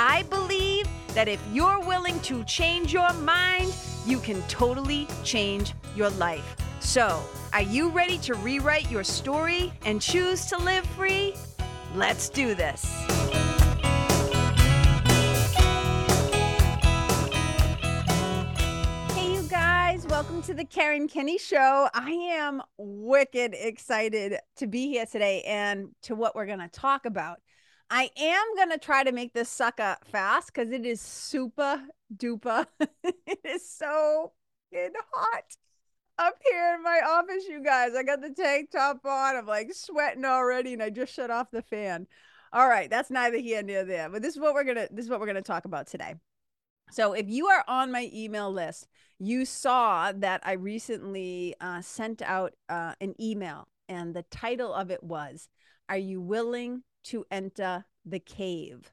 I 0.00 0.22
believe 0.30 0.86
that 1.14 1.26
if 1.26 1.42
you're 1.52 1.80
willing 1.80 2.20
to 2.20 2.44
change 2.44 2.92
your 2.92 3.12
mind, 3.14 3.74
you 4.06 4.20
can 4.20 4.40
totally 4.42 5.08
change 5.24 5.74
your 5.96 6.10
life. 6.10 6.54
So, 6.78 7.20
are 7.52 7.62
you 7.62 7.88
ready 7.88 8.16
to 8.18 8.34
rewrite 8.34 8.88
your 8.92 9.02
story 9.02 9.72
and 9.84 10.00
choose 10.00 10.46
to 10.46 10.56
live 10.56 10.86
free? 10.86 11.34
Let's 11.96 12.28
do 12.28 12.54
this. 12.54 12.84
Hey, 19.14 19.32
you 19.32 19.42
guys, 19.50 20.06
welcome 20.06 20.42
to 20.42 20.54
the 20.54 20.64
Karen 20.64 21.08
Kenney 21.08 21.38
Show. 21.38 21.88
I 21.92 22.12
am 22.12 22.62
wicked 22.76 23.52
excited 23.52 24.38
to 24.58 24.68
be 24.68 24.86
here 24.86 25.06
today 25.06 25.42
and 25.42 25.88
to 26.02 26.14
what 26.14 26.36
we're 26.36 26.46
going 26.46 26.60
to 26.60 26.68
talk 26.68 27.04
about. 27.04 27.40
I 27.90 28.10
am 28.16 28.54
going 28.56 28.70
to 28.70 28.78
try 28.78 29.02
to 29.02 29.12
make 29.12 29.32
this 29.32 29.48
sucker 29.48 29.96
fast 30.04 30.52
because 30.52 30.70
it 30.72 30.84
is 30.84 31.00
super 31.00 31.82
duper. 32.14 32.66
it 33.02 33.40
is 33.44 33.68
so 33.68 34.32
hot 34.72 35.44
up 36.18 36.34
here 36.50 36.74
in 36.74 36.82
my 36.82 37.00
office, 37.06 37.44
you 37.48 37.62
guys. 37.62 37.94
I 37.96 38.02
got 38.02 38.20
the 38.20 38.30
tank 38.30 38.70
top 38.70 39.04
on. 39.04 39.36
I'm 39.36 39.46
like 39.46 39.72
sweating 39.72 40.24
already, 40.24 40.74
and 40.74 40.82
I 40.82 40.90
just 40.90 41.14
shut 41.14 41.30
off 41.30 41.50
the 41.50 41.62
fan. 41.62 42.06
All 42.52 42.68
right, 42.68 42.90
that's 42.90 43.10
neither 43.10 43.38
here 43.38 43.62
nor 43.62 43.84
there. 43.84 44.08
But 44.08 44.22
this 44.22 44.34
is 44.34 44.40
what 44.40 44.54
we're 44.54 44.64
gonna 44.64 44.88
this 44.90 45.04
is 45.04 45.10
what 45.10 45.20
we're 45.20 45.26
gonna 45.26 45.42
talk 45.42 45.64
about 45.64 45.86
today. 45.86 46.14
So 46.90 47.12
if 47.12 47.28
you 47.28 47.46
are 47.46 47.64
on 47.68 47.92
my 47.92 48.10
email 48.12 48.50
list, 48.50 48.86
you 49.18 49.44
saw 49.44 50.12
that 50.12 50.40
I 50.44 50.52
recently 50.52 51.54
uh, 51.60 51.82
sent 51.82 52.22
out 52.22 52.54
uh, 52.68 52.94
an 53.00 53.14
email, 53.20 53.68
and 53.88 54.14
the 54.14 54.24
title 54.30 54.72
of 54.72 54.90
it 54.90 55.02
was, 55.02 55.48
"Are 55.88 55.98
you 55.98 56.20
willing 56.20 56.82
to 57.04 57.24
enter 57.30 57.84
the 58.04 58.20
cave. 58.20 58.92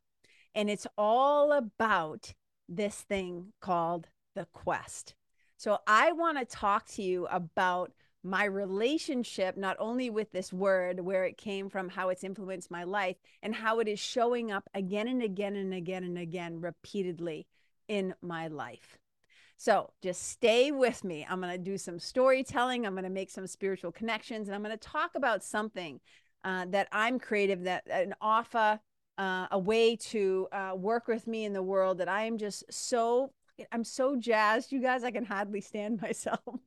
And 0.54 0.70
it's 0.70 0.88
all 0.98 1.52
about 1.52 2.34
this 2.68 3.02
thing 3.02 3.54
called 3.60 4.08
the 4.36 4.48
quest. 4.54 5.16
So 5.58 5.80
I 5.88 6.12
want 6.12 6.38
to 6.38 6.46
talk 6.46 6.88
to 6.90 7.04
you 7.04 7.28
about 7.28 7.92
my 8.24 8.44
relationship, 8.44 9.56
not 9.56 9.78
only 9.80 10.10
with 10.10 10.32
this 10.32 10.52
word, 10.52 11.00
where 11.00 11.26
it 11.26 11.38
came 11.38 11.70
from, 11.70 11.90
how 11.90 12.10
it's 12.10 12.24
influenced 12.24 12.72
my 12.72 12.84
life, 12.84 13.18
and 13.44 13.54
how 13.54 13.80
it 13.80 13.88
is 13.88 14.00
showing 14.00 14.52
up 14.52 14.68
again 14.74 15.08
and 15.08 15.22
again 15.22 15.56
and 15.56 15.74
again 15.74 16.04
and 16.04 16.18
again 16.18 16.60
repeatedly 16.60 17.46
in 17.88 18.16
my 18.22 18.48
life. 18.48 18.98
So 19.58 19.92
just 20.02 20.24
stay 20.24 20.72
with 20.72 21.04
me. 21.04 21.26
I'm 21.30 21.40
going 21.40 21.52
to 21.54 21.58
do 21.58 21.78
some 21.78 22.00
storytelling. 22.00 22.86
I'm 22.86 22.94
going 22.94 23.04
to 23.04 23.10
make 23.10 23.30
some 23.30 23.48
spiritual 23.48 23.92
connections, 23.92 24.48
and 24.48 24.56
I'm 24.56 24.64
going 24.64 24.78
to 24.78 24.90
talk 24.90 25.12
about 25.16 25.44
something 25.44 26.00
uh, 26.46 26.66
that 26.70 26.88
I'm 26.92 27.20
creative, 27.20 27.64
that 27.64 27.84
an 27.90 28.14
offer, 28.22 28.80
uh, 29.18 29.48
a 29.52 29.60
way 29.60 29.96
to 29.96 30.48
uh, 30.52 30.74
work 30.76 31.08
with 31.08 31.26
me 31.26 31.44
in 31.44 31.54
the 31.54 31.64
world 31.64 31.98
that 31.98 32.08
I 32.08 32.24
am 32.24 32.38
just 32.38 32.64
so, 32.72 33.32
I'm 33.72 33.84
so 33.84 34.16
jazzed, 34.16 34.72
you 34.72 34.82
guys, 34.82 35.04
I 35.04 35.12
can 35.12 35.26
hardly 35.26 35.60
stand 35.62 36.02
myself. 36.04 36.40
oh 36.46 36.60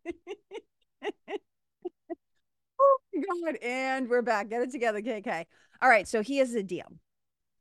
my 3.15 3.23
God. 3.23 3.57
And 3.63 4.09
we're 4.09 4.23
back. 4.23 4.51
Get 4.51 4.63
it 4.63 4.73
together, 4.73 5.01
KK. 5.01 5.47
All 5.81 5.89
right. 5.89 6.09
So 6.09 6.23
here's 6.23 6.51
the 6.53 6.65
deal. 6.65 6.87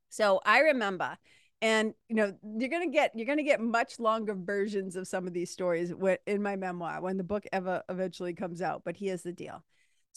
So 0.10 0.42
I 0.44 0.60
remember 0.62 1.18
and 1.62 1.94
you 2.08 2.16
know 2.16 2.34
you're 2.58 2.70
gonna 2.70 2.88
get 2.88 3.12
you're 3.16 3.26
gonna 3.26 3.44
get 3.44 3.60
much 3.60 4.00
longer 4.00 4.36
versions 4.36 4.96
of 4.96 5.08
some 5.08 5.26
of 5.26 5.34
these 5.34 5.50
stories 5.50 5.92
in 6.28 6.42
my 6.42 6.56
memoir 6.56 7.02
when 7.02 7.18
the 7.18 7.24
book 7.24 7.46
ever 7.52 7.82
eventually 7.90 8.34
comes 8.34 8.62
out 8.62 8.84
but 8.86 8.96
here's 8.96 9.24
the 9.24 9.32
deal 9.32 9.64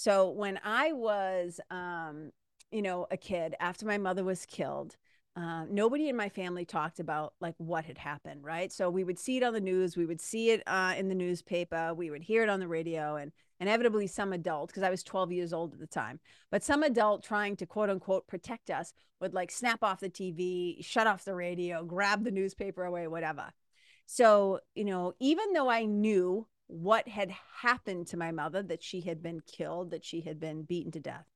so 0.00 0.30
when 0.30 0.58
I 0.64 0.92
was, 0.92 1.60
um, 1.70 2.32
you 2.72 2.80
know, 2.80 3.06
a 3.10 3.18
kid 3.18 3.54
after 3.60 3.84
my 3.84 3.98
mother 3.98 4.24
was 4.24 4.46
killed, 4.46 4.96
uh, 5.36 5.66
nobody 5.66 6.08
in 6.08 6.16
my 6.16 6.30
family 6.30 6.64
talked 6.64 7.00
about 7.00 7.34
like 7.38 7.54
what 7.58 7.84
had 7.84 7.98
happened, 7.98 8.42
right? 8.42 8.72
So 8.72 8.88
we 8.88 9.04
would 9.04 9.18
see 9.18 9.36
it 9.36 9.42
on 9.42 9.52
the 9.52 9.60
news, 9.60 9.98
we 9.98 10.06
would 10.06 10.22
see 10.22 10.52
it 10.52 10.62
uh, 10.66 10.94
in 10.96 11.08
the 11.10 11.14
newspaper, 11.14 11.92
we 11.92 12.10
would 12.10 12.22
hear 12.22 12.42
it 12.42 12.48
on 12.48 12.60
the 12.60 12.66
radio, 12.66 13.16
and 13.16 13.30
inevitably 13.60 14.06
some 14.06 14.32
adult, 14.32 14.68
because 14.68 14.82
I 14.82 14.88
was 14.88 15.02
12 15.02 15.32
years 15.32 15.52
old 15.52 15.74
at 15.74 15.80
the 15.80 15.86
time, 15.86 16.18
but 16.50 16.64
some 16.64 16.82
adult 16.82 17.22
trying 17.22 17.54
to 17.56 17.66
quote 17.66 17.90
unquote 17.90 18.26
protect 18.26 18.70
us 18.70 18.94
would 19.20 19.34
like 19.34 19.50
snap 19.50 19.84
off 19.84 20.00
the 20.00 20.08
TV, 20.08 20.82
shut 20.82 21.08
off 21.08 21.26
the 21.26 21.34
radio, 21.34 21.84
grab 21.84 22.24
the 22.24 22.30
newspaper 22.30 22.84
away, 22.84 23.06
whatever. 23.06 23.50
So, 24.06 24.60
you 24.74 24.86
know, 24.86 25.12
even 25.20 25.52
though 25.52 25.68
I 25.68 25.84
knew 25.84 26.46
what 26.70 27.08
had 27.08 27.34
happened 27.62 28.06
to 28.08 28.16
my 28.16 28.30
mother, 28.30 28.62
that 28.62 28.82
she 28.82 29.00
had 29.00 29.22
been 29.22 29.40
killed, 29.40 29.90
that 29.90 30.04
she 30.04 30.20
had 30.20 30.38
been 30.38 30.62
beaten 30.62 30.92
to 30.92 31.00
death. 31.00 31.26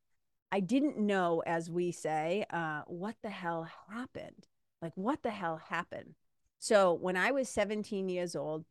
I 0.52 0.60
didn't 0.60 0.98
know, 0.98 1.42
as 1.46 1.68
we 1.68 1.90
say, 1.90 2.44
uh, 2.50 2.82
what 2.86 3.16
the 3.22 3.30
hell 3.30 3.68
happened. 3.92 4.46
Like, 4.80 4.92
what 4.94 5.22
the 5.22 5.30
hell 5.30 5.60
happened? 5.68 6.14
So, 6.60 6.94
when 6.94 7.16
I 7.16 7.32
was 7.32 7.48
17 7.48 8.08
years 8.08 8.36
old, 8.36 8.64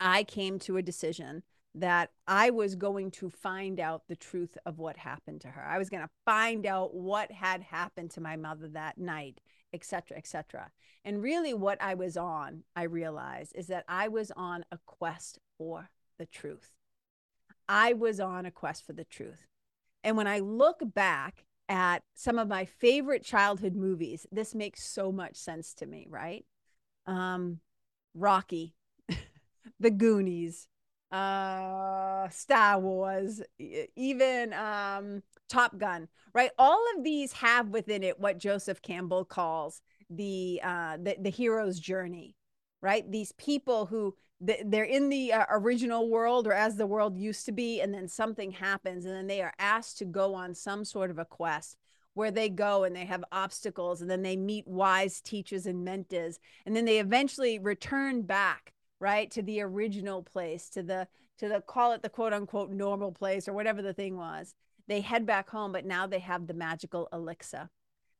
I 0.00 0.24
came 0.24 0.58
to 0.60 0.76
a 0.76 0.82
decision 0.82 1.42
that 1.74 2.10
I 2.26 2.50
was 2.50 2.76
going 2.76 3.10
to 3.12 3.28
find 3.28 3.80
out 3.80 4.08
the 4.08 4.16
truth 4.16 4.56
of 4.64 4.78
what 4.78 4.96
happened 4.96 5.40
to 5.42 5.48
her. 5.48 5.62
I 5.62 5.78
was 5.78 5.90
going 5.90 6.04
to 6.04 6.10
find 6.24 6.66
out 6.66 6.94
what 6.94 7.32
had 7.32 7.62
happened 7.62 8.12
to 8.12 8.20
my 8.20 8.36
mother 8.36 8.68
that 8.68 8.96
night, 8.96 9.40
etc., 9.72 10.16
etc. 10.16 10.70
And 11.04 11.22
really, 11.22 11.52
what 11.52 11.82
I 11.82 11.94
was 11.94 12.16
on, 12.16 12.62
I 12.76 12.84
realized, 12.84 13.52
is 13.56 13.66
that 13.66 13.84
I 13.88 14.08
was 14.08 14.30
on 14.36 14.64
a 14.70 14.78
quest 14.86 15.38
for 15.58 15.90
the 16.18 16.26
truth. 16.26 16.70
I 17.68 17.92
was 17.92 18.20
on 18.20 18.46
a 18.46 18.50
quest 18.50 18.86
for 18.86 18.92
the 18.92 19.04
truth. 19.04 19.46
And 20.02 20.16
when 20.16 20.26
I 20.26 20.40
look 20.40 20.80
back 20.82 21.44
at 21.68 22.02
some 22.14 22.38
of 22.38 22.48
my 22.48 22.66
favorite 22.66 23.24
childhood 23.24 23.74
movies, 23.74 24.26
this 24.30 24.54
makes 24.54 24.86
so 24.86 25.10
much 25.10 25.36
sense 25.36 25.72
to 25.74 25.86
me, 25.86 26.06
right? 26.10 26.44
Um, 27.06 27.60
Rocky, 28.14 28.74
The 29.80 29.90
Goonies, 29.90 30.68
uh, 31.10 32.28
Star 32.28 32.78
Wars, 32.80 33.40
even 33.58 34.52
um, 34.52 35.22
Top 35.48 35.78
Gun, 35.78 36.08
right? 36.34 36.50
All 36.58 36.84
of 36.96 37.04
these 37.04 37.32
have 37.34 37.68
within 37.68 38.02
it 38.02 38.18
what 38.20 38.38
Joseph 38.38 38.82
Campbell 38.82 39.24
calls 39.24 39.80
the 40.10 40.60
uh, 40.62 40.98
the, 41.00 41.16
the 41.20 41.30
hero's 41.30 41.78
journey, 41.78 42.36
right? 42.84 43.10
These 43.10 43.32
people 43.32 43.86
who 43.86 44.14
they're 44.40 44.84
in 44.84 45.08
the 45.08 45.32
uh, 45.32 45.46
original 45.48 46.10
world 46.10 46.46
or 46.46 46.52
as 46.52 46.76
the 46.76 46.86
world 46.86 47.16
used 47.16 47.46
to 47.46 47.52
be 47.52 47.80
and 47.80 47.94
then 47.94 48.06
something 48.06 48.50
happens 48.50 49.06
and 49.06 49.14
then 49.14 49.26
they 49.26 49.40
are 49.40 49.54
asked 49.58 49.96
to 49.96 50.04
go 50.04 50.34
on 50.34 50.54
some 50.54 50.84
sort 50.84 51.10
of 51.10 51.18
a 51.18 51.24
quest 51.24 51.78
where 52.12 52.30
they 52.30 52.50
go 52.50 52.84
and 52.84 52.94
they 52.94 53.06
have 53.06 53.24
obstacles 53.32 54.02
and 54.02 54.10
then 54.10 54.20
they 54.20 54.36
meet 54.36 54.68
wise 54.68 55.22
teachers 55.22 55.64
and 55.64 55.82
mentors 55.82 56.38
and 56.66 56.76
then 56.76 56.84
they 56.84 56.98
eventually 56.98 57.58
return 57.58 58.20
back 58.20 58.74
right 59.00 59.30
to 59.30 59.40
the 59.40 59.62
original 59.62 60.22
place 60.22 60.68
to 60.68 60.82
the 60.82 61.08
to 61.38 61.48
the 61.48 61.62
call 61.62 61.92
it 61.92 62.02
the 62.02 62.10
quote 62.10 62.34
unquote 62.34 62.70
normal 62.70 63.12
place 63.12 63.48
or 63.48 63.54
whatever 63.54 63.80
the 63.80 63.94
thing 63.94 64.18
was 64.18 64.54
they 64.88 65.00
head 65.00 65.24
back 65.24 65.48
home 65.48 65.72
but 65.72 65.86
now 65.86 66.06
they 66.06 66.18
have 66.18 66.46
the 66.46 66.54
magical 66.54 67.08
elixir 67.14 67.70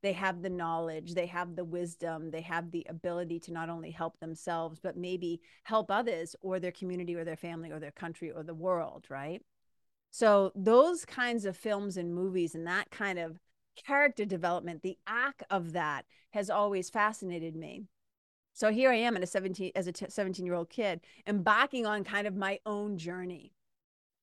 they 0.04 0.12
have 0.12 0.42
the 0.42 0.50
knowledge, 0.50 1.14
they 1.14 1.24
have 1.24 1.56
the 1.56 1.64
wisdom, 1.64 2.30
they 2.30 2.42
have 2.42 2.70
the 2.70 2.86
ability 2.90 3.40
to 3.40 3.52
not 3.52 3.70
only 3.70 3.90
help 3.90 4.20
themselves, 4.20 4.78
but 4.78 4.98
maybe 4.98 5.40
help 5.62 5.90
others 5.90 6.36
or 6.42 6.60
their 6.60 6.72
community 6.72 7.14
or 7.14 7.24
their 7.24 7.38
family 7.38 7.72
or 7.72 7.80
their 7.80 7.90
country 7.90 8.30
or 8.30 8.42
the 8.42 8.52
world, 8.52 9.06
right? 9.08 9.40
So, 10.10 10.52
those 10.54 11.06
kinds 11.06 11.46
of 11.46 11.56
films 11.56 11.96
and 11.96 12.14
movies 12.14 12.54
and 12.54 12.66
that 12.66 12.90
kind 12.90 13.18
of 13.18 13.38
character 13.76 14.26
development, 14.26 14.82
the 14.82 14.98
act 15.06 15.42
of 15.50 15.72
that 15.72 16.04
has 16.32 16.50
always 16.50 16.90
fascinated 16.90 17.56
me. 17.56 17.86
So 18.52 18.70
here 18.70 18.90
I 18.92 18.96
am 18.96 19.16
at 19.16 19.22
a 19.22 19.26
17 19.26 19.72
as 19.74 19.88
a 19.88 19.92
17 20.08 20.46
year 20.46 20.54
old 20.54 20.70
kid 20.70 21.00
embarking 21.26 21.86
on 21.86 22.04
kind 22.04 22.26
of 22.26 22.36
my 22.36 22.60
own 22.64 22.98
journey 22.98 23.52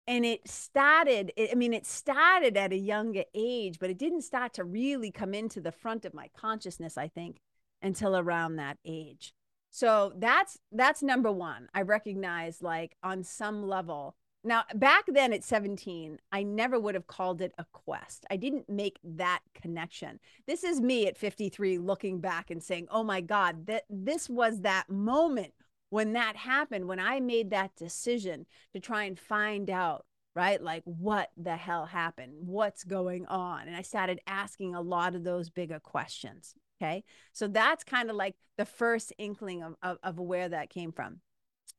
and 0.08 0.26
it 0.26 0.48
started 0.48 1.32
i 1.52 1.56
mean 1.56 1.74
it 1.74 1.86
started 1.86 2.58
at 2.58 2.74
a 2.74 2.78
younger 2.78 3.24
age 3.36 3.78
but 3.80 3.90
it 3.90 3.98
didn't 3.98 4.22
start 4.22 4.54
to 4.54 4.64
really 4.64 5.12
come 5.12 5.34
into 5.34 5.62
the 5.62 5.72
front 5.72 6.06
of 6.06 6.14
my 6.14 6.30
consciousness 6.36 6.98
i 6.98 7.08
think 7.08 7.38
until 7.82 8.16
around 8.16 8.56
that 8.56 8.78
age. 8.86 9.34
So 9.70 10.14
that's 10.18 10.60
that's 10.72 11.02
number 11.02 11.32
one 11.32 11.70
i 11.74 11.82
recognize 11.82 12.62
like 12.62 12.96
on 13.04 13.24
some 13.24 13.64
level. 13.68 14.16
Now 14.44 14.64
back 14.76 15.06
then 15.08 15.32
at 15.34 15.44
17 15.44 16.20
i 16.32 16.44
never 16.44 16.80
would 16.80 16.96
have 16.96 17.08
called 17.08 17.42
it 17.42 17.54
a 17.58 17.66
quest. 17.72 18.26
I 18.30 18.36
didn't 18.36 18.70
make 18.70 19.00
that 19.04 19.40
connection. 19.54 20.20
This 20.46 20.64
is 20.64 20.82
me 20.82 21.08
at 21.08 21.18
53 21.18 21.78
looking 21.78 22.20
back 22.20 22.52
and 22.52 22.62
saying 22.62 22.88
oh 22.92 23.04
my 23.04 23.22
god 23.22 23.68
that 23.68 23.84
this 23.90 24.30
was 24.30 24.62
that 24.62 24.90
moment 24.90 25.54
when 25.92 26.14
that 26.14 26.38
happened, 26.38 26.88
when 26.88 27.02
I 27.02 27.20
made 27.20 27.52
that 27.52 27.76
decision 27.76 28.46
to 28.74 28.80
try 28.80 29.04
and 29.04 29.20
find 29.20 29.70
out, 29.70 30.06
right, 30.34 30.62
like 30.62 30.84
what 30.86 31.30
the 31.36 31.58
hell 31.58 31.86
happened, 31.86 32.32
what's 32.40 32.86
going 32.86 33.26
on, 33.28 33.68
and 33.68 33.76
I 33.76 33.82
started 33.82 34.22
asking 34.26 34.74
a 34.74 34.82
lot 34.82 35.16
of 35.16 35.26
those 35.26 35.50
bigger 35.50 35.80
questions. 35.80 36.56
Okay. 36.82 37.04
So 37.34 37.48
that's 37.48 37.84
kind 37.84 38.10
of 38.10 38.16
like 38.16 38.36
the 38.58 38.66
first 38.66 39.14
inkling 39.18 39.62
of, 39.62 39.76
of, 39.84 39.98
of 40.02 40.18
where 40.18 40.50
that 40.50 40.70
came 40.70 40.94
from. 40.94 41.20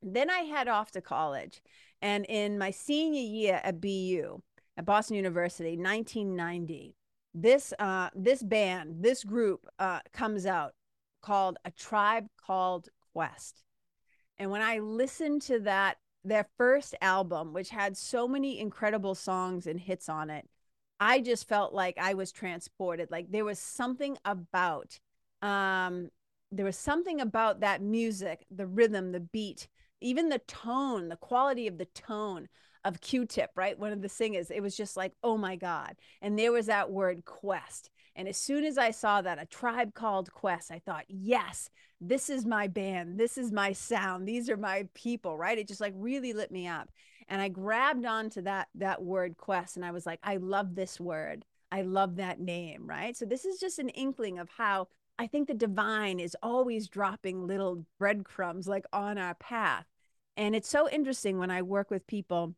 Then 0.03 0.31
I 0.31 0.41
head 0.41 0.69
off 0.69 0.91
to 0.93 1.01
college. 1.01 1.63
And 2.03 2.27
in 2.27 2.59
my 2.59 2.71
senior 2.71 3.23
year 3.23 3.61
at 3.65 3.81
BU, 3.81 4.43
at 4.77 4.85
Boston 4.85 5.17
University, 5.17 5.77
1990, 5.77 6.95
this 7.35 7.73
uh, 7.79 8.11
this 8.15 8.43
band, 8.43 8.97
this 9.03 9.25
group 9.25 9.67
uh, 9.79 10.01
comes 10.13 10.45
out 10.45 10.75
called 11.23 11.57
A 11.65 11.71
Tribe 11.71 12.27
Called 12.37 12.89
Quest. 13.15 13.65
And 14.43 14.51
when 14.51 14.61
I 14.61 14.81
listened 14.81 15.43
to 15.43 15.61
that, 15.61 15.99
their 16.25 16.49
first 16.59 16.97
album, 17.01 17.53
which 17.53 17.71
had 17.71 17.97
so 17.97 18.27
many 18.27 18.59
incredible 18.59 19.15
songs 19.15 19.69
and 19.69 19.79
hits 19.79 20.09
on 20.09 20.31
it, 20.31 20.49
I 20.99 21.21
just 21.21 21.49
felt 21.49 21.73
like 21.73 21.97
I 21.97 22.15
was 22.15 22.33
transported. 22.33 23.09
Like 23.09 23.31
there 23.31 23.45
was 23.45 23.61
something 23.61 24.19
about, 24.25 24.99
um, 25.43 26.09
there 26.51 26.65
was 26.65 26.77
something 26.77 27.21
about 27.21 27.61
that 27.61 27.83
music, 27.83 28.45
the 28.51 28.67
rhythm, 28.67 29.13
the 29.13 29.21
beat, 29.21 29.69
even 30.01 30.29
the 30.29 30.41
tone, 30.41 31.09
the 31.09 31.15
quality 31.15 31.69
of 31.69 31.79
the 31.79 31.87
tone 31.95 32.49
of 32.85 33.01
Q-Tip, 33.01 33.51
right? 33.55 33.79
One 33.79 33.93
of 33.93 34.03
the 34.03 34.09
singers. 34.09 34.51
It 34.51 34.61
was 34.61 34.77
just 34.77 34.97
like, 34.97 35.13
oh 35.23 35.39
my 35.39 35.55
God. 35.55 35.95
And 36.21 36.37
there 36.37 36.51
was 36.51 36.67
that 36.67 36.91
word 36.91 37.25
quest. 37.25 37.91
And 38.15 38.29
as 38.29 38.37
soon 38.37 38.65
as 38.65 38.77
I 38.79 38.91
saw 38.91 39.23
that, 39.23 39.41
a 39.41 39.47
tribe 39.47 39.95
called 39.95 40.33
Quest, 40.33 40.71
I 40.71 40.79
thought, 40.79 41.05
yes, 41.09 41.71
this 42.01 42.29
is 42.29 42.45
my 42.45 42.67
band. 42.67 43.19
This 43.19 43.39
is 43.39 43.53
my 43.53 43.73
sound. 43.73 44.29
These 44.29 44.51
are 44.51 44.57
my 44.57 44.89
people, 44.95 45.39
right? 45.39 45.59
It 45.59 45.69
just 45.69 45.81
like 45.81 45.95
really 45.97 46.33
lit 46.33 46.51
me 46.51 46.67
up 46.67 46.91
and 47.29 47.41
i 47.41 47.49
grabbed 47.49 48.05
onto 48.05 48.43
that 48.43 48.69
that 48.75 49.03
word 49.03 49.37
quest 49.37 49.77
and 49.77 49.85
i 49.85 49.91
was 49.91 50.07
like 50.07 50.21
i 50.23 50.37
love 50.37 50.75
this 50.75 51.01
word 51.01 51.45
i 51.71 51.83
love 51.83 52.17
that 52.17 52.41
name 52.41 52.87
right 52.87 53.17
so 53.17 53.25
this 53.25 53.45
is 53.45 53.59
just 53.59 53.79
an 53.79 53.89
inkling 53.91 54.39
of 54.39 54.49
how 54.59 54.87
i 55.19 55.27
think 55.27 55.49
the 55.49 55.55
divine 55.55 56.21
is 56.21 56.37
always 56.43 56.89
dropping 56.89 57.47
little 57.47 57.85
breadcrumbs 57.99 58.69
like 58.69 58.85
on 58.93 59.19
our 59.19 59.35
path 59.35 59.87
and 60.37 60.55
it's 60.55 60.69
so 60.69 60.89
interesting 60.89 61.39
when 61.39 61.51
i 61.51 61.63
work 61.63 61.91
with 61.91 62.07
people 62.07 62.55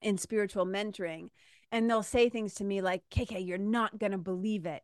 in 0.00 0.18
spiritual 0.18 0.66
mentoring 0.66 1.28
and 1.72 1.90
they'll 1.90 2.02
say 2.02 2.28
things 2.28 2.54
to 2.54 2.64
me 2.64 2.80
like 2.80 3.02
kk 3.10 3.44
you're 3.44 3.58
not 3.58 3.98
going 3.98 4.12
to 4.12 4.18
believe 4.18 4.66
it 4.66 4.82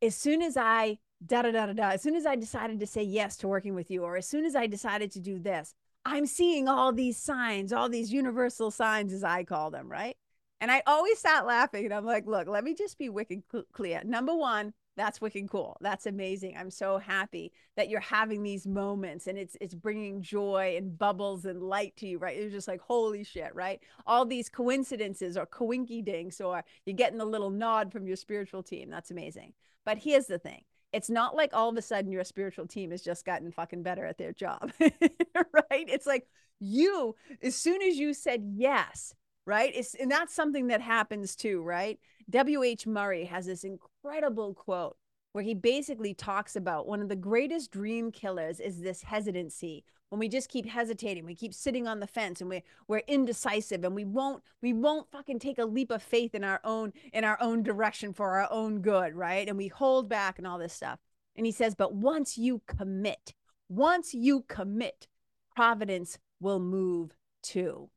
as 0.00 0.14
soon 0.14 0.42
as 0.42 0.56
i 0.56 0.98
da 1.26 1.42
da 1.42 1.50
da 1.50 1.66
da 1.66 1.72
da 1.72 1.88
as 1.90 2.02
soon 2.02 2.14
as 2.14 2.26
i 2.26 2.36
decided 2.36 2.78
to 2.78 2.86
say 2.86 3.02
yes 3.02 3.36
to 3.36 3.48
working 3.48 3.74
with 3.74 3.90
you 3.90 4.04
or 4.04 4.16
as 4.16 4.28
soon 4.28 4.44
as 4.44 4.54
i 4.54 4.66
decided 4.66 5.10
to 5.10 5.20
do 5.20 5.40
this 5.40 5.74
I'm 6.04 6.24
seeing 6.24 6.68
all 6.68 6.92
these 6.92 7.18
signs, 7.18 7.70
all 7.70 7.90
these 7.90 8.10
universal 8.10 8.70
signs, 8.70 9.12
as 9.12 9.22
I 9.22 9.44
call 9.44 9.70
them, 9.70 9.90
right? 9.90 10.16
And 10.60 10.70
I 10.70 10.82
always 10.86 11.18
start 11.18 11.46
laughing 11.46 11.84
and 11.84 11.92
I'm 11.92 12.06
like, 12.06 12.26
look, 12.26 12.48
let 12.48 12.64
me 12.64 12.74
just 12.74 12.98
be 12.98 13.10
wicked 13.10 13.42
clear. 13.72 14.02
Number 14.04 14.34
one, 14.34 14.72
that's 14.98 15.20
wicked 15.20 15.48
cool. 15.48 15.76
That's 15.80 16.06
amazing. 16.06 16.56
I'm 16.58 16.70
so 16.70 16.98
happy 16.98 17.52
that 17.76 17.88
you're 17.88 18.00
having 18.00 18.42
these 18.42 18.66
moments 18.66 19.26
and 19.26 19.38
it's 19.38 19.56
it's 19.60 19.74
bringing 19.74 20.20
joy 20.20 20.74
and 20.76 20.98
bubbles 20.98 21.44
and 21.44 21.62
light 21.62 21.96
to 21.98 22.06
you, 22.06 22.18
right? 22.18 22.36
You're 22.36 22.50
just 22.50 22.68
like, 22.68 22.80
holy 22.80 23.24
shit, 23.24 23.54
right? 23.54 23.80
All 24.06 24.26
these 24.26 24.48
coincidences 24.48 25.36
or 25.36 25.46
coinky 25.46 26.04
dinks, 26.04 26.40
or 26.40 26.64
you're 26.84 26.96
getting 26.96 27.20
a 27.20 27.24
little 27.24 27.50
nod 27.50 27.92
from 27.92 28.06
your 28.06 28.16
spiritual 28.16 28.62
team. 28.62 28.90
That's 28.90 29.10
amazing. 29.10 29.52
But 29.84 29.98
here's 29.98 30.26
the 30.26 30.38
thing 30.38 30.64
it's 30.92 31.10
not 31.10 31.36
like 31.36 31.50
all 31.52 31.68
of 31.68 31.76
a 31.76 31.82
sudden 31.82 32.10
your 32.10 32.24
spiritual 32.24 32.66
team 32.66 32.90
has 32.90 33.02
just 33.02 33.24
gotten 33.24 33.52
fucking 33.52 33.82
better 33.82 34.04
at 34.04 34.18
their 34.18 34.32
job, 34.32 34.72
right? 34.80 35.88
It's 35.88 36.06
like 36.06 36.26
you, 36.60 37.14
as 37.42 37.54
soon 37.54 37.82
as 37.82 37.96
you 37.96 38.14
said 38.14 38.42
yes, 38.56 39.14
right? 39.44 39.72
It's, 39.74 39.94
and 39.94 40.10
that's 40.10 40.34
something 40.34 40.68
that 40.68 40.80
happens 40.80 41.36
too, 41.36 41.62
right? 41.62 41.98
W.H. 42.30 42.86
Murray 42.86 43.24
has 43.24 43.46
this 43.46 43.64
incredible 43.64 44.52
quote 44.52 44.96
where 45.32 45.44
he 45.44 45.54
basically 45.54 46.12
talks 46.12 46.56
about 46.56 46.86
one 46.86 47.00
of 47.00 47.08
the 47.08 47.16
greatest 47.16 47.70
dream 47.70 48.12
killers 48.12 48.60
is 48.60 48.80
this 48.80 49.02
hesitancy. 49.02 49.82
When 50.10 50.18
we 50.18 50.28
just 50.28 50.50
keep 50.50 50.66
hesitating 50.66 51.24
we 51.24 51.34
keep 51.34 51.54
sitting 51.54 51.86
on 51.86 52.00
the 52.00 52.06
fence 52.06 52.40
and 52.40 52.50
we 52.50 52.62
we're 52.86 53.02
indecisive 53.06 53.84
and 53.84 53.94
we 53.94 54.04
won't 54.04 54.42
we 54.62 54.72
won't 54.72 55.10
fucking 55.10 55.38
take 55.38 55.58
a 55.58 55.64
leap 55.64 55.90
of 55.90 56.02
faith 56.02 56.34
in 56.34 56.44
our 56.44 56.60
own 56.64 56.92
in 57.12 57.24
our 57.24 57.38
own 57.40 57.62
direction 57.62 58.12
for 58.12 58.38
our 58.38 58.48
own 58.50 58.80
good 58.80 59.14
right? 59.14 59.48
And 59.48 59.56
we 59.56 59.68
hold 59.68 60.08
back 60.08 60.38
and 60.38 60.46
all 60.46 60.58
this 60.58 60.72
stuff. 60.72 60.98
And 61.36 61.46
he 61.46 61.52
says 61.52 61.74
but 61.74 61.94
once 61.94 62.36
you 62.36 62.62
commit 62.66 63.32
once 63.70 64.12
you 64.12 64.44
commit 64.48 65.08
providence 65.54 66.18
will 66.40 66.60
move 66.60 67.14
too 67.42 67.90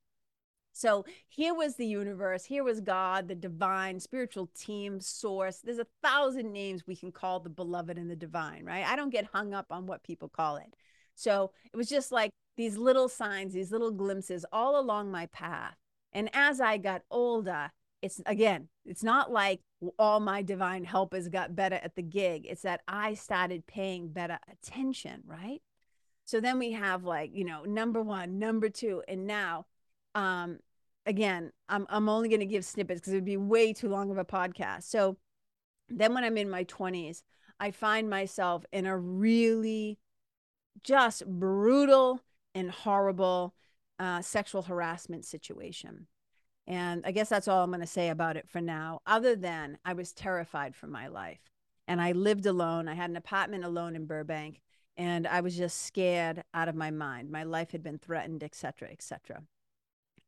so 0.74 1.06
here 1.28 1.54
was 1.54 1.76
the 1.76 1.86
universe, 1.86 2.46
here 2.46 2.64
was 2.64 2.82
God, 2.82 3.28
the 3.28 3.36
divine, 3.36 4.00
spiritual 4.00 4.50
team, 4.58 5.00
source. 5.00 5.58
There's 5.58 5.80
a 5.80 5.88
thousand 6.04 6.52
names 6.52 6.88
we 6.88 6.96
can 6.96 7.12
call 7.12 7.40
the 7.40 7.50
beloved 7.50 7.98
and 7.98 8.10
the 8.10 8.16
divine, 8.16 8.64
right? 8.66 8.86
I 8.86 8.96
don't 8.96 9.10
get 9.10 9.30
hung 9.34 9.54
up 9.54 9.68
on 9.70 9.86
what 9.86 10.04
people 10.04 10.30
call 10.30 10.58
it. 10.58 10.74
So 11.16 11.52
it 11.74 11.78
was 11.78 11.90
just 11.90 12.12
like 12.12 12.32
these 12.58 12.78
little 12.78 13.10
signs, 13.10 13.54
these 13.54 13.72
little 13.72 13.92
glimpses 13.92 14.46
all 14.52 14.80
along 14.80 15.12
my 15.12 15.28
path. 15.28 15.76
And 16.14 16.30
as 16.34 16.60
I 16.62 16.78
got 16.78 17.04
older, 17.12 17.72
it's 18.02 18.22
again, 18.26 18.68
it's 18.86 19.04
not 19.04 19.32
like 19.32 19.62
all 20.00 20.20
my 20.20 20.42
divine 20.42 20.84
helpers 20.84 21.28
got 21.28 21.56
better 21.56 21.76
at 21.76 21.96
the 21.96 22.02
gig. 22.02 22.46
It's 22.48 22.64
that 22.64 22.82
I 22.88 23.14
started 23.14 23.68
paying 23.68 24.10
better 24.10 24.40
attention, 24.52 25.24
right? 25.26 25.62
So 26.26 26.40
then 26.40 26.60
we 26.60 26.72
have 26.72 27.04
like, 27.04 27.32
you 27.34 27.44
know, 27.44 27.64
number 27.64 28.02
one, 28.02 28.40
number 28.40 28.70
two, 28.70 29.04
and 29.08 29.28
now, 29.28 29.66
um, 30.16 30.60
again, 31.06 31.52
I'm 31.70 31.86
I'm 31.90 32.10
only 32.10 32.30
going 32.30 32.40
to 32.40 32.46
give 32.46 32.66
snippets 32.66 33.02
because 33.02 33.14
it 33.14 33.18
would 33.18 33.26
be 33.26 33.38
way 33.38 33.74
too 33.74 33.90
long 33.90 34.12
of 34.12 34.18
a 34.18 34.26
podcast. 34.26 34.84
So 34.84 35.18
then 35.90 36.14
when 36.14 36.24
I'm 36.24 36.38
in 36.38 36.50
my 36.50 36.64
20s, 36.66 37.24
I 37.60 37.72
find 37.72 38.10
myself 38.10 38.66
in 38.72 38.86
a 38.86 38.98
really 38.98 40.00
just 40.84 41.26
brutal 41.26 42.22
and 42.56 42.72
horrible 42.72 43.54
uh, 44.00 44.22
sexual 44.22 44.64
harassment 44.64 45.26
situation. 45.26 46.08
And 46.68 47.04
I 47.06 47.12
guess 47.12 47.30
that's 47.30 47.48
all 47.48 47.64
I'm 47.64 47.72
going 47.72 47.82
to 47.82 47.88
say 47.88 48.10
about 48.10 48.38
it 48.38 48.48
for 48.48 48.62
now, 48.62 49.02
other 49.06 49.36
than 49.36 49.78
I 49.84 49.94
was 49.94 50.14
terrified 50.14 50.76
for 50.76 50.88
my 50.88 51.08
life. 51.08 51.42
And 51.88 52.02
I 52.02 52.14
lived 52.14 52.46
alone. 52.46 52.88
I 52.88 52.94
had 52.94 53.10
an 53.10 53.18
apartment 53.18 53.66
alone 53.66 53.96
in 53.96 54.06
Burbank, 54.06 54.62
and 54.96 55.28
I 55.28 55.42
was 55.42 55.58
just 55.58 55.86
scared 55.86 56.44
out 56.54 56.70
of 56.70 56.76
my 56.76 56.92
mind. 56.92 57.32
My 57.32 57.44
life 57.44 57.72
had 57.72 57.84
been 57.84 57.98
threatened, 57.98 58.44
et 58.44 58.56
cetera, 58.56 58.90
et 58.92 59.02
cetera. 59.02 59.42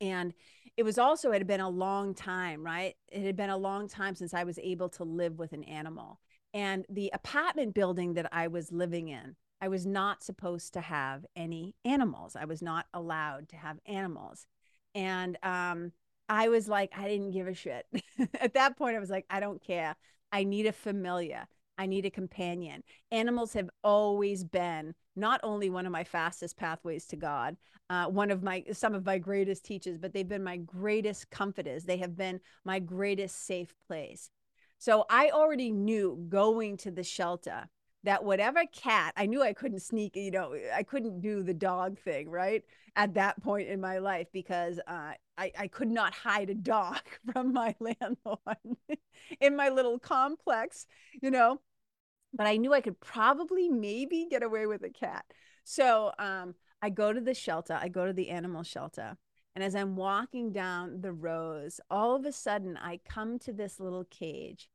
And 0.03 0.33
it 0.75 0.83
was 0.83 0.97
also, 0.97 1.31
it 1.31 1.37
had 1.37 1.47
been 1.47 1.61
a 1.61 1.69
long 1.69 2.13
time, 2.13 2.63
right? 2.63 2.95
It 3.09 3.23
had 3.23 3.37
been 3.37 3.49
a 3.49 3.57
long 3.57 3.87
time 3.87 4.15
since 4.15 4.33
I 4.33 4.43
was 4.43 4.59
able 4.59 4.89
to 4.89 5.03
live 5.03 5.39
with 5.39 5.53
an 5.53 5.63
animal. 5.63 6.19
And 6.53 6.85
the 6.89 7.09
apartment 7.13 7.73
building 7.73 8.15
that 8.15 8.27
I 8.31 8.47
was 8.47 8.71
living 8.71 9.07
in, 9.07 9.35
I 9.61 9.69
was 9.69 9.85
not 9.85 10.23
supposed 10.23 10.73
to 10.73 10.81
have 10.81 11.25
any 11.37 11.73
animals. 11.85 12.35
I 12.35 12.45
was 12.45 12.61
not 12.61 12.85
allowed 12.93 13.49
to 13.49 13.55
have 13.55 13.79
animals. 13.85 14.45
And 14.93 15.37
um, 15.41 15.93
I 16.27 16.49
was 16.49 16.67
like, 16.67 16.91
I 16.97 17.07
didn't 17.07 17.31
give 17.31 17.47
a 17.47 17.53
shit. 17.53 17.85
At 18.41 18.55
that 18.55 18.77
point, 18.77 18.97
I 18.97 18.99
was 18.99 19.09
like, 19.09 19.25
I 19.29 19.39
don't 19.39 19.63
care. 19.63 19.95
I 20.33 20.43
need 20.43 20.65
a 20.65 20.73
familiar. 20.73 21.47
I 21.77 21.85
need 21.85 22.05
a 22.05 22.11
companion. 22.11 22.83
Animals 23.11 23.53
have 23.53 23.69
always 23.83 24.43
been 24.43 24.93
not 25.15 25.39
only 25.43 25.69
one 25.69 25.85
of 25.85 25.91
my 25.91 26.03
fastest 26.03 26.57
pathways 26.57 27.05
to 27.07 27.15
God, 27.15 27.57
uh, 27.89 28.05
one 28.05 28.31
of 28.31 28.43
my 28.43 28.63
some 28.71 28.93
of 28.93 29.05
my 29.05 29.17
greatest 29.17 29.65
teachers, 29.65 29.97
but 29.97 30.13
they've 30.13 30.27
been 30.27 30.43
my 30.43 30.57
greatest 30.57 31.29
comforters. 31.29 31.83
They 31.83 31.97
have 31.97 32.15
been 32.15 32.39
my 32.63 32.79
greatest 32.79 33.45
safe 33.45 33.73
place. 33.87 34.29
So 34.77 35.05
I 35.09 35.29
already 35.29 35.71
knew 35.71 36.25
going 36.29 36.77
to 36.77 36.91
the 36.91 37.03
shelter 37.03 37.69
that 38.03 38.23
whatever 38.23 38.63
cat 38.73 39.13
I 39.15 39.25
knew 39.25 39.41
I 39.41 39.53
couldn't 39.53 39.81
sneak, 39.81 40.15
you 40.15 40.31
know, 40.31 40.55
I 40.75 40.83
couldn't 40.83 41.21
do 41.21 41.43
the 41.43 41.53
dog 41.53 41.99
thing, 41.99 42.29
right? 42.29 42.63
At 42.95 43.13
that 43.15 43.41
point 43.41 43.69
in 43.69 43.79
my 43.81 43.99
life, 43.99 44.27
because 44.33 44.79
uh, 44.87 45.13
I, 45.37 45.51
I 45.57 45.67
could 45.67 45.89
not 45.89 46.13
hide 46.13 46.49
a 46.49 46.55
dog 46.55 47.01
from 47.31 47.53
my 47.53 47.75
landlord 47.79 48.77
in 49.39 49.55
my 49.55 49.69
little 49.69 49.99
complex, 49.99 50.85
you 51.21 51.31
know. 51.31 51.61
But 52.33 52.47
I 52.47 52.57
knew 52.57 52.73
I 52.73 52.81
could 52.81 52.99
probably 52.99 53.69
maybe 53.69 54.27
get 54.29 54.41
away 54.41 54.65
with 54.65 54.83
a 54.83 54.89
cat. 54.89 55.25
So 55.63 56.11
um, 56.17 56.55
I 56.81 56.89
go 56.89 57.13
to 57.13 57.21
the 57.21 57.35
shelter, 57.35 57.77
I 57.79 57.89
go 57.89 58.07
to 58.07 58.13
the 58.13 58.29
animal 58.29 58.63
shelter. 58.63 59.17
And 59.55 59.63
as 59.63 59.75
I'm 59.75 59.95
walking 59.95 60.51
down 60.51 61.01
the 61.01 61.13
rows, 61.13 61.79
all 61.91 62.15
of 62.15 62.25
a 62.25 62.31
sudden 62.31 62.75
I 62.75 62.99
come 63.07 63.37
to 63.39 63.53
this 63.53 63.79
little 63.79 64.03
cage 64.05 64.67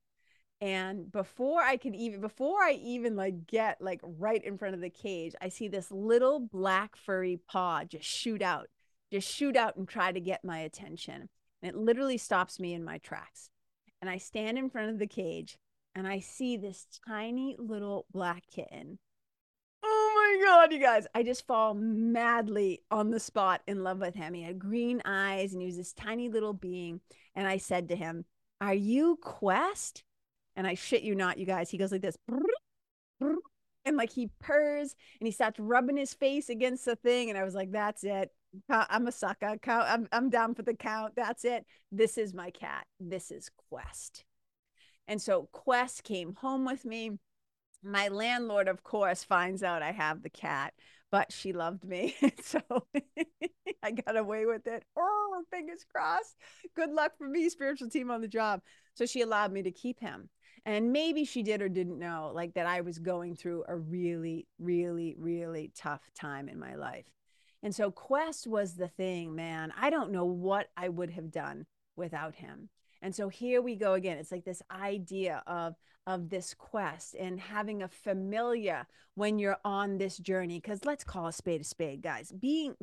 and 0.61 1.11
before 1.13 1.63
i 1.63 1.77
can 1.77 1.95
even 1.95 2.21
before 2.21 2.61
i 2.63 2.73
even 2.73 3.15
like 3.15 3.47
get 3.47 3.81
like 3.81 4.01
right 4.03 4.45
in 4.45 4.59
front 4.59 4.75
of 4.75 4.81
the 4.81 4.91
cage 4.91 5.35
i 5.41 5.49
see 5.49 5.69
this 5.69 5.91
little 5.91 6.41
black 6.41 6.97
furry 6.97 7.39
paw 7.49 7.85
just 7.85 8.05
shoot 8.05 8.43
out 8.43 8.69
just 9.13 9.29
shoot 9.29 9.57
out 9.57 9.77
and 9.77 9.89
try 9.89 10.13
to 10.13 10.21
get 10.21 10.45
my 10.45 10.59
attention 10.59 11.29
and 11.63 11.71
it 11.71 11.77
literally 11.77 12.19
stops 12.19 12.61
me 12.61 12.75
in 12.75 12.85
my 12.85 12.99
tracks 12.99 13.51
and 14.01 14.11
i 14.11 14.19
stand 14.19 14.59
in 14.59 14.71
front 14.71 14.91
of 14.91 14.99
the 14.99 15.07
cage 15.07 15.59
and 15.95 16.07
i 16.07 16.19
see 16.19 16.57
this 16.57 16.87
tiny 17.07 17.57
little 17.59 18.07
black 18.13 18.45
kitten 18.51 18.99
oh 19.83 20.39
my 20.41 20.45
god, 20.45 20.73
you 20.73 20.81
guys! 20.81 21.07
I 21.15 21.23
just 21.23 21.47
fall 21.47 21.75
madly 21.75 22.83
on 22.91 23.11
the 23.11 23.21
spot 23.21 23.63
in 23.67 23.85
love 23.85 23.99
with 24.01 24.15
him. 24.15 24.35
He 24.35 24.43
had 24.43 24.59
green 24.59 25.01
eyes, 25.05 25.53
and 25.53 25.63
he 25.63 25.67
was 25.67 25.77
this 25.77 25.93
tiny 25.93 26.29
little 26.29 26.53
being. 26.53 27.01
And 27.35 27.47
I 27.47 27.59
said 27.59 27.89
to 27.89 27.97
him, 27.97 28.25
"Are 28.61 28.75
you 28.75 29.19
Quest?" 29.23 30.03
And 30.59 30.67
I 30.67 30.75
shit 30.75 31.03
you 31.03 31.15
not, 31.15 31.39
you 31.39 31.47
guys. 31.47 31.71
He 31.71 31.79
goes 31.79 31.93
like 31.93 32.03
this. 32.03 32.19
And 33.85 33.97
like 33.97 34.11
he 34.11 34.29
purrs 34.41 34.97
and 35.21 35.27
he 35.27 35.31
starts 35.31 35.61
rubbing 35.61 35.97
his 35.97 36.13
face 36.13 36.49
against 36.49 36.85
the 36.85 36.97
thing. 36.97 37.31
And 37.31 37.39
I 37.39 37.45
was 37.45 37.55
like, 37.55 37.71
that's 37.71 38.03
it. 38.03 38.33
I'm 38.69 39.07
a 39.07 39.13
sucker. 39.13 39.57
I'm, 39.67 40.09
I'm 40.13 40.31
down 40.31 40.55
for 40.55 40.63
the 40.63 40.75
count. 40.75 41.15
That's 41.17 41.45
it. 41.45 41.67
This 41.93 42.19
is 42.19 42.35
my 42.35 42.51
cat. 42.51 42.87
This 43.01 43.31
is 43.31 43.51
Quest. 43.69 44.25
And 45.07 45.21
so 45.21 45.49
Quest 45.53 46.05
came 46.05 46.35
home 46.35 46.65
with 46.65 46.85
me. 46.85 47.19
My 47.83 48.09
landlord, 48.09 48.69
of 48.69 48.83
course, 48.83 49.25
finds 49.25 49.63
out 49.63 49.83
I 49.83 49.93
have 49.93 50.23
the 50.23 50.31
cat, 50.31 50.75
but 51.11 51.33
she 51.33 51.53
loved 51.53 51.85
me. 51.85 52.15
so 52.43 52.61
I 53.83 53.93
got 53.93 54.17
away 54.17 54.47
with 54.47 54.67
it. 54.67 54.85
Oh, 54.97 55.43
fingers 55.51 55.85
crossed. 55.91 56.37
Good 56.75 56.91
luck 56.91 57.13
for 57.17 57.29
me, 57.29 57.49
spiritual 57.49 57.89
team 57.89 58.11
on 58.11 58.21
the 58.21 58.29
job. 58.29 58.61
So 58.95 59.07
she 59.07 59.21
allowed 59.21 59.53
me 59.53 59.63
to 59.63 59.71
keep 59.71 60.01
him. 60.01 60.29
And 60.67 60.93
maybe 60.93 61.25
she 61.25 61.43
did 61.43 61.63
or 61.63 61.69
didn't 61.69 61.99
know, 61.99 62.33
like 62.35 62.55
that 62.55 62.67
I 62.67 62.81
was 62.81 62.99
going 62.99 63.37
through 63.37 63.65
a 63.69 63.77
really, 63.77 64.47
really, 64.59 65.15
really 65.17 65.71
tough 65.75 66.03
time 66.15 66.49
in 66.49 66.59
my 66.59 66.75
life. 66.75 67.07
And 67.63 67.75
so 67.75 67.91
Quest 67.91 68.47
was 68.47 68.75
the 68.75 68.89
thing, 68.89 69.35
man. 69.35 69.73
I 69.79 69.91
don't 69.91 70.13
know 70.13 70.25
what 70.25 70.69
I 70.77 70.89
would 70.89 71.11
have 71.11 71.31
done 71.31 71.67
without 71.97 72.37
him. 72.37 72.69
And 73.03 73.15
so 73.15 73.29
here 73.29 73.63
we 73.63 73.77
go 73.77 73.95
again. 73.95 74.19
It's 74.19 74.33
like 74.33 74.45
this 74.45 74.63
idea 74.71 75.43
of 75.47 75.75
of 76.07 76.31
this 76.31 76.55
quest 76.55 77.15
and 77.17 77.39
having 77.39 77.83
a 77.83 77.89
familiar 77.89 78.87
when 79.15 79.39
you're 79.39 79.59
on 79.63 79.99
this 79.99 80.17
journey 80.17 80.59
cuz 80.59 80.87
let's 80.87 81.05
call 81.05 81.27
a 81.27 81.33
spade 81.33 81.61
a 81.61 81.65
spade, 81.65 82.01
guys. 82.01 82.33
Being 82.33 82.77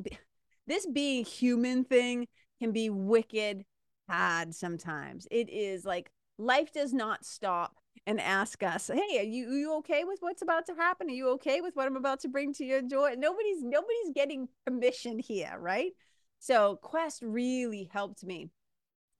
this 0.67 0.85
being 0.85 1.25
human 1.25 1.83
thing 1.83 2.27
can 2.59 2.71
be 2.71 2.89
wicked 2.89 3.65
hard 4.09 4.53
sometimes. 4.53 5.27
It 5.31 5.49
is 5.49 5.85
like 5.85 6.11
life 6.37 6.71
does 6.71 6.93
not 6.93 7.25
stop 7.25 7.77
and 8.07 8.19
ask 8.21 8.63
us, 8.63 8.87
"Hey, 8.87 9.19
are 9.19 9.23
you 9.23 9.49
are 9.49 9.57
you 9.57 9.73
okay 9.77 10.03
with 10.03 10.19
what's 10.21 10.41
about 10.41 10.65
to 10.67 10.75
happen? 10.75 11.09
Are 11.09 11.13
you 11.13 11.29
okay 11.31 11.61
with 11.61 11.75
what 11.75 11.87
I'm 11.87 11.95
about 11.97 12.21
to 12.21 12.27
bring 12.27 12.53
to 12.53 12.65
your 12.65 12.81
door?" 12.81 13.15
Nobody's 13.15 13.63
nobody's 13.63 14.11
getting 14.13 14.47
permission 14.65 15.19
here, 15.19 15.55
right? 15.59 15.91
So 16.39 16.77
Quest 16.81 17.21
really 17.23 17.89
helped 17.91 18.23
me 18.23 18.49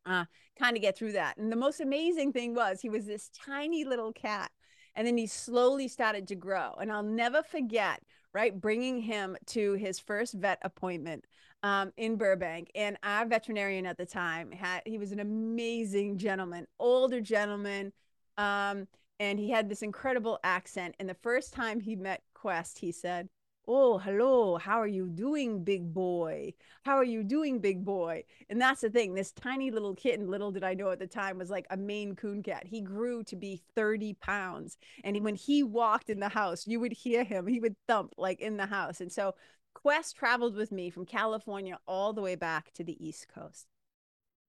uh, 0.06 0.26
kind 0.58 0.76
of 0.76 0.82
get 0.82 0.98
through 0.98 1.14
that. 1.14 1.38
And 1.38 1.52
the 1.52 1.56
most 1.56 1.82
amazing 1.82 2.34
thing 2.34 2.54
was 2.54 2.82
he 2.82 2.90
was 2.90 3.06
this 3.06 3.30
tiny 3.30 3.84
little 3.84 4.14
cat. 4.14 4.52
And 4.96 5.06
then 5.06 5.18
he 5.18 5.28
slowly 5.28 5.88
started 5.88 6.28
to 6.30 6.36
grow. 6.36 6.74
And 6.80 6.92
I'll 6.92 7.04
never 7.04 7.44
forget, 7.44 8.02
right, 8.34 8.60
bringing 8.60 9.02
him 9.02 9.36
to 9.48 9.74
his 9.74 10.00
first 10.00 10.36
vet 10.36 10.60
appointment 10.62 11.26
um, 11.64 11.92
in 11.98 12.16
Burbank. 12.16 12.72
And 12.76 12.98
our 13.04 13.26
veterinarian 13.26 13.86
at 13.86 13.98
the 13.98 14.06
time 14.06 14.52
had, 14.52 14.84
he 14.86 14.98
was 14.98 15.12
an 15.12 15.20
amazing 15.20 16.18
gentleman, 16.18 16.68
older 16.80 17.20
gentleman. 17.20 17.92
Um, 18.38 18.88
and 19.20 19.40
he 19.40 19.50
had 19.50 19.70
this 19.70 19.82
incredible 19.82 20.40
accent. 20.44 20.96
And 21.00 21.08
the 21.10 21.16
first 21.16 21.54
time 21.54 21.80
he 21.80 21.96
met 21.96 22.22
Quest, 22.34 22.80
he 22.80 22.92
said, 22.92 23.30
Oh, 23.68 23.98
hello. 23.98 24.58
How 24.58 24.80
are 24.80 24.88
you 24.88 25.08
doing, 25.08 25.64
big 25.64 25.92
boy? 25.92 26.54
How 26.84 26.98
are 26.98 27.04
you 27.04 27.24
doing, 27.24 27.60
big 27.60 27.84
boy? 27.84 28.24
And 28.48 28.62
that's 28.62 28.82
the 28.82 28.92
thing. 28.92 29.16
This 29.16 29.32
tiny 29.32 29.72
little 29.72 29.96
kitten, 29.96 30.30
little 30.30 30.52
did 30.52 30.64
I 30.64 30.76
know 30.76 30.92
at 30.92 31.00
the 31.00 31.08
time, 31.08 31.40
was 31.40 31.50
like 31.50 31.66
a 31.72 31.78
Maine 31.78 32.16
Coon 32.16 32.44
cat. 32.44 32.68
He 32.68 32.82
grew 32.82 33.24
to 33.24 33.36
be 33.36 33.64
30 33.76 34.14
pounds. 34.22 34.78
And 35.04 35.20
when 35.24 35.34
he 35.34 35.64
walked 35.64 36.12
in 36.12 36.20
the 36.20 36.30
house, 36.30 36.68
you 36.68 36.80
would 36.80 36.94
hear 36.94 37.24
him. 37.24 37.48
He 37.48 37.60
would 37.60 37.76
thump 37.88 38.14
like 38.18 38.40
in 38.40 38.58
the 38.58 38.68
house. 38.68 39.02
And 39.02 39.12
so 39.12 39.34
Quest 39.74 40.16
traveled 40.16 40.56
with 40.56 40.72
me 40.72 40.92
from 40.92 41.06
California 41.06 41.80
all 41.88 42.14
the 42.14 42.22
way 42.22 42.36
back 42.36 42.72
to 42.74 42.84
the 42.84 43.04
East 43.04 43.28
Coast. 43.28 43.66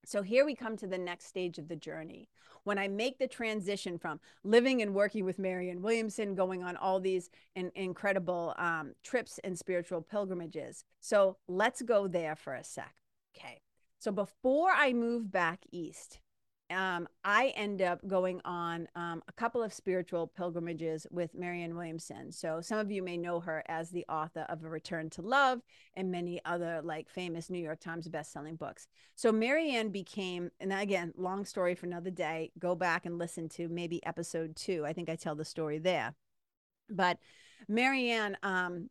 So 0.07 0.23
here 0.23 0.45
we 0.45 0.55
come 0.55 0.77
to 0.77 0.87
the 0.87 0.97
next 0.97 1.27
stage 1.27 1.59
of 1.59 1.67
the 1.67 1.75
journey. 1.75 2.29
When 2.63 2.79
I 2.79 2.87
make 2.87 3.19
the 3.19 3.27
transition 3.27 3.99
from 3.99 4.21
living 4.45 4.81
and 4.81 4.95
working 4.95 5.25
with 5.25 5.41
Marianne 5.41 5.83
Williamson, 5.83 6.37
going 6.37 6.63
on 6.63 6.77
all 6.77 7.01
these 7.01 7.29
in, 7.57 7.73
incredible 7.75 8.55
um, 8.57 8.95
trips 9.03 9.41
and 9.43 9.59
spiritual 9.59 10.01
pilgrimages. 10.01 10.85
So 11.01 11.39
let's 11.49 11.83
go 11.83 12.07
there 12.07 12.37
for 12.37 12.55
a 12.55 12.63
sec. 12.63 12.95
Okay. 13.37 13.61
So 13.99 14.13
before 14.13 14.71
I 14.71 14.93
move 14.93 15.33
back 15.33 15.65
east, 15.73 16.21
um, 16.71 17.09
I 17.25 17.53
end 17.57 17.81
up 17.81 18.01
going 18.07 18.41
on 18.45 18.89
um, 18.97 19.23
a 19.29 19.33
couple 19.33 19.63
of 19.63 19.73
spiritual 19.73 20.27
pilgrimages 20.27 21.07
with 21.11 21.35
Marianne 21.35 21.77
Williamson. 21.77 22.33
So 22.33 22.61
some 22.61 22.79
of 22.79 22.91
you 22.91 23.03
may 23.03 23.17
know 23.17 23.41
her 23.41 23.63
as 23.69 23.91
the 23.91 24.05
author 24.09 24.47
of 24.49 24.65
A 24.65 24.69
Return 24.69 25.11
to 25.11 25.23
Love 25.23 25.61
and 25.95 26.11
many 26.11 26.41
other 26.45 26.81
like 26.83 27.09
famous 27.09 27.51
New 27.51 27.63
York 27.63 27.81
Times 27.81 28.09
best-selling 28.09 28.57
books. 28.57 28.89
So 29.15 29.31
Marianne 29.31 29.91
became, 29.91 30.51
and 30.59 30.73
again, 30.73 31.13
long 31.17 31.45
story 31.45 31.75
for 31.75 31.87
another 31.87 32.11
day. 32.11 32.51
Go 32.59 32.75
back 32.75 33.07
and 33.07 33.19
listen 33.19 33.49
to 33.51 33.69
maybe 33.69 34.05
episode 34.05 34.57
two. 34.57 34.85
I 34.85 34.93
think 34.93 35.09
I 35.09 35.17
tell 35.17 35.37
the 35.37 35.45
story 35.45 35.79
there. 35.79 36.15
But 36.91 37.19
Marianne, 37.69 38.37
um, 38.43 38.91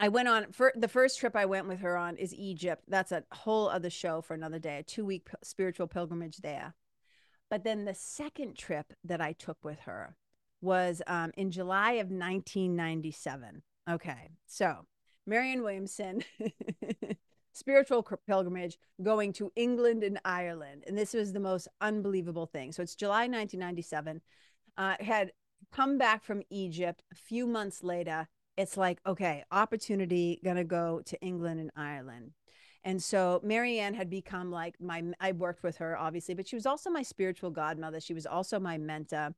I 0.00 0.08
went 0.08 0.28
on 0.28 0.52
for 0.52 0.72
the 0.76 0.88
first 0.88 1.18
trip 1.18 1.34
I 1.34 1.46
went 1.46 1.66
with 1.66 1.80
her 1.80 1.96
on 1.96 2.16
is 2.16 2.34
Egypt. 2.34 2.84
That's 2.88 3.12
a 3.12 3.24
whole 3.32 3.68
other 3.68 3.90
show 3.90 4.20
for 4.20 4.34
another 4.34 4.58
day, 4.58 4.78
a 4.78 4.82
two 4.82 5.04
week 5.04 5.28
spiritual 5.42 5.88
pilgrimage 5.88 6.38
there. 6.38 6.74
But 7.50 7.64
then 7.64 7.84
the 7.84 7.94
second 7.94 8.56
trip 8.56 8.92
that 9.04 9.20
I 9.20 9.32
took 9.32 9.58
with 9.64 9.80
her 9.80 10.16
was 10.60 11.02
um, 11.06 11.32
in 11.36 11.50
July 11.50 11.92
of 11.92 12.08
1997. 12.08 13.62
Okay. 13.90 14.30
So 14.46 14.86
Marianne 15.26 15.62
Williamson, 15.62 16.22
spiritual 17.52 18.06
pilgrimage 18.26 18.78
going 19.02 19.32
to 19.34 19.52
England 19.56 20.04
and 20.04 20.20
Ireland. 20.24 20.84
And 20.86 20.96
this 20.96 21.14
was 21.14 21.32
the 21.32 21.40
most 21.40 21.68
unbelievable 21.80 22.46
thing. 22.46 22.72
So 22.72 22.82
it's 22.82 22.94
July 22.94 23.26
1997. 23.26 24.20
Uh, 24.76 24.94
had 25.00 25.32
come 25.72 25.98
back 25.98 26.22
from 26.22 26.42
Egypt 26.50 27.02
a 27.10 27.16
few 27.16 27.46
months 27.46 27.82
later 27.82 28.28
it's 28.58 28.76
like, 28.76 28.98
okay, 29.06 29.44
opportunity, 29.52 30.40
gonna 30.44 30.64
go 30.64 31.00
to 31.06 31.18
England 31.22 31.60
and 31.60 31.70
Ireland. 31.76 32.32
And 32.82 33.00
so 33.02 33.40
Marianne 33.44 33.94
had 33.94 34.10
become 34.10 34.50
like 34.50 34.74
my, 34.80 35.02
I 35.20 35.32
worked 35.32 35.62
with 35.62 35.76
her 35.78 35.96
obviously, 35.96 36.34
but 36.34 36.48
she 36.48 36.56
was 36.56 36.66
also 36.66 36.90
my 36.90 37.02
spiritual 37.02 37.50
godmother. 37.50 38.00
She 38.00 38.14
was 38.14 38.26
also 38.26 38.58
my 38.58 38.76
mentor. 38.76 39.34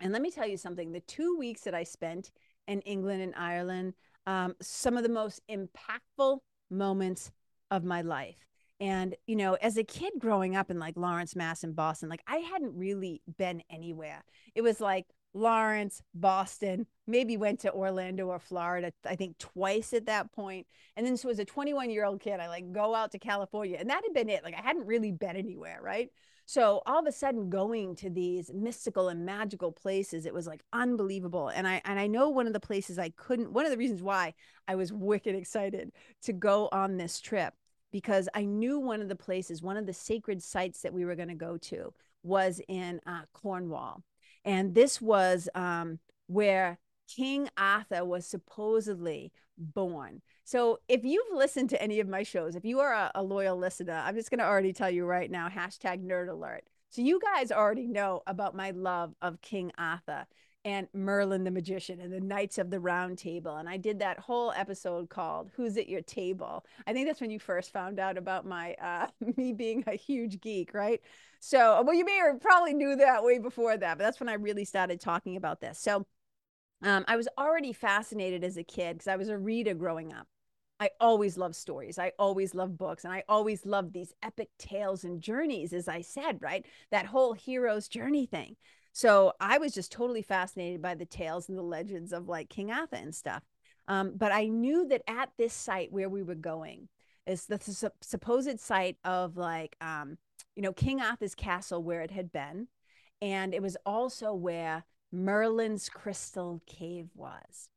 And 0.00 0.12
let 0.12 0.22
me 0.22 0.30
tell 0.30 0.46
you 0.46 0.58
something 0.58 0.92
the 0.92 1.00
two 1.00 1.36
weeks 1.38 1.62
that 1.62 1.74
I 1.74 1.84
spent 1.84 2.32
in 2.68 2.80
England 2.82 3.22
and 3.22 3.34
Ireland, 3.34 3.94
um, 4.26 4.54
some 4.60 4.96
of 4.96 5.02
the 5.02 5.08
most 5.08 5.40
impactful 5.50 6.38
moments 6.70 7.32
of 7.70 7.82
my 7.82 8.02
life. 8.02 8.36
And, 8.80 9.14
you 9.26 9.36
know, 9.36 9.54
as 9.54 9.78
a 9.78 9.84
kid 9.84 10.12
growing 10.18 10.54
up 10.54 10.70
in 10.70 10.78
like 10.78 10.96
Lawrence, 10.96 11.34
Mass, 11.34 11.64
and 11.64 11.74
Boston, 11.74 12.10
like 12.10 12.22
I 12.26 12.38
hadn't 12.38 12.76
really 12.76 13.22
been 13.38 13.62
anywhere. 13.70 14.22
It 14.54 14.62
was 14.62 14.80
like, 14.80 15.06
Lawrence, 15.34 16.00
Boston, 16.14 16.86
maybe 17.06 17.36
went 17.36 17.60
to 17.60 17.72
Orlando 17.72 18.28
or 18.28 18.38
Florida, 18.38 18.92
I 19.04 19.16
think 19.16 19.36
twice 19.38 19.92
at 19.92 20.06
that 20.06 20.32
point. 20.32 20.66
And 20.96 21.04
then 21.04 21.16
so 21.16 21.28
as 21.28 21.40
a 21.40 21.44
21 21.44 21.90
year 21.90 22.04
old 22.04 22.20
kid, 22.20 22.40
I 22.40 22.48
like 22.48 22.72
go 22.72 22.94
out 22.94 23.10
to 23.12 23.18
California 23.18 23.76
and 23.78 23.90
that 23.90 24.02
had 24.04 24.14
been 24.14 24.30
it. 24.30 24.44
Like 24.44 24.54
I 24.54 24.62
hadn't 24.62 24.86
really 24.86 25.10
been 25.10 25.36
anywhere, 25.36 25.80
right? 25.82 26.10
So 26.46 26.82
all 26.86 27.00
of 27.00 27.06
a 27.06 27.12
sudden 27.12 27.50
going 27.50 27.96
to 27.96 28.10
these 28.10 28.50
mystical 28.54 29.08
and 29.08 29.24
magical 29.24 29.72
places, 29.72 30.26
it 30.26 30.34
was 30.34 30.46
like 30.46 30.62
unbelievable. 30.72 31.48
And 31.48 31.66
I 31.66 31.80
and 31.84 31.98
I 31.98 32.06
know 32.06 32.28
one 32.28 32.46
of 32.46 32.52
the 32.52 32.60
places 32.60 32.98
I 32.98 33.10
couldn't, 33.10 33.52
one 33.52 33.64
of 33.64 33.72
the 33.72 33.78
reasons 33.78 34.02
why 34.02 34.34
I 34.68 34.76
was 34.76 34.92
wicked 34.92 35.34
excited 35.34 35.90
to 36.22 36.32
go 36.32 36.68
on 36.70 36.96
this 36.96 37.20
trip 37.20 37.54
because 37.92 38.28
I 38.34 38.44
knew 38.44 38.78
one 38.78 39.00
of 39.00 39.08
the 39.08 39.16
places, 39.16 39.62
one 39.62 39.76
of 39.76 39.86
the 39.86 39.92
sacred 39.92 40.42
sites 40.42 40.82
that 40.82 40.92
we 40.92 41.04
were 41.04 41.16
going 41.16 41.28
to 41.28 41.34
go 41.34 41.56
to 41.56 41.92
was 42.22 42.60
in 42.68 43.00
uh, 43.06 43.22
Cornwall 43.32 44.02
and 44.44 44.74
this 44.74 45.00
was 45.00 45.48
um, 45.54 45.98
where 46.26 46.78
King 47.08 47.48
Arthur 47.56 48.04
was 48.04 48.26
supposedly 48.26 49.32
born. 49.56 50.22
So 50.44 50.80
if 50.88 51.04
you've 51.04 51.32
listened 51.32 51.70
to 51.70 51.82
any 51.82 52.00
of 52.00 52.08
my 52.08 52.22
shows, 52.22 52.56
if 52.56 52.64
you 52.64 52.80
are 52.80 52.92
a, 52.92 53.10
a 53.14 53.22
loyal 53.22 53.56
listener, 53.56 54.02
I'm 54.04 54.14
just 54.14 54.30
going 54.30 54.40
to 54.40 54.46
already 54.46 54.72
tell 54.72 54.90
you 54.90 55.04
right 55.04 55.30
now 55.30 55.48
hashtag 55.48 56.04
nerd 56.04 56.28
alert. 56.28 56.64
So 56.90 57.02
you 57.02 57.20
guys 57.20 57.50
already 57.50 57.86
know 57.86 58.22
about 58.26 58.54
my 58.54 58.70
love 58.70 59.14
of 59.20 59.40
King 59.40 59.72
Arthur 59.78 60.26
and 60.64 60.88
Merlin 60.94 61.44
the 61.44 61.50
magician 61.50 62.00
and 62.00 62.12
the 62.12 62.20
Knights 62.20 62.58
of 62.58 62.70
the 62.70 62.80
Round 62.80 63.18
Table. 63.18 63.56
And 63.56 63.68
I 63.68 63.76
did 63.76 63.98
that 63.98 64.18
whole 64.18 64.52
episode 64.52 65.10
called 65.10 65.50
Who's 65.54 65.76
at 65.76 65.88
Your 65.88 66.02
Table? 66.02 66.64
I 66.86 66.92
think 66.92 67.06
that's 67.06 67.20
when 67.20 67.30
you 67.30 67.38
first 67.38 67.72
found 67.72 68.00
out 68.00 68.16
about 68.16 68.46
my 68.46 68.74
uh 68.74 69.08
me 69.36 69.52
being 69.52 69.84
a 69.86 69.94
huge 69.96 70.40
geek, 70.40 70.74
right? 70.74 71.00
So 71.40 71.82
well 71.82 71.94
you 71.94 72.04
may 72.04 72.20
or 72.20 72.34
probably 72.34 72.74
knew 72.74 72.96
that 72.96 73.22
way 73.24 73.38
before 73.38 73.76
that, 73.76 73.98
but 73.98 74.04
that's 74.04 74.20
when 74.20 74.28
I 74.28 74.34
really 74.34 74.64
started 74.64 75.00
talking 75.00 75.36
about 75.36 75.60
this. 75.60 75.78
So 75.78 76.06
um, 76.82 77.04
I 77.08 77.16
was 77.16 77.28
already 77.38 77.72
fascinated 77.72 78.44
as 78.44 78.56
a 78.56 78.62
kid 78.62 78.94
because 78.94 79.08
I 79.08 79.16
was 79.16 79.28
a 79.28 79.38
reader 79.38 79.74
growing 79.74 80.12
up. 80.12 80.26
I 80.80 80.90
always 81.00 81.38
love 81.38 81.54
stories. 81.54 81.98
I 81.98 82.12
always 82.18 82.54
love 82.54 82.76
books. 82.76 83.04
And 83.04 83.12
I 83.12 83.22
always 83.28 83.64
love 83.64 83.92
these 83.92 84.12
epic 84.22 84.50
tales 84.58 85.04
and 85.04 85.20
journeys, 85.20 85.72
as 85.72 85.88
I 85.88 86.02
said, 86.02 86.42
right? 86.42 86.66
That 86.90 87.06
whole 87.06 87.32
hero's 87.32 87.88
journey 87.88 88.26
thing. 88.26 88.56
So 88.94 89.32
I 89.40 89.58
was 89.58 89.74
just 89.74 89.90
totally 89.90 90.22
fascinated 90.22 90.80
by 90.80 90.94
the 90.94 91.04
tales 91.04 91.48
and 91.48 91.58
the 91.58 91.62
legends 91.62 92.12
of 92.12 92.28
like 92.28 92.48
King 92.48 92.70
Arthur 92.70 92.94
and 92.94 93.12
stuff. 93.12 93.42
Um, 93.88 94.12
but 94.16 94.30
I 94.30 94.46
knew 94.46 94.86
that 94.86 95.02
at 95.08 95.30
this 95.36 95.52
site 95.52 95.90
where 95.90 96.08
we 96.08 96.22
were 96.22 96.36
going 96.36 96.88
is 97.26 97.46
the 97.46 97.58
su- 97.58 97.90
supposed 98.00 98.60
site 98.60 98.96
of 99.04 99.36
like, 99.36 99.74
um, 99.80 100.16
you 100.54 100.62
know, 100.62 100.72
King 100.72 101.00
Arthur's 101.00 101.34
castle 101.34 101.82
where 101.82 102.02
it 102.02 102.12
had 102.12 102.30
been. 102.30 102.68
And 103.20 103.52
it 103.52 103.62
was 103.62 103.76
also 103.84 104.32
where 104.32 104.84
Merlin's 105.10 105.88
crystal 105.88 106.62
cave 106.66 107.08
was. 107.16 107.68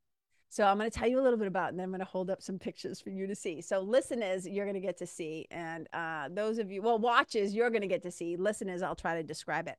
So 0.49 0.65
I'm 0.65 0.77
going 0.77 0.89
to 0.89 0.95
tell 0.95 1.09
you 1.09 1.19
a 1.19 1.23
little 1.23 1.39
bit 1.39 1.47
about, 1.47 1.67
it, 1.67 1.69
and 1.69 1.79
then 1.79 1.85
I'm 1.85 1.91
going 1.91 1.99
to 1.99 2.05
hold 2.05 2.29
up 2.29 2.43
some 2.43 2.59
pictures 2.59 3.01
for 3.01 3.09
you 3.09 3.25
to 3.25 3.35
see. 3.35 3.61
So 3.61 3.79
listeners, 3.79 4.47
you're 4.47 4.65
going 4.65 4.75
to 4.75 4.87
get 4.87 4.97
to 4.97 5.07
see, 5.07 5.47
and 5.49 5.87
uh, 5.93 6.29
those 6.31 6.59
of 6.59 6.71
you, 6.71 6.83
well, 6.83 6.99
watches, 6.99 7.55
you're 7.55 7.71
going 7.71 7.81
to 7.81 7.87
get 7.87 8.03
to 8.03 8.11
see. 8.11 8.37
Listeners, 8.37 8.83
I'll 8.83 8.95
try 8.95 9.15
to 9.15 9.23
describe 9.23 9.67
it. 9.67 9.77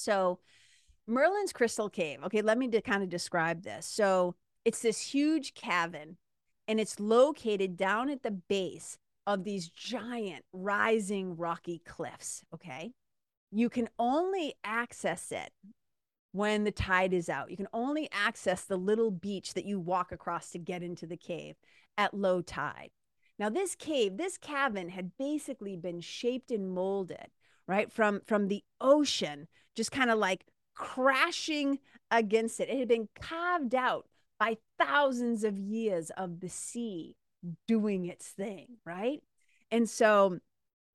So 0.00 0.40
Merlin's 1.06 1.52
crystal 1.52 1.88
cave. 1.88 2.18
Okay, 2.24 2.42
let 2.42 2.58
me 2.58 2.68
de- 2.68 2.80
kind 2.80 3.02
of 3.02 3.08
describe 3.08 3.62
this. 3.62 3.86
So 3.86 4.34
it's 4.64 4.82
this 4.82 5.00
huge 5.00 5.54
cavern, 5.54 6.16
and 6.68 6.78
it's 6.78 7.00
located 7.00 7.76
down 7.76 8.10
at 8.10 8.22
the 8.22 8.30
base 8.30 8.98
of 9.26 9.44
these 9.44 9.68
giant 9.68 10.44
rising 10.52 11.36
rocky 11.36 11.80
cliffs. 11.84 12.44
Okay, 12.54 12.92
you 13.50 13.68
can 13.68 13.88
only 13.98 14.54
access 14.64 15.32
it 15.32 15.50
when 16.32 16.64
the 16.64 16.70
tide 16.70 17.12
is 17.12 17.28
out. 17.28 17.50
You 17.50 17.56
can 17.56 17.68
only 17.72 18.08
access 18.12 18.64
the 18.64 18.76
little 18.76 19.10
beach 19.10 19.54
that 19.54 19.64
you 19.64 19.80
walk 19.80 20.12
across 20.12 20.50
to 20.50 20.58
get 20.58 20.82
into 20.82 21.06
the 21.06 21.16
cave 21.16 21.56
at 21.98 22.14
low 22.14 22.40
tide. 22.40 22.90
Now, 23.38 23.48
this 23.48 23.74
cave, 23.74 24.16
this 24.16 24.36
cavern 24.36 24.90
had 24.90 25.16
basically 25.18 25.74
been 25.74 26.00
shaped 26.00 26.50
and 26.50 26.70
molded, 26.72 27.28
right? 27.66 27.90
From, 27.90 28.20
from 28.26 28.48
the 28.48 28.62
ocean, 28.80 29.48
just 29.80 29.92
kind 29.92 30.10
of 30.10 30.18
like 30.18 30.44
crashing 30.74 31.78
against 32.10 32.60
it. 32.60 32.68
It 32.68 32.78
had 32.78 32.88
been 32.88 33.08
carved 33.20 33.74
out 33.74 34.06
by 34.38 34.58
thousands 34.78 35.42
of 35.42 35.58
years 35.58 36.10
of 36.16 36.40
the 36.40 36.48
sea 36.48 37.16
doing 37.66 38.06
its 38.06 38.28
thing, 38.28 38.76
right? 38.84 39.22
And 39.70 39.88
so 39.88 40.38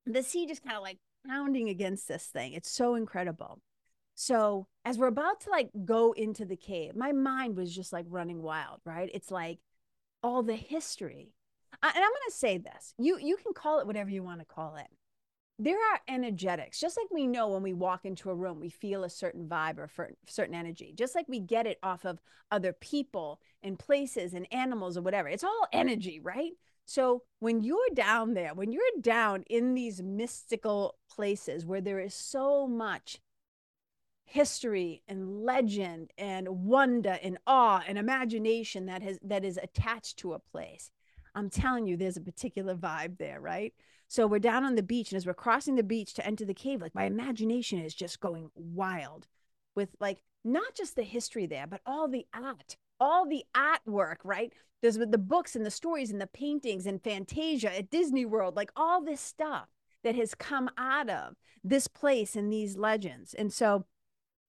the 0.06 0.22
sea 0.22 0.46
just 0.46 0.64
kind 0.64 0.78
of 0.78 0.84
like 0.84 1.00
pounding 1.28 1.70
against 1.70 2.08
this 2.08 2.26
thing. 2.26 2.54
It's 2.54 2.70
so 2.70 2.96
incredible. 2.96 3.60
So 4.14 4.68
as 4.86 4.98
we're 4.98 5.08
about 5.08 5.42
to 5.42 5.50
like 5.50 5.70
go 5.84 6.12
into 6.12 6.46
the 6.46 6.56
cave, 6.56 6.96
my 6.96 7.12
mind 7.12 7.58
was 7.58 7.76
just 7.76 7.92
like 7.92 8.06
running 8.08 8.42
wild, 8.42 8.82
right? 8.86 9.10
It's 9.14 9.32
like 9.32 9.60
all 10.22 10.44
the 10.44 10.56
history. 10.56 11.34
And 11.84 11.92
I'm 11.94 12.02
going 12.02 12.30
to 12.30 12.36
say 12.36 12.58
this. 12.58 12.94
You 12.98 13.18
you 13.20 13.38
can 13.38 13.54
call 13.54 13.80
it 13.80 13.88
whatever 13.88 14.10
you 14.10 14.24
want 14.24 14.40
to 14.40 14.46
call 14.46 14.76
it. 14.76 14.88
There 15.58 15.78
are 15.78 16.02
energetics, 16.10 16.82
just 16.82 16.98
like 16.98 17.08
we 17.12 17.28
know 17.28 17.48
when 17.50 17.64
we 17.64 17.72
walk 17.74 18.04
into 18.04 18.30
a 18.30 18.36
room, 18.36 18.60
we 18.60 18.70
feel 18.70 19.06
a 19.06 19.10
certain 19.10 19.48
vibe 19.48 19.78
or 19.78 19.90
certain 20.28 20.54
energy, 20.56 20.94
just 20.98 21.16
like 21.16 21.28
we 21.30 21.40
get 21.40 21.66
it 21.66 21.80
off 21.82 22.06
of 22.06 22.20
other 22.52 22.74
people 22.74 23.40
and 23.64 23.80
places 23.80 24.34
and 24.34 24.52
animals 24.52 24.98
or 24.98 25.02
whatever. 25.02 25.30
It's 25.30 25.46
all 25.46 25.68
energy, 25.72 26.20
right? 26.20 26.52
So 26.86 27.24
when 27.40 27.64
you're 27.64 27.90
down 27.94 28.34
there, 28.34 28.54
when 28.54 28.74
you're 28.74 28.84
down 29.00 29.44
in 29.50 29.74
these 29.76 30.04
mystical 30.04 30.98
places 31.10 31.66
where 31.66 31.82
there 31.82 32.00
is 32.02 32.14
so 32.14 32.68
much 32.68 33.20
history 34.26 35.04
and 35.08 35.44
legend 35.44 36.12
and 36.18 36.48
wonder 36.50 37.18
and 37.22 37.38
awe 37.48 37.82
and 37.88 37.98
imagination 37.98 38.88
that 38.88 39.02
has 39.04 39.20
that 39.22 39.46
is 39.46 39.58
attached 39.62 40.18
to 40.18 40.34
a 40.34 40.40
place 40.40 40.90
i'm 41.36 41.48
telling 41.48 41.86
you 41.86 41.96
there's 41.96 42.18
a 42.18 42.22
particular 42.22 42.74
vibe 42.76 43.18
there 43.20 43.40
right 43.40 43.74
so 44.16 44.28
we're 44.28 44.40
down 44.40 44.64
on 44.64 44.76
the 44.76 44.84
beach 44.84 45.12
and 45.12 45.18
as 45.18 45.26
we're 45.26 45.34
crossing 45.34 45.76
the 45.76 45.84
beach 45.84 46.14
to 46.14 46.26
enter 46.26 46.46
the 46.46 46.54
cave 46.54 46.82
like 46.82 46.96
my 46.96 47.06
imagination 47.06 47.80
is 47.80 47.94
just 47.94 48.20
going 48.20 48.50
wild 48.56 49.28
with 49.76 49.90
like 50.00 50.22
not 50.44 50.74
just 50.76 50.96
the 50.96 51.04
history 51.04 51.46
there 51.46 51.68
but 51.68 51.82
all 51.86 52.08
the 52.08 52.26
art 52.34 52.78
all 53.00 53.28
the 53.28 53.44
artwork 53.56 54.18
right 54.24 54.54
there's 54.82 54.98
the 54.98 55.18
books 55.18 55.56
and 55.56 55.66
the 55.66 55.72
stories 55.72 56.12
and 56.12 56.22
the 56.22 56.28
paintings 56.28 56.86
and 56.86 57.04
fantasia 57.04 57.78
at 57.78 57.90
disney 57.90 58.26
world 58.26 58.56
like 58.56 58.72
all 58.76 59.04
this 59.04 59.22
stuff 59.22 59.68
that 60.04 60.16
has 60.16 60.36
come 60.36 60.70
out 60.78 61.10
of 61.10 61.36
this 61.64 61.88
place 61.88 62.36
and 62.36 62.52
these 62.52 62.78
legends 62.78 63.34
and 63.34 63.52
so 63.52 63.86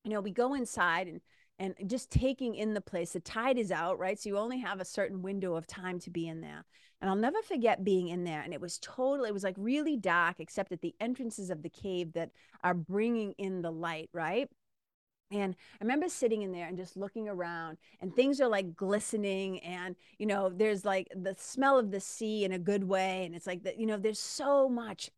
you 0.07 0.12
know, 0.12 0.20
we 0.20 0.31
go 0.31 0.55
inside 0.55 1.09
and 1.09 1.20
and 1.59 1.74
just 1.87 2.11
taking 2.11 2.55
in 2.55 2.74
the 2.74 2.83
place. 2.83 3.12
The 3.12 3.20
tide 3.20 3.59
is 3.59 3.72
out, 3.72 3.98
right? 3.98 4.20
So 4.20 4.29
you 4.29 4.38
only 4.38 4.59
have 4.59 4.79
a 4.79 4.85
certain 4.85 5.22
window 5.22 5.55
of 5.57 5.66
time 5.66 5.98
to 6.00 6.11
be 6.11 6.29
in 6.29 6.42
there. 6.42 6.66
And 7.00 7.11
I'll 7.11 7.16
never 7.16 7.42
forget 7.42 7.85
being 7.85 8.09
in 8.09 8.24
there. 8.24 8.40
And 8.40 8.54
it 8.54 8.61
was 8.61 8.78
totally, 8.78 9.28
it 9.28 9.35
was 9.35 9.44
like 9.44 9.56
really 9.59 9.96
dark, 9.96 10.40
except 10.40 10.72
at 10.72 10.80
the 10.80 10.94
entrances 11.00 11.50
of 11.50 11.62
the 11.62 11.68
cave 11.68 12.14
that 12.14 12.30
are 12.64 12.74
bringing 12.74 13.35
in 13.38 13.62
the 13.62 13.70
light, 13.70 14.09
right? 14.12 14.48
And 15.30 15.56
I 15.80 15.85
remember 15.85 16.09
sitting 16.09 16.42
in 16.42 16.52
there 16.52 16.68
and 16.68 16.76
just 16.76 16.96
looking 16.96 17.28
around, 17.28 17.78
and 18.00 18.14
things 18.14 18.40
are 18.40 18.48
like 18.48 18.76
glistening, 18.76 19.59
and 19.59 19.96
you 20.18 20.26
know, 20.26 20.50
there's 20.50 20.85
like 20.85 21.09
the 21.16 21.35
smell 21.37 21.78
of 21.78 21.90
the 21.90 21.98
sea 21.98 22.44
in 22.44 22.52
a 22.52 22.61
good 22.61 22.85
way, 22.85 23.24
and 23.26 23.35
it's 23.35 23.46
like 23.46 23.64
that, 23.64 23.78
you 23.78 23.87
know, 23.87 23.96
there's 23.96 24.20
so 24.20 24.68
much 24.68 25.11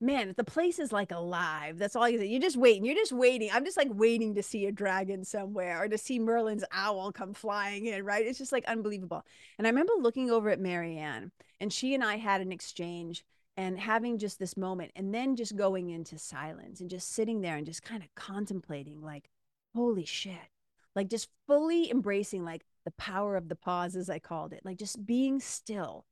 man, 0.00 0.34
the 0.36 0.44
place 0.44 0.78
is 0.78 0.92
like 0.92 1.10
alive. 1.10 1.78
That's 1.78 1.96
all 1.96 2.08
you 2.08 2.18
say. 2.18 2.26
You're 2.26 2.40
just 2.40 2.56
waiting. 2.56 2.84
You're 2.84 2.94
just 2.94 3.12
waiting. 3.12 3.50
I'm 3.52 3.64
just 3.64 3.76
like 3.76 3.88
waiting 3.90 4.34
to 4.34 4.42
see 4.42 4.66
a 4.66 4.72
dragon 4.72 5.24
somewhere 5.24 5.82
or 5.82 5.88
to 5.88 5.98
see 5.98 6.18
Merlin's 6.18 6.64
owl 6.72 7.12
come 7.12 7.34
flying 7.34 7.86
in, 7.86 8.04
right? 8.04 8.26
It's 8.26 8.38
just 8.38 8.52
like 8.52 8.64
unbelievable. 8.66 9.24
And 9.58 9.66
I 9.66 9.70
remember 9.70 9.94
looking 9.98 10.30
over 10.30 10.50
at 10.50 10.60
Marianne, 10.60 11.32
and 11.60 11.72
she 11.72 11.94
and 11.94 12.04
I 12.04 12.16
had 12.16 12.40
an 12.40 12.52
exchange 12.52 13.24
and 13.56 13.78
having 13.78 14.18
just 14.18 14.38
this 14.38 14.56
moment, 14.56 14.92
and 14.94 15.14
then 15.14 15.34
just 15.34 15.56
going 15.56 15.88
into 15.88 16.18
silence 16.18 16.80
and 16.80 16.90
just 16.90 17.12
sitting 17.12 17.40
there 17.40 17.56
and 17.56 17.64
just 17.64 17.82
kind 17.82 18.02
of 18.02 18.14
contemplating, 18.14 19.00
like, 19.00 19.30
holy 19.74 20.04
shit. 20.04 20.50
Like 20.94 21.08
just 21.08 21.28
fully 21.46 21.90
embracing 21.90 22.42
like 22.42 22.64
the 22.86 22.90
power 22.92 23.36
of 23.36 23.50
the 23.50 23.54
pause, 23.54 23.96
as 23.96 24.08
I 24.08 24.18
called 24.18 24.54
it, 24.54 24.62
like 24.64 24.78
just 24.78 25.04
being 25.04 25.40
still, 25.40 26.06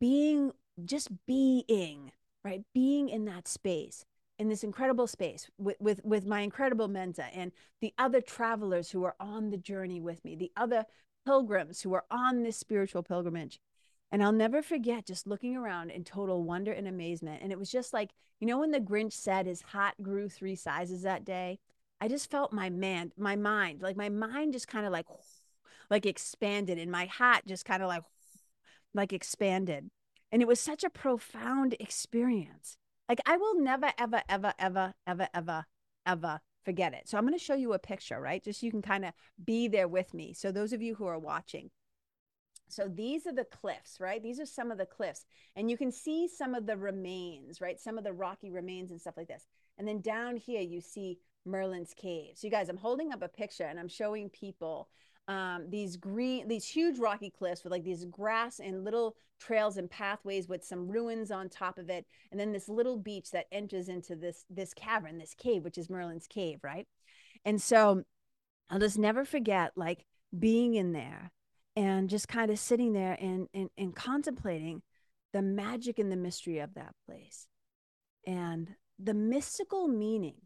being 0.00 0.52
just 0.84 1.10
being 1.26 2.12
right? 2.44 2.62
Being 2.74 3.08
in 3.08 3.24
that 3.26 3.48
space, 3.48 4.04
in 4.38 4.48
this 4.48 4.62
incredible 4.62 5.06
space 5.06 5.50
with, 5.58 5.76
with, 5.80 6.00
with 6.04 6.24
my 6.24 6.40
incredible 6.40 6.88
mentor 6.88 7.26
and 7.32 7.50
the 7.80 7.92
other 7.98 8.20
travelers 8.20 8.90
who 8.90 9.04
are 9.04 9.16
on 9.18 9.50
the 9.50 9.56
journey 9.56 10.00
with 10.00 10.24
me, 10.24 10.36
the 10.36 10.52
other 10.56 10.84
pilgrims 11.26 11.82
who 11.82 11.92
are 11.94 12.04
on 12.10 12.42
this 12.42 12.56
spiritual 12.56 13.02
pilgrimage. 13.02 13.58
And 14.10 14.22
I'll 14.22 14.32
never 14.32 14.62
forget 14.62 15.06
just 15.06 15.26
looking 15.26 15.56
around 15.56 15.90
in 15.90 16.04
total 16.04 16.42
wonder 16.42 16.72
and 16.72 16.88
amazement. 16.88 17.42
And 17.42 17.52
it 17.52 17.58
was 17.58 17.70
just 17.70 17.92
like, 17.92 18.10
you 18.40 18.46
know, 18.46 18.58
when 18.60 18.70
the 18.70 18.80
Grinch 18.80 19.12
said 19.12 19.46
his 19.46 19.60
hat 19.60 19.94
grew 20.00 20.28
three 20.28 20.54
sizes 20.54 21.02
that 21.02 21.24
day, 21.24 21.58
I 22.00 22.08
just 22.08 22.30
felt 22.30 22.52
my 22.52 22.70
man, 22.70 23.12
my 23.18 23.36
mind, 23.36 23.82
like 23.82 23.96
my 23.96 24.08
mind 24.08 24.52
just 24.52 24.68
kind 24.68 24.86
of 24.86 24.92
like, 24.92 25.06
like 25.90 26.06
expanded 26.06 26.78
and 26.78 26.90
my 26.90 27.06
hat 27.06 27.42
just 27.46 27.64
kind 27.64 27.82
of 27.82 27.88
like, 27.88 28.04
like 28.94 29.12
expanded. 29.12 29.90
And 30.30 30.42
it 30.42 30.48
was 30.48 30.60
such 30.60 30.84
a 30.84 30.90
profound 30.90 31.74
experience. 31.80 32.76
Like 33.08 33.20
I 33.26 33.36
will 33.36 33.60
never, 33.60 33.92
ever, 33.98 34.22
ever, 34.28 34.52
ever, 34.58 34.94
ever, 35.06 35.28
ever, 35.32 35.66
ever 36.06 36.40
forget 36.64 36.92
it. 36.92 37.08
So 37.08 37.16
I'm 37.16 37.24
going 37.24 37.38
to 37.38 37.42
show 37.42 37.54
you 37.54 37.72
a 37.72 37.78
picture, 37.78 38.20
right? 38.20 38.44
Just 38.44 38.60
so 38.60 38.66
you 38.66 38.70
can 38.70 38.82
kind 38.82 39.04
of 39.04 39.12
be 39.42 39.68
there 39.68 39.88
with 39.88 40.12
me. 40.12 40.34
So 40.34 40.52
those 40.52 40.72
of 40.72 40.82
you 40.82 40.94
who 40.94 41.06
are 41.06 41.18
watching. 41.18 41.70
So 42.68 42.86
these 42.86 43.26
are 43.26 43.32
the 43.32 43.46
cliffs, 43.46 43.98
right? 43.98 44.22
These 44.22 44.38
are 44.38 44.44
some 44.44 44.70
of 44.70 44.76
the 44.76 44.84
cliffs. 44.84 45.24
And 45.56 45.70
you 45.70 45.78
can 45.78 45.90
see 45.90 46.28
some 46.28 46.54
of 46.54 46.66
the 46.66 46.76
remains, 46.76 47.62
right? 47.62 47.80
Some 47.80 47.96
of 47.96 48.04
the 48.04 48.12
rocky 48.12 48.50
remains 48.50 48.90
and 48.90 49.00
stuff 49.00 49.16
like 49.16 49.28
this. 49.28 49.46
And 49.78 49.88
then 49.88 50.02
down 50.02 50.36
here, 50.36 50.60
you 50.60 50.82
see 50.82 51.18
Merlin's 51.46 51.94
cave. 51.94 52.32
So 52.34 52.46
you 52.46 52.50
guys, 52.50 52.68
I'm 52.68 52.76
holding 52.76 53.12
up 53.12 53.22
a 53.22 53.28
picture 53.28 53.64
and 53.64 53.80
I'm 53.80 53.88
showing 53.88 54.28
people 54.28 54.90
um, 55.28 55.66
these 55.68 55.96
green, 55.96 56.48
these 56.48 56.66
huge 56.66 56.98
rocky 56.98 57.30
cliffs 57.30 57.62
with 57.62 57.70
like 57.70 57.84
these 57.84 58.06
grass 58.06 58.60
and 58.60 58.84
little 58.84 59.14
trails 59.38 59.76
and 59.76 59.90
pathways 59.90 60.48
with 60.48 60.64
some 60.64 60.88
ruins 60.88 61.30
on 61.30 61.48
top 61.48 61.78
of 61.78 61.90
it, 61.90 62.06
and 62.30 62.40
then 62.40 62.52
this 62.52 62.68
little 62.68 62.96
beach 62.96 63.30
that 63.32 63.46
enters 63.52 63.88
into 63.88 64.16
this 64.16 64.46
this 64.48 64.72
cavern, 64.72 65.18
this 65.18 65.34
cave, 65.34 65.64
which 65.64 65.78
is 65.78 65.90
Merlin's 65.90 66.26
cave, 66.26 66.60
right? 66.62 66.86
And 67.44 67.60
so 67.60 68.04
I'll 68.70 68.78
just 68.78 68.98
never 68.98 69.24
forget 69.24 69.72
like 69.76 70.04
being 70.36 70.74
in 70.74 70.92
there 70.92 71.30
and 71.76 72.08
just 72.08 72.26
kind 72.26 72.50
of 72.50 72.58
sitting 72.58 72.94
there 72.94 73.16
and, 73.20 73.48
and 73.52 73.68
and 73.76 73.94
contemplating 73.94 74.82
the 75.32 75.42
magic 75.42 75.98
and 75.98 76.10
the 76.10 76.16
mystery 76.16 76.58
of 76.58 76.74
that 76.74 76.94
place 77.06 77.46
and 78.26 78.74
the 78.98 79.14
mystical 79.14 79.88
meaning 79.88 80.40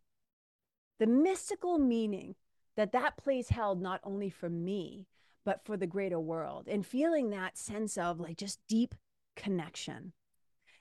the 0.99 1.07
mystical 1.07 1.79
meaning 1.79 2.35
that 2.77 2.93
that 2.93 3.17
place 3.17 3.51
held 3.51 3.81
not 3.81 4.01
only 4.05 4.31
for 4.31 4.49
me, 4.49 5.07
but 5.45 5.65
for 5.65 5.77
the 5.77 5.87
greater 5.87 6.21
world 6.21 6.69
and 6.69 6.87
feeling 6.87 7.31
that 7.31 7.59
sense 7.59 7.99
of 7.99 8.21
like 8.21 8.37
just 8.37 8.61
deep 8.69 8.95
connection. 9.37 10.13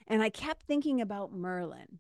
And 0.08 0.22
I 0.22 0.30
kept 0.30 0.64
thinking 0.64 1.02
about 1.02 1.34
Merlin 1.34 2.00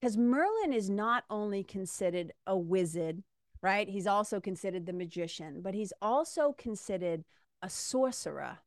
because 0.00 0.16
Merlin 0.16 0.72
is 0.72 0.88
not 0.88 1.24
only 1.28 1.62
considered 1.62 2.32
a 2.46 2.56
wizard, 2.56 3.22
right? 3.62 3.88
He's 3.88 4.06
also 4.06 4.40
considered 4.40 4.86
the 4.86 4.92
magician, 4.92 5.60
but 5.60 5.74
he's 5.74 5.92
also 6.00 6.54
considered 6.56 7.24
a 7.62 7.68
sorcerer. 7.68 8.58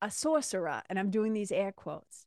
A 0.00 0.10
sorcerer. 0.10 0.82
And 0.88 0.98
I'm 0.98 1.10
doing 1.10 1.32
these 1.32 1.52
air 1.52 1.70
quotes. 1.70 2.26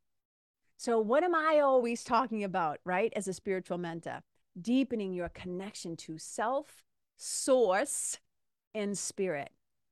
So, 0.78 1.00
what 1.00 1.24
am 1.24 1.34
I 1.34 1.60
always 1.60 2.04
talking 2.04 2.44
about, 2.44 2.78
right? 2.84 3.12
As 3.16 3.26
a 3.26 3.32
spiritual 3.32 3.78
mentor? 3.78 4.22
Deepening 4.60 5.12
your 5.12 5.28
connection 5.28 5.96
to 5.96 6.18
self, 6.18 6.82
source, 7.16 8.18
and 8.74 8.96
spirit. 8.96 9.50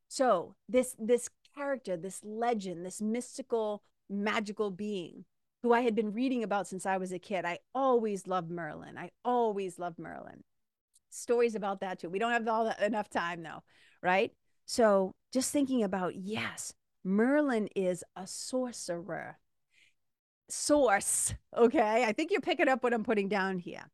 So 0.09 0.55
this 0.69 0.95
this 0.99 1.29
character, 1.57 1.97
this 1.97 2.21
legend, 2.25 2.85
this 2.85 3.01
mystical, 3.01 3.83
magical 4.09 4.71
being 4.71 5.25
who 5.63 5.73
I 5.73 5.81
had 5.81 5.95
been 5.95 6.13
reading 6.13 6.43
about 6.43 6.67
since 6.67 6.85
I 6.85 6.99
was 6.99 7.11
a 7.13 7.19
kid. 7.19 7.45
I 7.47 7.59
always 7.75 8.27
loved 8.27 8.51
Merlin. 8.51 8.99
I 8.99 9.11
always 9.25 9.79
loved 9.79 9.99
Merlin. 9.99 10.45
Stories 11.09 11.55
about 11.55 11.81
that 11.81 12.01
too. 12.01 12.11
We 12.11 12.19
don't 12.19 12.33
have 12.33 12.47
all 12.47 12.67
that, 12.67 12.83
enough 12.83 13.09
time 13.09 13.43
though, 13.43 13.63
right? 14.03 14.33
So 14.67 15.15
just 15.33 15.53
thinking 15.53 15.83
about 15.83 16.17
yes, 16.17 16.75
Merlin 17.03 17.69
is 17.75 18.05
a 18.15 18.27
sorcerer. 18.27 19.39
Source, 20.51 21.35
okay? 21.57 22.05
I 22.05 22.13
think 22.13 22.31
you're 22.31 22.43
picking 22.43 22.69
up 22.69 22.83
what 22.83 22.93
I'm 22.93 23.05
putting 23.05 23.29
down 23.29 23.59
here. 23.59 23.91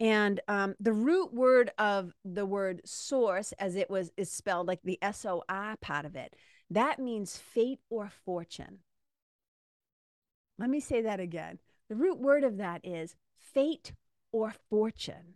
And 0.00 0.40
um, 0.48 0.74
the 0.80 0.92
root 0.92 1.32
word 1.32 1.70
of 1.78 2.14
the 2.24 2.46
word 2.46 2.82
source, 2.84 3.52
as 3.52 3.76
it 3.76 3.88
was 3.88 4.10
is 4.16 4.30
spelled 4.30 4.66
like 4.66 4.82
the 4.82 4.98
S 5.00 5.24
O 5.24 5.44
R 5.48 5.76
part 5.76 6.04
of 6.04 6.16
it, 6.16 6.34
that 6.70 6.98
means 6.98 7.36
fate 7.36 7.80
or 7.90 8.10
fortune. 8.24 8.78
Let 10.58 10.70
me 10.70 10.80
say 10.80 11.02
that 11.02 11.20
again. 11.20 11.58
The 11.88 11.96
root 11.96 12.18
word 12.18 12.44
of 12.44 12.56
that 12.56 12.80
is 12.84 13.16
fate 13.36 13.92
or 14.32 14.54
fortune. 14.68 15.34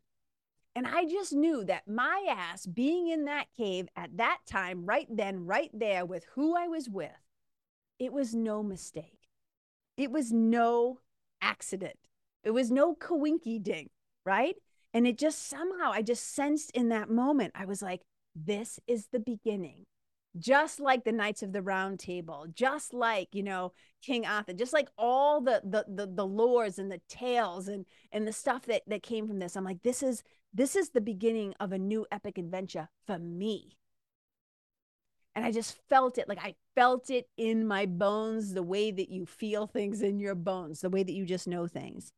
And 0.74 0.86
I 0.86 1.04
just 1.04 1.32
knew 1.32 1.64
that 1.64 1.88
my 1.88 2.26
ass 2.28 2.66
being 2.66 3.08
in 3.08 3.24
that 3.24 3.46
cave 3.56 3.88
at 3.96 4.16
that 4.16 4.38
time, 4.46 4.86
right 4.86 5.08
then, 5.10 5.44
right 5.44 5.70
there 5.72 6.04
with 6.06 6.24
who 6.34 6.56
I 6.56 6.68
was 6.68 6.88
with, 6.88 7.10
it 7.98 8.12
was 8.12 8.34
no 8.34 8.62
mistake. 8.62 9.28
It 9.96 10.12
was 10.12 10.30
no 10.32 11.00
accident. 11.40 11.98
It 12.44 12.52
was 12.52 12.70
no 12.70 12.94
coinky 12.94 13.60
dink, 13.60 13.90
right? 14.28 14.56
And 14.92 15.06
it 15.06 15.18
just 15.18 15.48
somehow, 15.48 15.90
I 15.90 16.02
just 16.02 16.34
sensed 16.34 16.70
in 16.72 16.90
that 16.90 17.08
moment, 17.10 17.52
I 17.54 17.64
was 17.64 17.80
like, 17.80 18.02
this 18.34 18.78
is 18.86 19.08
the 19.10 19.20
beginning. 19.20 19.86
Just 20.38 20.78
like 20.78 21.04
the 21.04 21.12
knights 21.12 21.42
of 21.42 21.52
the 21.52 21.62
round 21.62 21.98
table 21.98 22.46
just 22.54 22.92
like 22.92 23.28
you 23.32 23.42
know 23.42 23.72
king 24.02 24.26
arthur 24.26 24.52
just 24.52 24.74
like 24.74 24.88
all 24.96 25.40
the 25.40 25.62
the 25.64 25.84
the, 25.88 26.06
the 26.06 26.26
lores 26.26 26.78
and 26.78 26.92
the 26.92 27.00
tales 27.08 27.66
and 27.66 27.86
and 28.12 28.28
the 28.28 28.32
stuff 28.32 28.66
that 28.66 28.82
that 28.86 29.02
came 29.02 29.26
from 29.26 29.38
this. 29.38 29.56
I'm 29.56 29.64
like 29.64 29.82
this 29.82 30.02
is 30.02 30.22
this 30.52 30.76
is 30.76 30.90
the 30.90 31.00
beginning 31.00 31.54
of 31.58 31.72
a 31.72 31.78
new 31.78 32.06
epic 32.12 32.38
adventure 32.38 32.88
for 33.06 33.18
me. 33.18 33.78
And 35.34 35.46
i 35.46 35.52
just 35.52 35.78
felt 35.88 36.18
it 36.18 36.28
like 36.28 36.44
i 36.44 36.54
felt 36.74 37.10
it 37.10 37.28
in 37.36 37.66
my 37.66 37.86
bones 37.86 38.54
the 38.54 38.62
way 38.62 38.90
that 38.90 39.08
you 39.08 39.24
feel 39.24 39.66
things 39.68 40.02
in 40.02 40.18
your 40.18 40.34
bones 40.34 40.80
the 40.80 40.90
way 40.90 41.04
that 41.04 41.12
you 41.12 41.24
just 41.24 41.46
know 41.46 41.68
things 41.68 42.12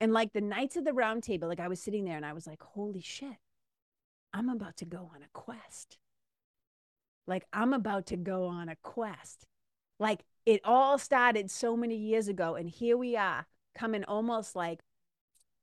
and 0.00 0.12
like 0.12 0.32
the 0.32 0.40
knights 0.40 0.76
of 0.76 0.84
the 0.84 0.92
round 0.92 1.22
table 1.22 1.48
like 1.48 1.60
i 1.60 1.68
was 1.68 1.80
sitting 1.80 2.04
there 2.04 2.16
and 2.16 2.26
i 2.26 2.32
was 2.32 2.46
like 2.46 2.62
holy 2.62 3.00
shit 3.00 3.36
i'm 4.32 4.48
about 4.48 4.76
to 4.76 4.84
go 4.84 5.10
on 5.14 5.22
a 5.22 5.28
quest 5.32 5.98
like 7.26 7.46
I'm 7.52 7.72
about 7.72 8.06
to 8.06 8.16
go 8.16 8.46
on 8.46 8.68
a 8.68 8.76
quest. 8.76 9.46
Like 9.98 10.24
it 10.44 10.60
all 10.64 10.98
started 10.98 11.50
so 11.50 11.76
many 11.76 11.96
years 11.96 12.28
ago. 12.28 12.54
And 12.54 12.68
here 12.68 12.96
we 12.96 13.16
are 13.16 13.46
coming 13.74 14.04
almost 14.04 14.54
like 14.54 14.80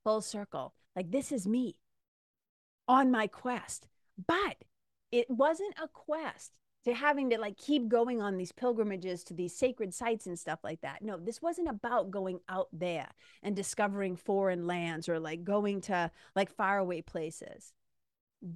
full 0.03 0.21
circle. 0.21 0.73
Like 0.95 1.11
this 1.11 1.31
is 1.31 1.47
me 1.47 1.77
on 2.87 3.11
my 3.11 3.27
quest. 3.27 3.87
But 4.27 4.57
it 5.11 5.29
wasn't 5.29 5.75
a 5.81 5.87
quest 5.87 6.51
to 6.85 6.93
having 6.93 7.29
to 7.29 7.39
like 7.39 7.57
keep 7.57 7.87
going 7.87 8.21
on 8.21 8.37
these 8.37 8.51
pilgrimages 8.51 9.23
to 9.23 9.33
these 9.33 9.55
sacred 9.55 9.93
sites 9.93 10.27
and 10.27 10.37
stuff 10.37 10.59
like 10.63 10.81
that. 10.81 11.01
No, 11.01 11.17
this 11.17 11.41
wasn't 11.41 11.69
about 11.69 12.11
going 12.11 12.39
out 12.49 12.67
there 12.73 13.07
and 13.41 13.55
discovering 13.55 14.15
foreign 14.17 14.67
lands 14.67 15.07
or 15.07 15.19
like 15.19 15.43
going 15.43 15.81
to 15.81 16.11
like 16.35 16.49
faraway 16.55 17.01
places. 17.01 17.71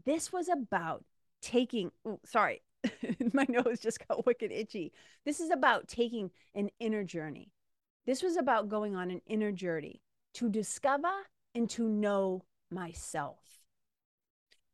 This 0.05 0.33
was 0.33 0.49
about 0.49 1.05
taking, 1.41 1.91
sorry, 2.25 2.61
my 3.33 3.45
nose 3.47 3.79
just 3.79 4.05
got 4.07 4.25
wicked 4.25 4.51
itchy. 4.51 4.91
This 5.25 5.39
is 5.39 5.49
about 5.49 5.87
taking 5.87 6.31
an 6.53 6.69
inner 6.79 7.03
journey. 7.03 7.51
This 8.05 8.21
was 8.21 8.37
about 8.37 8.69
going 8.69 8.95
on 8.95 9.11
an 9.11 9.21
inner 9.25 9.51
journey 9.51 10.01
to 10.35 10.49
discover 10.49 11.11
and 11.55 11.69
to 11.71 11.87
know 11.87 12.43
myself. 12.69 13.39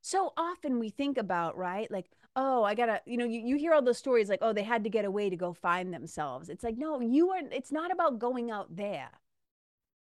So 0.02 0.34
often 0.36 0.80
we 0.80 0.90
think 0.90 1.18
about, 1.18 1.58
right? 1.58 1.90
Like, 1.90 2.10
oh, 2.36 2.64
I 2.64 2.74
gotta, 2.76 3.02
you 3.06 3.18
know, 3.18 3.26
you, 3.26 3.42
you 3.42 3.58
hear 3.58 3.74
all 3.74 3.82
those 3.82 3.98
stories 3.98 4.30
like, 4.30 4.40
oh, 4.42 4.54
they 4.54 4.64
had 4.64 4.84
to 4.84 4.90
get 4.90 5.06
away 5.06 5.30
to 5.30 5.36
go 5.36 5.54
find 5.54 5.94
themselves. 5.94 6.50
It's 6.50 6.64
like, 6.64 6.78
no, 6.78 7.00
you 7.00 7.30
are, 7.32 7.42
it's 7.52 7.72
not 7.72 7.92
about 7.92 8.20
going 8.20 8.50
out 8.50 8.76
there. 8.76 9.10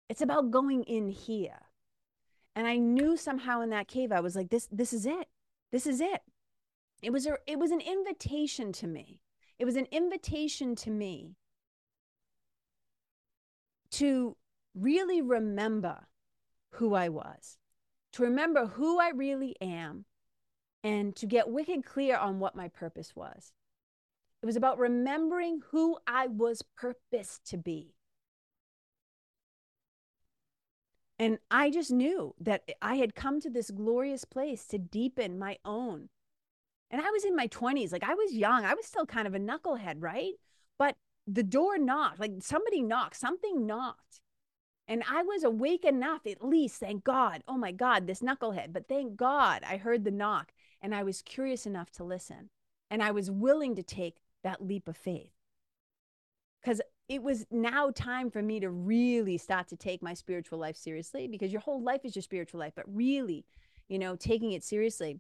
It's 0.10 0.22
about 0.22 0.52
going 0.52 0.84
in 0.84 1.10
here. 1.10 1.62
And 2.56 2.67
I 2.67 2.78
knew 2.78 3.17
somehow 3.17 3.62
in 3.62 3.69
that 3.69 3.88
cave, 3.88 4.12
I 4.12 4.19
was 4.19 4.36
like, 4.36 4.50
this, 4.50 4.67
this 4.72 4.93
is 4.93 5.06
it. 5.06 5.28
This 5.72 5.88
is 5.88 6.02
it 6.02 6.22
it 7.02 7.12
was 7.12 7.28
a 7.28 7.38
it 7.46 7.60
was 7.60 7.72
an 7.72 7.82
invitation 7.82 8.72
to 8.72 8.88
me 8.88 9.19
it 9.60 9.65
was 9.65 9.76
an 9.76 9.88
invitation 9.91 10.76
to 10.76 10.89
me 10.89 11.36
to 13.91 14.36
really 14.74 15.22
remember 15.22 16.08
who 16.72 16.96
I 16.96 17.10
was, 17.10 17.60
to 18.13 18.24
remember 18.24 18.65
who 18.65 19.00
I 19.00 19.10
really 19.10 19.56
am, 19.62 20.06
and 20.84 21.15
to 21.15 21.26
get 21.26 21.50
wicked 21.50 21.86
clear 21.86 22.17
on 22.17 22.39
what 22.39 22.56
my 22.56 22.67
purpose 22.67 23.15
was. 23.15 23.54
It 24.41 24.46
was 24.46 24.56
about 24.56 24.78
remembering 24.78 25.62
who 25.72 25.98
I 26.06 26.28
was 26.28 26.63
purposed 26.76 27.46
to 27.46 27.58
be. 27.58 27.96
And 31.17 31.39
I 31.50 31.69
just 31.69 31.91
knew 31.91 32.36
that 32.39 32.69
I 32.82 32.96
had 32.96 33.15
come 33.15 33.39
to 33.41 33.50
this 33.50 33.72
glorious 33.72 34.26
place 34.26 34.65
to 34.67 34.78
deepen 34.78 35.39
my 35.39 35.58
own 35.63 36.10
and 36.93 37.02
I 37.02 37.10
was 37.10 37.26
in 37.26 37.36
my 37.36 37.48
20s. 37.48 37.91
Like 37.91 38.04
I 38.04 38.13
was 38.13 38.34
young. 38.34 38.65
I 38.65 38.76
was 38.76 38.86
still 38.86 39.08
kind 39.08 39.28
of 39.28 39.34
a 39.34 39.39
knucklehead, 39.39 39.96
right? 39.98 40.34
But 40.78 40.96
the 41.26 41.41
door 41.41 41.80
knocked, 41.80 42.19
like 42.19 42.34
somebody 42.39 42.84
knocked, 42.84 43.15
something 43.15 43.65
knocked. 43.65 44.22
And 44.88 45.04
I 45.10 45.24
was 45.24 45.43
awake 45.43 45.86
enough, 45.86 46.28
at 46.28 46.46
least, 46.46 46.80
thank 46.80 47.04
God. 47.04 47.43
Oh 47.48 47.58
my 47.58 47.72
God, 47.72 48.06
this 48.06 48.19
knucklehead. 48.19 48.74
But 48.74 48.88
thank 48.88 49.15
God 49.15 49.63
I 49.67 49.78
heard 49.78 50.04
the 50.04 50.12
knock 50.12 50.54
and 50.84 50.93
I 50.93 51.02
was 51.02 51.22
curious 51.22 51.65
enough 51.65 51.89
to 51.91 52.04
listen. 52.04 52.50
And 52.91 53.02
I 53.02 53.12
was 53.12 53.32
willing 53.32 53.76
to 53.78 53.84
take 53.84 54.17
that 54.43 54.62
leap 54.62 54.88
of 54.89 54.98
faith. 54.98 55.32
Because 56.62 56.82
it 57.10 57.24
was 57.24 57.46
now 57.50 57.89
time 57.89 58.30
for 58.30 58.41
me 58.41 58.60
to 58.60 58.69
really 58.69 59.38
start 59.38 59.69
to 59.69 59.76
take 59.76 60.04
my 60.04 60.13
spiritual 60.13 60.60
life 60.60 60.78
seriously 60.78 61.28
because 61.28 61.52
your 61.52 61.62
whole 61.62 61.82
life 61.82 62.02
is 62.04 62.15
your 62.15 62.24
spiritual 62.24 62.60
life, 62.60 62.74
but 62.76 62.86
really, 62.88 63.46
you 63.88 63.98
know, 63.98 64.15
taking 64.15 64.52
it 64.52 64.63
seriously 64.63 65.19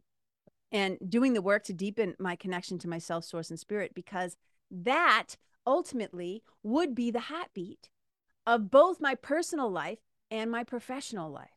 and 0.71 0.97
doing 1.07 1.33
the 1.33 1.41
work 1.41 1.63
to 1.63 1.73
deepen 1.73 2.15
my 2.19 2.35
connection 2.35 2.77
to 2.79 2.87
my 2.89 2.97
self 2.97 3.23
source 3.25 3.49
and 3.49 3.59
spirit 3.59 3.93
because 3.93 4.37
that 4.69 5.35
ultimately 5.65 6.43
would 6.61 6.95
be 6.95 7.11
the 7.11 7.19
heartbeat 7.21 7.89
of 8.45 8.71
both 8.71 9.01
my 9.01 9.15
personal 9.15 9.69
life 9.69 9.99
and 10.31 10.51
my 10.51 10.63
professional 10.63 11.29
life. 11.29 11.49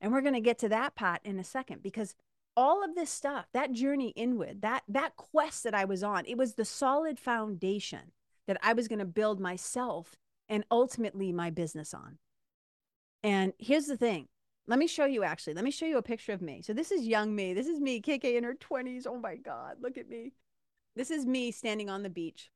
And 0.00 0.12
we're 0.12 0.22
going 0.22 0.34
to 0.34 0.40
get 0.40 0.58
to 0.60 0.68
that 0.70 0.94
part 0.94 1.20
in 1.24 1.38
a 1.38 1.44
second 1.44 1.82
because 1.82 2.14
all 2.60 2.84
of 2.84 2.94
this 2.94 3.08
stuff, 3.08 3.46
that 3.54 3.72
journey 3.72 4.10
inward, 4.10 4.60
that 4.60 4.82
that 4.86 5.16
quest 5.16 5.64
that 5.64 5.74
I 5.74 5.86
was 5.86 6.02
on, 6.02 6.26
it 6.26 6.36
was 6.36 6.54
the 6.54 6.64
solid 6.66 7.18
foundation 7.18 8.12
that 8.46 8.58
I 8.62 8.74
was 8.74 8.86
going 8.86 8.98
to 8.98 9.06
build 9.06 9.40
myself 9.40 10.16
and 10.46 10.64
ultimately 10.70 11.32
my 11.32 11.48
business 11.48 11.94
on. 11.94 12.18
And 13.22 13.54
here's 13.58 13.86
the 13.86 13.96
thing, 13.96 14.28
let 14.66 14.78
me 14.78 14.86
show 14.86 15.06
you 15.06 15.24
actually. 15.24 15.54
Let 15.54 15.64
me 15.64 15.70
show 15.70 15.86
you 15.86 15.96
a 15.96 16.02
picture 16.02 16.32
of 16.32 16.42
me. 16.42 16.60
So 16.60 16.74
this 16.74 16.90
is 16.90 17.06
young 17.06 17.34
me. 17.34 17.54
This 17.54 17.66
is 17.66 17.80
me, 17.80 18.02
KK 18.02 18.36
in 18.36 18.44
her 18.44 18.54
20s. 18.54 19.06
Oh 19.06 19.18
my 19.18 19.36
God, 19.36 19.76
look 19.80 19.96
at 19.96 20.10
me. 20.10 20.32
This 20.94 21.10
is 21.10 21.24
me 21.24 21.52
standing 21.52 21.88
on 21.88 22.02
the 22.02 22.10
beach. 22.10 22.50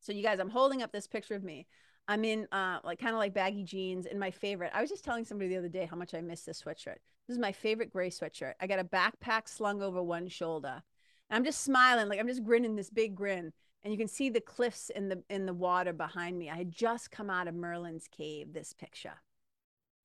So 0.00 0.12
you 0.12 0.24
guys, 0.24 0.40
I'm 0.40 0.50
holding 0.50 0.82
up 0.82 0.90
this 0.90 1.06
picture 1.06 1.36
of 1.36 1.44
me. 1.44 1.68
I'm 2.08 2.24
in 2.24 2.48
uh 2.52 2.80
like 2.84 2.98
kind 2.98 3.14
of 3.14 3.18
like 3.18 3.34
baggy 3.34 3.64
jeans 3.64 4.06
and 4.06 4.18
my 4.18 4.30
favorite. 4.30 4.72
I 4.74 4.80
was 4.80 4.90
just 4.90 5.04
telling 5.04 5.24
somebody 5.24 5.50
the 5.50 5.58
other 5.58 5.68
day 5.68 5.86
how 5.86 5.96
much 5.96 6.14
I 6.14 6.20
miss 6.20 6.42
this 6.42 6.62
sweatshirt. 6.62 6.98
This 7.26 7.36
is 7.36 7.38
my 7.38 7.52
favorite 7.52 7.92
gray 7.92 8.10
sweatshirt. 8.10 8.54
I 8.60 8.66
got 8.66 8.78
a 8.78 8.84
backpack 8.84 9.48
slung 9.48 9.82
over 9.82 10.02
one 10.02 10.28
shoulder. 10.28 10.82
And 11.28 11.36
I'm 11.36 11.44
just 11.44 11.62
smiling, 11.62 12.08
like 12.08 12.18
I'm 12.18 12.28
just 12.28 12.44
grinning 12.44 12.76
this 12.76 12.90
big 12.90 13.14
grin. 13.14 13.52
And 13.82 13.92
you 13.92 13.98
can 13.98 14.08
see 14.08 14.28
the 14.28 14.40
cliffs 14.40 14.90
in 14.90 15.08
the 15.08 15.22
in 15.30 15.46
the 15.46 15.54
water 15.54 15.92
behind 15.92 16.38
me. 16.38 16.50
I 16.50 16.56
had 16.56 16.72
just 16.72 17.10
come 17.10 17.30
out 17.30 17.48
of 17.48 17.54
Merlin's 17.54 18.08
cave, 18.08 18.52
this 18.52 18.72
picture 18.72 19.20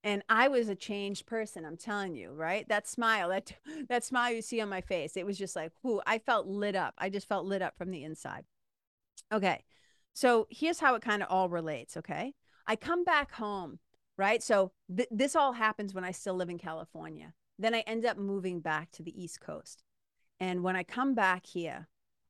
and 0.06 0.24
I 0.30 0.48
was 0.50 0.70
a 0.70 0.76
changed 0.76 1.26
person. 1.26 1.66
I'm 1.66 1.78
telling 1.78 2.16
you, 2.16 2.32
right? 2.32 2.70
That 2.70 2.88
smile, 2.88 3.30
that 3.30 3.52
that 3.90 4.06
smile 4.06 4.32
you 4.32 4.42
see 4.42 4.62
on 4.62 4.70
my 4.70 4.82
face, 4.82 5.18
it 5.18 5.26
was 5.26 5.38
just 5.38 5.56
like, 5.56 5.72
whoo! 5.84 6.00
I 6.06 6.20
felt 6.20 6.48
lit 6.48 6.76
up. 6.76 6.94
I 6.98 7.10
just 7.10 7.28
felt 7.28 7.46
lit 7.46 7.64
up 7.64 7.76
from 7.78 7.90
the 7.90 8.04
inside. 8.04 8.46
Okay, 9.34 9.64
so 10.16 10.48
here's 10.50 10.80
how 10.80 10.96
it 10.96 11.04
kind 11.04 11.22
of 11.22 11.30
all 11.30 11.50
relates. 11.50 11.96
Okay, 11.98 12.34
I 12.66 12.76
come 12.76 13.04
back 13.04 13.34
home, 13.34 13.78
right? 14.18 14.42
So 14.42 14.72
th- 14.96 15.10
this 15.12 15.36
all 15.36 15.54
happens 15.54 15.94
when 15.94 16.04
I 16.04 16.12
still 16.12 16.36
live 16.36 16.50
in 16.50 16.58
California. 16.58 17.34
Then 17.60 17.76
I 17.76 17.82
end 17.82 18.06
up 18.06 18.18
moving 18.18 18.62
back 18.62 18.92
to 18.94 19.04
the 19.04 19.22
East 19.22 19.40
Coast, 19.40 19.84
and 20.40 20.64
when 20.64 20.76
I 20.76 20.82
come 20.84 21.14
back 21.14 21.46
here, 21.46 21.88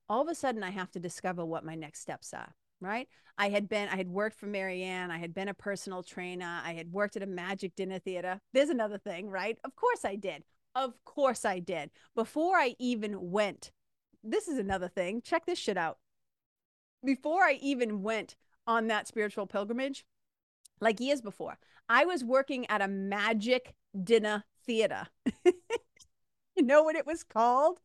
all 0.10 0.22
of 0.22 0.28
a 0.28 0.36
sudden 0.36 0.64
I 0.64 0.72
have 0.72 0.92
to 0.92 1.00
discover 1.00 1.46
what 1.46 1.64
my 1.64 1.76
next 1.76 2.02
steps 2.02 2.34
are 2.34 2.56
right? 2.82 3.08
I 3.38 3.50
had 3.50 3.68
been, 3.68 3.90
I 3.90 3.96
had 3.96 4.10
worked 4.10 4.38
for 4.38 4.48
Marianne. 4.48 5.10
I 5.10 5.18
had 5.18 5.34
been 5.34 5.48
a 5.48 5.54
personal 5.54 6.04
trainer. 6.04 6.62
I 6.64 6.74
had 6.74 6.92
worked 6.92 7.16
at 7.16 7.24
a 7.24 7.28
magic 7.28 7.76
dinner 7.76 8.00
theater. 8.00 8.40
There's 8.54 8.70
another 8.70 8.98
thing, 8.98 9.30
right? 9.30 9.58
Of 9.64 9.76
course 9.76 10.06
I 10.06 10.16
did. 10.16 10.44
Of 10.76 10.94
course 11.06 11.46
I 11.46 11.60
did. 11.60 11.90
Before 12.16 12.58
I 12.58 12.76
even 12.80 13.32
went 13.32 13.72
this 14.26 14.48
is 14.48 14.58
another 14.58 14.88
thing. 14.88 15.22
Check 15.22 15.46
this 15.46 15.60
shit 15.60 15.78
out. 15.78 15.98
Before 17.06 17.44
I 17.44 17.60
even 17.62 18.02
went 18.02 18.36
on 18.68 18.88
that 18.88 19.08
spiritual 19.08 19.46
pilgrimage, 19.46 20.06
like 20.82 21.00
years 21.00 21.22
before, 21.22 21.58
I 21.88 22.06
was 22.06 22.24
working 22.24 22.66
at 22.68 22.82
a 22.82 22.88
magic 22.88 23.76
dinner 24.04 24.44
theater. 24.66 25.08
you 25.46 26.64
know 26.64 26.84
what 26.84 26.96
it 26.96 27.06
was 27.06 27.24
called? 27.24 27.80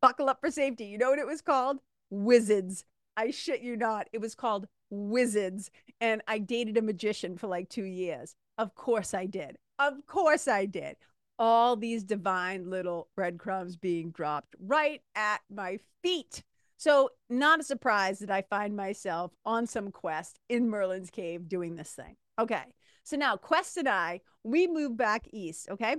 Buckle 0.00 0.28
up 0.28 0.40
for 0.40 0.50
safety. 0.50 0.86
You 0.86 0.98
know 0.98 1.10
what 1.10 1.18
it 1.18 1.26
was 1.26 1.40
called? 1.40 1.78
Wizards. 2.10 2.84
I 3.16 3.30
shit 3.30 3.60
you 3.60 3.76
not. 3.76 4.08
It 4.12 4.20
was 4.20 4.34
called 4.34 4.66
Wizards. 4.90 5.70
And 6.00 6.20
I 6.26 6.38
dated 6.38 6.76
a 6.76 6.82
magician 6.82 7.38
for 7.38 7.46
like 7.46 7.68
two 7.68 7.84
years. 7.84 8.34
Of 8.58 8.74
course 8.74 9.14
I 9.14 9.26
did. 9.26 9.56
Of 9.78 10.06
course 10.06 10.48
I 10.48 10.66
did. 10.66 10.96
All 11.38 11.76
these 11.76 12.04
divine 12.04 12.70
little 12.70 13.08
breadcrumbs 13.16 13.76
being 13.76 14.10
dropped 14.10 14.54
right 14.60 15.00
at 15.14 15.40
my 15.48 15.78
feet. 16.02 16.42
So, 16.76 17.10
not 17.30 17.60
a 17.60 17.64
surprise 17.64 18.18
that 18.18 18.30
I 18.30 18.42
find 18.42 18.76
myself 18.76 19.32
on 19.44 19.66
some 19.66 19.90
quest 19.90 20.38
in 20.48 20.68
Merlin's 20.68 21.10
cave 21.10 21.48
doing 21.48 21.76
this 21.76 21.92
thing. 21.92 22.16
Okay. 22.38 22.64
So 23.04 23.16
now 23.16 23.36
Quest 23.36 23.76
and 23.76 23.88
I, 23.88 24.20
we 24.42 24.66
move 24.66 24.96
back 24.96 25.26
east. 25.32 25.68
Okay. 25.70 25.96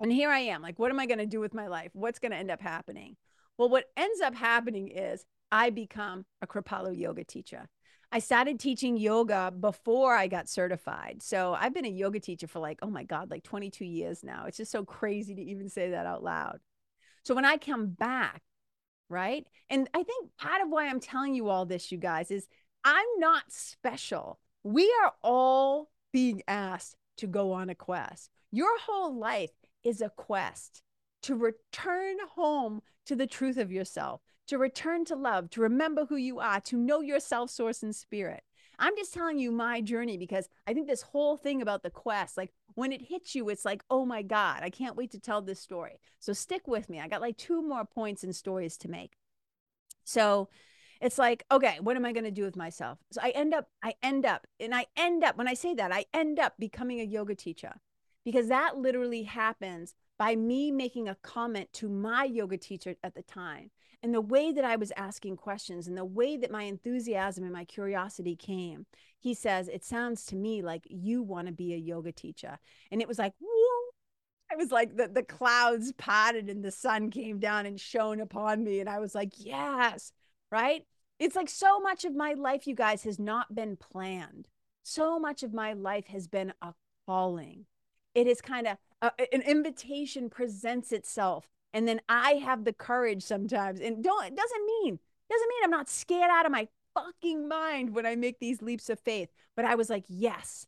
And 0.00 0.12
here 0.12 0.30
I 0.30 0.40
am. 0.40 0.62
Like, 0.62 0.78
what 0.78 0.90
am 0.90 1.00
I 1.00 1.06
going 1.06 1.18
to 1.18 1.26
do 1.26 1.40
with 1.40 1.54
my 1.54 1.66
life? 1.68 1.90
What's 1.94 2.18
going 2.18 2.32
to 2.32 2.38
end 2.38 2.50
up 2.50 2.60
happening? 2.60 3.16
Well, 3.56 3.70
what 3.70 3.86
ends 3.96 4.20
up 4.20 4.34
happening 4.34 4.88
is 4.88 5.24
I 5.50 5.70
become 5.70 6.26
a 6.42 6.46
Kripalu 6.46 6.96
yoga 6.96 7.24
teacher. 7.24 7.68
I 8.12 8.18
started 8.18 8.60
teaching 8.60 8.98
yoga 8.98 9.52
before 9.58 10.14
I 10.14 10.26
got 10.28 10.48
certified. 10.48 11.22
So 11.22 11.56
I've 11.58 11.74
been 11.74 11.86
a 11.86 11.88
yoga 11.88 12.20
teacher 12.20 12.46
for 12.46 12.60
like, 12.60 12.78
oh 12.82 12.90
my 12.90 13.04
God, 13.04 13.30
like 13.30 13.42
22 13.42 13.84
years 13.86 14.22
now. 14.22 14.44
It's 14.46 14.58
just 14.58 14.70
so 14.70 14.84
crazy 14.84 15.34
to 15.34 15.42
even 15.42 15.70
say 15.70 15.90
that 15.90 16.06
out 16.06 16.22
loud. 16.22 16.58
So 17.24 17.34
when 17.34 17.46
I 17.46 17.56
come 17.56 17.88
back, 17.88 18.42
right? 19.08 19.46
And 19.70 19.88
I 19.94 20.02
think 20.02 20.30
part 20.38 20.62
of 20.62 20.68
why 20.68 20.88
I'm 20.88 21.00
telling 21.00 21.34
you 21.34 21.48
all 21.48 21.66
this, 21.66 21.90
you 21.90 21.98
guys, 21.98 22.30
is 22.30 22.46
I'm 22.84 23.06
not 23.18 23.44
special. 23.48 24.38
We 24.62 24.92
are 25.02 25.12
all 25.22 25.90
being 26.12 26.42
asked 26.48 26.96
to 27.18 27.26
go 27.26 27.52
on 27.52 27.70
a 27.70 27.74
quest. 27.74 28.30
Your 28.52 28.78
whole 28.80 29.14
life 29.14 29.50
is 29.84 30.00
a 30.00 30.10
quest 30.10 30.82
to 31.22 31.34
return 31.34 32.16
home 32.34 32.82
to 33.06 33.16
the 33.16 33.26
truth 33.26 33.56
of 33.56 33.72
yourself, 33.72 34.20
to 34.48 34.58
return 34.58 35.04
to 35.06 35.16
love, 35.16 35.50
to 35.50 35.60
remember 35.60 36.06
who 36.06 36.16
you 36.16 36.38
are, 36.38 36.60
to 36.60 36.76
know 36.76 37.00
yourself, 37.00 37.50
source, 37.50 37.82
and 37.82 37.94
spirit. 37.94 38.42
I'm 38.78 38.96
just 38.96 39.14
telling 39.14 39.38
you 39.38 39.50
my 39.50 39.80
journey 39.80 40.18
because 40.18 40.48
I 40.66 40.74
think 40.74 40.86
this 40.86 41.02
whole 41.02 41.36
thing 41.36 41.62
about 41.62 41.82
the 41.82 41.90
quest, 41.90 42.36
like 42.36 42.52
when 42.76 42.92
it 42.92 43.08
hits 43.08 43.34
you, 43.34 43.48
it's 43.48 43.64
like, 43.64 43.82
oh 43.90 44.04
my 44.04 44.22
God, 44.22 44.60
I 44.62 44.70
can't 44.70 44.96
wait 44.96 45.10
to 45.12 45.18
tell 45.18 45.42
this 45.42 45.58
story. 45.58 45.98
So 46.20 46.32
stick 46.32 46.68
with 46.68 46.88
me. 46.88 47.00
I 47.00 47.08
got 47.08 47.22
like 47.22 47.36
two 47.36 47.62
more 47.62 47.84
points 47.84 48.22
and 48.22 48.36
stories 48.36 48.76
to 48.78 48.88
make. 48.88 49.14
So 50.04 50.50
it's 51.00 51.18
like, 51.18 51.44
okay, 51.50 51.78
what 51.80 51.96
am 51.96 52.04
I 52.04 52.12
going 52.12 52.24
to 52.24 52.30
do 52.30 52.44
with 52.44 52.54
myself? 52.54 52.98
So 53.10 53.20
I 53.22 53.30
end 53.30 53.54
up, 53.54 53.68
I 53.82 53.94
end 54.02 54.26
up, 54.26 54.46
and 54.60 54.74
I 54.74 54.86
end 54.96 55.24
up, 55.24 55.36
when 55.36 55.48
I 55.48 55.54
say 55.54 55.74
that, 55.74 55.90
I 55.90 56.04
end 56.12 56.38
up 56.38 56.54
becoming 56.58 57.00
a 57.00 57.04
yoga 57.04 57.34
teacher 57.34 57.80
because 58.24 58.48
that 58.48 58.76
literally 58.76 59.22
happens 59.22 59.94
by 60.18 60.36
me 60.36 60.70
making 60.70 61.08
a 61.08 61.16
comment 61.16 61.72
to 61.74 61.88
my 61.88 62.24
yoga 62.24 62.58
teacher 62.58 62.96
at 63.02 63.14
the 63.14 63.22
time 63.22 63.70
and 64.02 64.14
the 64.14 64.20
way 64.20 64.52
that 64.52 64.64
I 64.64 64.76
was 64.76 64.92
asking 64.96 65.36
questions 65.36 65.88
and 65.88 65.96
the 65.96 66.04
way 66.04 66.36
that 66.36 66.50
my 66.50 66.64
enthusiasm 66.64 67.44
and 67.44 67.52
my 67.52 67.64
curiosity 67.64 68.36
came, 68.36 68.86
he 69.18 69.34
says, 69.34 69.68
It 69.68 69.84
sounds 69.84 70.24
to 70.26 70.36
me 70.36 70.62
like 70.62 70.84
you 70.88 71.22
want 71.22 71.46
to 71.46 71.52
be 71.52 71.72
a 71.72 71.78
yoga 71.78 72.12
teacher. 72.12 72.58
And 72.90 73.00
it 73.00 73.08
was 73.08 73.18
like, 73.18 73.32
Whoa. 73.40 73.90
I 74.50 74.56
was 74.56 74.70
like, 74.70 74.96
the, 74.96 75.08
the 75.08 75.22
clouds 75.22 75.92
parted 75.92 76.48
and 76.48 76.64
the 76.64 76.70
sun 76.70 77.10
came 77.10 77.40
down 77.40 77.66
and 77.66 77.80
shone 77.80 78.20
upon 78.20 78.62
me. 78.62 78.80
And 78.80 78.88
I 78.88 79.00
was 79.00 79.14
like, 79.14 79.32
Yes, 79.36 80.12
right? 80.50 80.82
It's 81.18 81.36
like 81.36 81.48
so 81.48 81.80
much 81.80 82.04
of 82.04 82.14
my 82.14 82.34
life, 82.34 82.66
you 82.66 82.74
guys, 82.74 83.02
has 83.04 83.18
not 83.18 83.54
been 83.54 83.76
planned. 83.76 84.48
So 84.82 85.18
much 85.18 85.42
of 85.42 85.52
my 85.52 85.72
life 85.72 86.06
has 86.08 86.28
been 86.28 86.52
a 86.62 86.74
calling. 87.06 87.64
It 88.14 88.26
is 88.26 88.40
kind 88.40 88.66
of 88.66 88.76
uh, 89.02 89.10
an 89.32 89.42
invitation 89.42 90.30
presents 90.30 90.92
itself 90.92 91.48
and 91.72 91.86
then 91.86 92.00
I 92.08 92.32
have 92.32 92.64
the 92.64 92.72
courage 92.72 93.22
sometimes. 93.22 93.80
And 93.80 94.02
don't 94.02 94.26
it 94.26 94.36
doesn't 94.36 94.66
mean 94.66 94.98
doesn't 95.30 95.48
mean 95.48 95.64
I'm 95.64 95.70
not 95.70 95.88
scared 95.88 96.30
out 96.30 96.46
of 96.46 96.52
my 96.52 96.68
fucking 96.94 97.48
mind 97.48 97.94
when 97.94 98.06
I 98.06 98.16
make 98.16 98.38
these 98.38 98.62
leaps 98.62 98.88
of 98.88 98.98
faith. 98.98 99.28
But 99.54 99.64
I 99.64 99.74
was 99.74 99.90
like, 99.90 100.04
yes. 100.08 100.66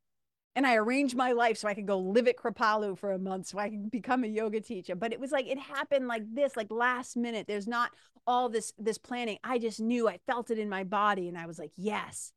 And 0.56 0.66
I 0.66 0.74
arranged 0.74 1.14
my 1.14 1.32
life 1.32 1.56
so 1.56 1.68
I 1.68 1.74
could 1.74 1.86
go 1.86 1.98
live 1.98 2.26
at 2.26 2.36
Kripalu 2.36 2.98
for 2.98 3.12
a 3.12 3.18
month 3.18 3.46
so 3.46 3.58
I 3.58 3.68
could 3.70 3.90
become 3.90 4.24
a 4.24 4.28
yoga 4.28 4.60
teacher. 4.60 4.96
But 4.96 5.12
it 5.12 5.20
was 5.20 5.30
like 5.30 5.46
it 5.46 5.58
happened 5.58 6.08
like 6.08 6.24
this, 6.34 6.56
like 6.56 6.70
last 6.70 7.16
minute. 7.16 7.46
There's 7.46 7.68
not 7.68 7.92
all 8.26 8.48
this 8.48 8.72
this 8.78 8.98
planning. 8.98 9.38
I 9.44 9.58
just 9.58 9.80
knew 9.80 10.08
I 10.08 10.18
felt 10.26 10.50
it 10.50 10.58
in 10.58 10.68
my 10.68 10.84
body. 10.84 11.28
And 11.28 11.38
I 11.38 11.46
was 11.46 11.58
like, 11.58 11.70
yes, 11.76 12.32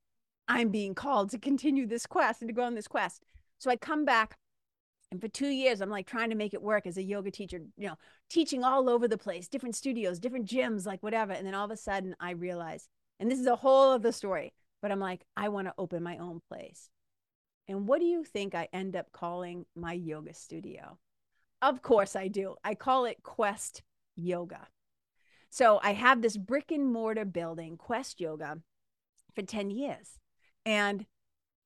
I'm 0.48 0.70
being 0.70 0.94
called 0.94 1.32
to 1.32 1.40
continue 1.40 1.88
this 1.88 2.06
quest 2.06 2.42
and 2.42 2.50
to 2.50 2.54
go 2.54 2.64
on 2.64 2.76
this 2.76 2.88
quest. 2.88 3.24
So 3.58 3.72
I 3.72 3.76
come 3.76 4.06
back 4.06 4.38
and 5.12 5.20
for 5.20 5.28
two 5.28 5.50
years, 5.50 5.82
I'm 5.82 5.90
like 5.90 6.08
trying 6.08 6.30
to 6.30 6.36
make 6.36 6.54
it 6.54 6.62
work 6.62 6.88
as 6.88 6.98
a 6.98 7.04
yoga 7.04 7.32
teacher, 7.32 7.60
you 7.78 7.88
know, 7.88 7.98
teaching 8.30 8.64
all 8.64 8.90
over 8.90 9.10
the 9.10 9.18
place, 9.18 9.50
different 9.50 9.76
studios, 9.76 10.20
different 10.20 10.48
gyms, 10.48 10.86
like 10.86 11.04
whatever. 11.04 11.34
And 11.34 11.46
then 11.46 11.54
all 11.54 11.66
of 11.66 11.72
a 11.72 11.78
sudden 11.78 12.16
I 12.20 12.32
realize, 12.32 12.88
and 13.20 13.30
this 13.30 13.40
is 13.40 13.48
a 13.48 13.58
whole 13.58 13.92
other 13.92 14.14
story, 14.14 14.54
but 14.82 14.90
I'm 14.90 15.02
like, 15.02 15.26
I 15.36 15.50
want 15.50 15.68
to 15.68 15.74
open 15.78 16.02
my 16.02 16.18
own 16.18 16.42
place. 16.48 16.90
And 17.68 17.88
what 17.88 18.00
do 18.00 18.06
you 18.06 18.24
think 18.24 18.56
I 18.56 18.70
end 18.72 18.96
up 18.96 19.12
calling 19.12 19.66
my 19.76 19.94
yoga 19.94 20.34
studio? 20.34 20.98
Of 21.62 21.82
course 21.82 22.16
I 22.16 22.30
do. 22.30 22.56
I 22.64 22.74
call 22.74 23.06
it 23.06 23.22
Quest 23.22 23.84
Yoga. 24.16 24.68
So 25.50 25.80
I 25.84 25.92
have 25.92 26.22
this 26.22 26.38
brick 26.38 26.72
and 26.72 26.92
mortar 26.92 27.26
building, 27.26 27.76
Quest 27.76 28.22
Yoga, 28.22 28.60
for 29.36 29.42
10 29.42 29.72
years. 29.72 30.18
And 30.66 31.06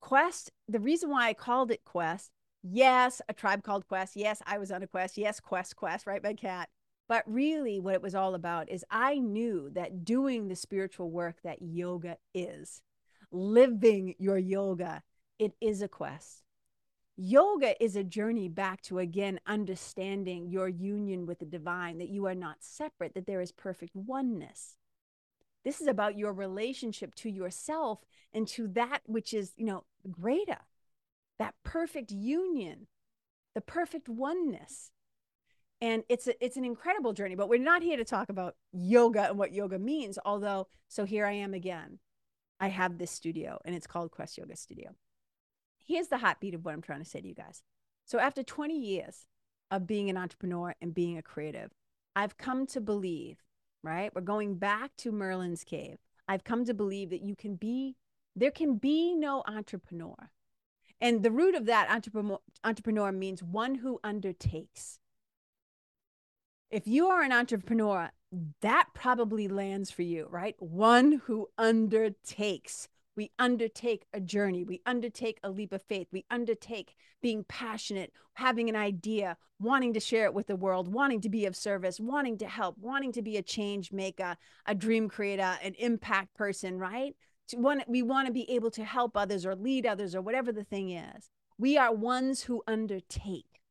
Quest, 0.02 0.52
the 0.68 0.80
reason 0.80 1.12
why 1.12 1.28
I 1.28 1.34
called 1.34 1.72
it 1.72 1.86
Quest 1.86 2.32
Yes, 2.68 3.22
a 3.30 3.34
tribe 3.34 3.64
called 3.64 3.88
Quest. 3.88 4.16
Yes, 4.16 4.42
I 4.48 4.58
was 4.58 4.72
on 4.72 4.82
a 4.82 4.88
quest. 4.88 5.20
Yes, 5.20 5.40
Quest, 5.40 5.76
Quest, 5.76 6.08
right? 6.08 6.24
My 6.24 6.34
cat. 6.34 6.68
But 7.08 7.24
really, 7.28 7.80
what 7.80 7.94
it 7.94 8.02
was 8.02 8.16
all 8.16 8.34
about 8.34 8.70
is 8.70 8.84
I 8.90 9.20
knew 9.20 9.70
that 9.74 10.04
doing 10.04 10.48
the 10.48 10.56
spiritual 10.56 11.12
work 11.12 11.38
that 11.44 11.62
yoga 11.62 12.18
is, 12.34 12.82
living 13.32 14.16
your 14.18 14.40
yoga, 14.40 15.04
it 15.38 15.54
is 15.62 15.84
a 15.84 15.88
quest. 15.88 16.42
Yoga 17.16 17.82
is 17.84 17.96
a 17.96 18.04
journey 18.04 18.50
back 18.50 18.82
to 18.84 18.98
again 18.98 19.40
understanding 19.46 20.50
your 20.50 20.68
union 20.68 21.28
with 21.28 21.38
the 21.38 21.46
divine, 21.46 22.00
that 22.00 22.10
you 22.10 22.26
are 22.26 22.34
not 22.34 22.58
separate, 22.62 23.14
that 23.14 23.28
there 23.28 23.42
is 23.42 23.52
perfect 23.52 23.96
oneness. 23.96 24.78
This 25.64 25.82
is 25.82 25.88
about 25.88 26.18
your 26.18 26.34
relationship 26.34 27.14
to 27.16 27.30
yourself 27.30 28.00
and 28.34 28.48
to 28.50 28.68
that 28.70 29.02
which 29.06 29.36
is, 29.36 29.54
you 29.56 29.66
know, 29.66 29.84
greater 30.10 30.58
that 31.40 31.56
perfect 31.64 32.12
union, 32.12 32.88
the 33.54 33.62
perfect 33.62 34.10
oneness. 34.10 34.92
And 35.82 36.04
it's 36.10 36.28
a, 36.28 36.44
it's 36.44 36.58
an 36.58 36.66
incredible 36.66 37.14
journey, 37.14 37.36
but 37.36 37.50
we're 37.50 37.60
not 37.60 37.84
here 37.84 37.98
to 37.98 38.06
talk 38.06 38.30
about 38.30 38.56
yoga 38.72 39.30
and 39.30 39.38
what 39.38 39.54
yoga 39.54 39.78
means. 39.78 40.18
Although, 40.26 40.68
so 40.88 41.06
here 41.06 41.26
I 41.26 41.34
am 41.34 41.54
again. 41.54 42.00
I 42.60 42.70
have 42.70 42.98
this 42.98 43.12
studio 43.12 43.60
and 43.66 43.76
it's 43.76 43.88
called 43.88 44.12
Quest 44.12 44.38
Yoga 44.38 44.56
Studio. 44.56 44.96
Here's 45.86 46.08
the 46.08 46.18
heartbeat 46.18 46.56
of 46.56 46.64
what 46.64 46.74
I'm 46.74 46.82
trying 46.82 47.04
to 47.04 47.10
say 47.10 47.22
to 47.22 47.28
you 47.28 47.36
guys. 47.36 47.62
So 48.06 48.20
after 48.20 48.44
20 48.44 48.78
years 48.78 49.26
of 49.70 49.86
being 49.86 50.10
an 50.10 50.18
entrepreneur 50.18 50.74
and 50.82 50.94
being 50.94 51.18
a 51.18 51.22
creative, 51.22 51.72
I've 52.16 52.38
come 52.38 52.66
to 52.68 52.80
believe, 52.80 53.44
right? 53.84 54.14
We're 54.16 54.22
going 54.22 54.56
back 54.56 54.96
to 54.98 55.12
Merlin's 55.12 55.64
cave. 55.64 55.98
I've 56.28 56.44
come 56.44 56.66
to 56.66 56.74
believe 56.74 57.10
that 57.10 57.22
you 57.22 57.36
can 57.36 57.56
be, 57.56 57.98
there 58.36 58.52
can 58.52 58.78
be 58.78 59.14
no 59.14 59.44
entrepreneur 59.48 60.16
and 61.02 61.24
the 61.24 61.32
root 61.32 61.56
of 61.56 61.66
that 61.66 61.90
entrepreneur, 61.90 62.40
entrepreneur 62.64 63.12
means 63.12 63.44
one 63.44 63.76
who 63.76 64.00
undertakes. 64.04 65.00
If 66.72 66.88
you 66.88 67.08
are 67.08 67.22
an 67.22 67.32
entrepreneur, 67.32 68.12
that 68.62 68.88
probably 68.94 69.48
lands 69.48 69.92
for 69.92 70.02
you, 70.02 70.28
right? 70.30 70.56
One 70.60 71.22
who 71.26 71.48
undertakes. 71.58 72.88
We 73.16 73.32
undertake 73.40 74.06
a 74.14 74.20
journey. 74.20 74.64
We 74.64 74.82
undertake 74.86 75.40
a 75.42 75.50
leap 75.50 75.72
of 75.72 75.82
faith. 75.84 76.08
We 76.12 76.26
undertake 76.30 76.96
being 77.22 77.46
passionate, 77.48 78.12
having 78.34 78.68
an 78.68 78.76
idea, 78.76 79.38
wanting 79.60 79.94
to 79.94 80.02
share 80.02 80.26
it 80.26 80.34
with 80.34 80.48
the 80.48 80.56
world, 80.56 80.94
wanting 80.94 81.22
to 81.22 81.30
be 81.30 81.46
of 81.46 81.56
service, 81.56 82.00
wanting 82.00 82.38
to 82.40 82.48
help, 82.48 82.78
wanting 82.78 83.14
to 83.14 83.22
be 83.22 83.38
a 83.38 83.42
change 83.42 83.92
maker, 83.94 84.36
a 84.66 84.76
dream 84.76 85.08
creator, 85.08 85.58
an 85.64 85.76
impact 85.80 86.36
person, 86.36 86.78
right? 86.78 87.16
To 87.48 87.84
we 87.88 88.02
want 88.02 88.28
to 88.28 88.34
be 88.34 88.50
able 88.50 88.72
to 88.72 88.84
help 88.84 89.16
others 89.16 89.46
or 89.46 89.56
lead 89.56 89.86
others 89.86 90.16
or 90.16 90.22
whatever 90.22 90.52
the 90.52 90.64
thing 90.64 90.90
is 90.90 91.30
we 91.58 91.78
are 91.78 91.94
ones 91.94 92.44
who 92.44 92.64
undertake 92.68 93.62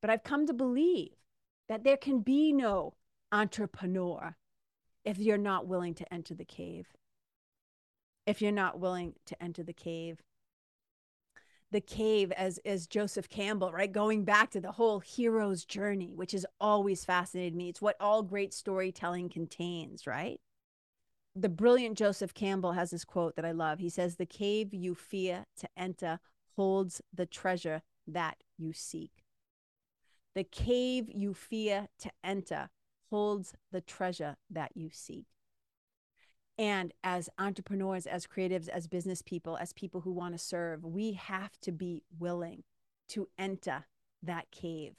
but 0.00 0.10
i've 0.10 0.24
come 0.24 0.46
to 0.46 0.52
believe 0.52 1.14
that 1.68 1.84
there 1.84 1.96
can 1.96 2.20
be 2.20 2.52
no 2.52 2.94
entrepreneur 3.32 4.36
if 5.04 5.18
you're 5.18 5.38
not 5.38 5.66
willing 5.66 5.94
to 5.94 6.12
enter 6.12 6.34
the 6.34 6.44
cave 6.44 6.88
if 8.26 8.42
you're 8.42 8.52
not 8.52 8.78
willing 8.78 9.14
to 9.26 9.40
enter 9.42 9.62
the 9.62 9.72
cave 9.72 10.22
the 11.70 11.80
cave 11.80 12.32
as 12.32 12.58
as 12.64 12.86
Joseph 12.86 13.28
Campbell, 13.28 13.72
right? 13.72 13.90
Going 13.90 14.24
back 14.24 14.50
to 14.52 14.60
the 14.60 14.72
whole 14.72 15.00
hero's 15.00 15.64
journey, 15.64 16.12
which 16.14 16.32
has 16.32 16.46
always 16.60 17.04
fascinated 17.04 17.54
me. 17.54 17.68
It's 17.68 17.82
what 17.82 17.96
all 18.00 18.22
great 18.22 18.54
storytelling 18.54 19.28
contains, 19.28 20.06
right? 20.06 20.40
The 21.40 21.48
brilliant 21.48 21.96
Joseph 21.96 22.34
Campbell 22.34 22.72
has 22.72 22.90
this 22.90 23.04
quote 23.04 23.36
that 23.36 23.44
I 23.44 23.52
love. 23.52 23.78
He 23.78 23.90
says, 23.90 24.16
"The 24.16 24.26
cave 24.26 24.74
you 24.74 24.96
fear 24.96 25.46
to 25.58 25.68
enter 25.76 26.18
holds 26.56 27.00
the 27.12 27.26
treasure 27.26 27.82
that 28.08 28.42
you 28.56 28.72
seek." 28.72 29.24
The 30.34 30.42
cave 30.42 31.08
you 31.08 31.34
fear 31.34 31.90
to 31.98 32.10
enter 32.24 32.70
holds 33.10 33.54
the 33.70 33.80
treasure 33.80 34.36
that 34.50 34.76
you 34.76 34.90
seek. 34.90 35.26
And 36.56 36.92
as 37.04 37.30
entrepreneurs, 37.38 38.08
as 38.08 38.26
creatives, 38.26 38.68
as 38.68 38.88
business 38.88 39.22
people, 39.22 39.56
as 39.58 39.72
people 39.72 40.00
who 40.00 40.10
want 40.10 40.34
to 40.34 40.38
serve, 40.38 40.84
we 40.84 41.12
have 41.12 41.56
to 41.60 41.70
be 41.70 42.02
willing 42.18 42.64
to 43.10 43.30
enter 43.38 43.86
that 44.22 44.50
cave. 44.50 44.96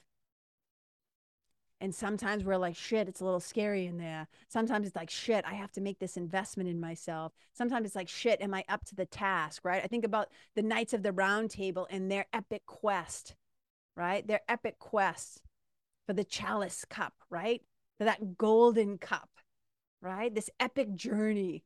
And 1.82 1.96
sometimes 1.96 2.44
we're 2.44 2.58
like, 2.58 2.76
shit, 2.76 3.08
it's 3.08 3.22
a 3.22 3.26
little 3.26 3.40
scary 3.40 3.86
in 3.86 3.98
there. 3.98 4.28
Sometimes 4.50 4.86
it's 4.86 4.96
like, 4.96 5.10
shit, 5.10 5.46
I 5.46 5.54
have 5.54 5.72
to 5.74 5.82
make 5.82 6.00
this 6.00 6.18
investment 6.18 6.70
in 6.70 6.80
myself. 6.80 7.32
Sometimes 7.54 7.86
it's 7.86 7.96
like, 7.96 8.10
shit, 8.10 8.42
am 8.42 8.54
I 8.54 8.66
up 8.68 8.84
to 8.86 8.96
the 8.96 9.06
task? 9.06 9.64
Right. 9.64 9.82
I 9.84 9.88
think 9.88 10.04
about 10.04 10.28
the 10.56 10.62
Knights 10.62 10.94
of 10.94 11.04
the 11.04 11.14
Round 11.14 11.50
Table 11.50 11.88
and 11.90 12.12
their 12.12 12.26
epic 12.34 12.66
quest, 12.66 13.36
right? 13.96 14.28
Their 14.28 14.42
epic 14.50 14.78
quest 14.80 15.42
for 16.06 16.14
the 16.14 16.26
chalice 16.26 16.86
cup, 16.90 17.14
right? 17.30 17.62
For 17.98 18.04
that 18.04 18.38
golden 18.38 18.98
cup 18.98 19.30
right? 20.02 20.34
This 20.34 20.50
epic 20.60 20.96
journey, 20.96 21.64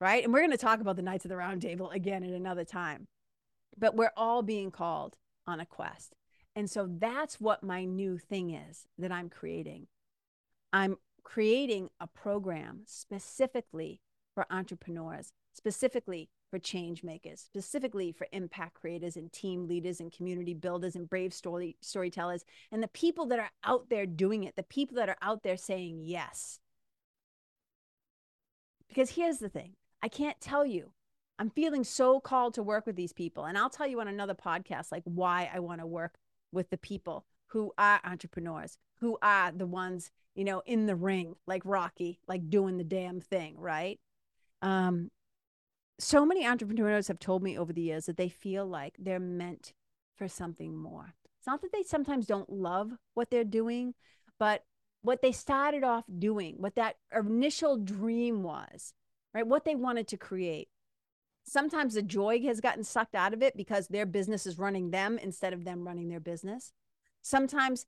right? 0.00 0.22
And 0.24 0.32
we're 0.32 0.40
going 0.40 0.50
to 0.50 0.56
talk 0.56 0.80
about 0.80 0.96
the 0.96 1.02
Knights 1.02 1.24
of 1.24 1.28
the 1.28 1.36
Round 1.36 1.62
Table 1.62 1.90
again 1.90 2.22
at 2.22 2.30
another 2.30 2.64
time. 2.64 3.06
But 3.78 3.96
we're 3.96 4.12
all 4.16 4.42
being 4.42 4.70
called 4.70 5.16
on 5.46 5.60
a 5.60 5.66
quest. 5.66 6.14
And 6.54 6.70
so 6.70 6.86
that's 6.88 7.40
what 7.40 7.62
my 7.62 7.84
new 7.84 8.18
thing 8.18 8.50
is 8.50 8.86
that 8.98 9.12
I'm 9.12 9.28
creating. 9.30 9.86
I'm 10.72 10.96
creating 11.22 11.88
a 12.00 12.06
program 12.06 12.82
specifically 12.86 14.00
for 14.34 14.46
entrepreneurs, 14.50 15.32
specifically 15.52 16.28
for 16.50 16.58
change 16.58 17.02
makers, 17.02 17.40
specifically 17.40 18.12
for 18.12 18.26
impact 18.32 18.74
creators 18.74 19.16
and 19.16 19.32
team 19.32 19.66
leaders 19.66 20.00
and 20.00 20.12
community 20.12 20.52
builders 20.52 20.94
and 20.94 21.08
brave 21.08 21.32
story 21.32 21.76
storytellers 21.80 22.44
and 22.70 22.82
the 22.82 22.88
people 22.88 23.24
that 23.26 23.38
are 23.38 23.50
out 23.64 23.88
there 23.88 24.04
doing 24.04 24.44
it, 24.44 24.56
the 24.56 24.62
people 24.62 24.96
that 24.96 25.08
are 25.08 25.16
out 25.22 25.42
there 25.42 25.56
saying 25.56 26.00
yes. 26.02 26.58
Because 28.88 29.10
here's 29.10 29.38
the 29.38 29.48
thing 29.48 29.72
I 30.02 30.08
can't 30.08 30.40
tell 30.40 30.66
you. 30.66 30.92
I'm 31.38 31.48
feeling 31.48 31.82
so 31.82 32.20
called 32.20 32.54
to 32.54 32.62
work 32.62 32.86
with 32.86 32.94
these 32.94 33.14
people. 33.14 33.46
And 33.46 33.56
I'll 33.56 33.70
tell 33.70 33.86
you 33.86 34.00
on 34.00 34.08
another 34.08 34.34
podcast, 34.34 34.92
like 34.92 35.02
why 35.04 35.50
I 35.52 35.60
want 35.60 35.80
to 35.80 35.86
work 35.86 36.14
with 36.52 36.70
the 36.70 36.78
people 36.78 37.24
who 37.48 37.72
are 37.76 38.00
entrepreneurs, 38.04 38.78
who 39.00 39.18
are 39.22 39.52
the 39.52 39.66
ones, 39.66 40.10
you 40.34 40.44
know, 40.44 40.62
in 40.64 40.86
the 40.86 40.94
ring, 40.94 41.34
like 41.46 41.62
Rocky, 41.64 42.18
like 42.26 42.48
doing 42.48 42.78
the 42.78 42.84
damn 42.84 43.20
thing, 43.20 43.56
right? 43.58 43.98
Um, 44.62 45.10
so 45.98 46.24
many 46.24 46.46
entrepreneurs 46.46 47.08
have 47.08 47.18
told 47.18 47.42
me 47.42 47.58
over 47.58 47.72
the 47.72 47.82
years 47.82 48.06
that 48.06 48.16
they 48.16 48.28
feel 48.28 48.66
like 48.66 48.96
they're 48.98 49.20
meant 49.20 49.72
for 50.16 50.28
something 50.28 50.76
more. 50.76 51.14
It's 51.38 51.46
not 51.46 51.60
that 51.62 51.72
they 51.72 51.82
sometimes 51.82 52.26
don't 52.26 52.50
love 52.50 52.92
what 53.14 53.30
they're 53.30 53.44
doing, 53.44 53.94
but 54.38 54.64
what 55.02 55.22
they 55.22 55.32
started 55.32 55.84
off 55.84 56.04
doing, 56.18 56.54
what 56.58 56.76
that 56.76 56.96
initial 57.16 57.76
dream 57.76 58.42
was, 58.42 58.94
right? 59.34 59.46
What 59.46 59.64
they 59.64 59.74
wanted 59.74 60.08
to 60.08 60.16
create. 60.16 60.68
Sometimes 61.44 61.94
the 61.94 62.02
joy 62.02 62.40
has 62.42 62.60
gotten 62.60 62.84
sucked 62.84 63.14
out 63.14 63.34
of 63.34 63.42
it 63.42 63.56
because 63.56 63.88
their 63.88 64.06
business 64.06 64.46
is 64.46 64.58
running 64.58 64.90
them 64.90 65.18
instead 65.18 65.52
of 65.52 65.64
them 65.64 65.86
running 65.86 66.08
their 66.08 66.20
business. 66.20 66.72
Sometimes 67.22 67.86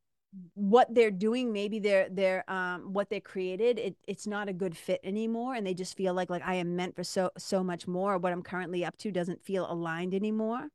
what 0.54 0.92
they're 0.92 1.12
doing, 1.12 1.52
maybe 1.52 1.78
they're 1.78 2.08
they're 2.10 2.48
um, 2.50 2.92
what 2.92 3.08
they 3.08 3.20
created, 3.20 3.78
it, 3.78 3.96
it's 4.08 4.26
not 4.26 4.48
a 4.48 4.52
good 4.52 4.76
fit 4.76 5.00
anymore, 5.04 5.54
and 5.54 5.66
they 5.66 5.74
just 5.74 5.96
feel 5.96 6.14
like 6.14 6.30
like 6.30 6.42
I 6.44 6.54
am 6.54 6.74
meant 6.76 6.96
for 6.96 7.04
so 7.04 7.30
so 7.38 7.62
much 7.62 7.86
more. 7.86 8.18
What 8.18 8.32
I'm 8.32 8.42
currently 8.42 8.84
up 8.84 8.96
to 8.98 9.12
doesn't 9.12 9.44
feel 9.44 9.70
aligned 9.70 10.14
anymore 10.14 10.68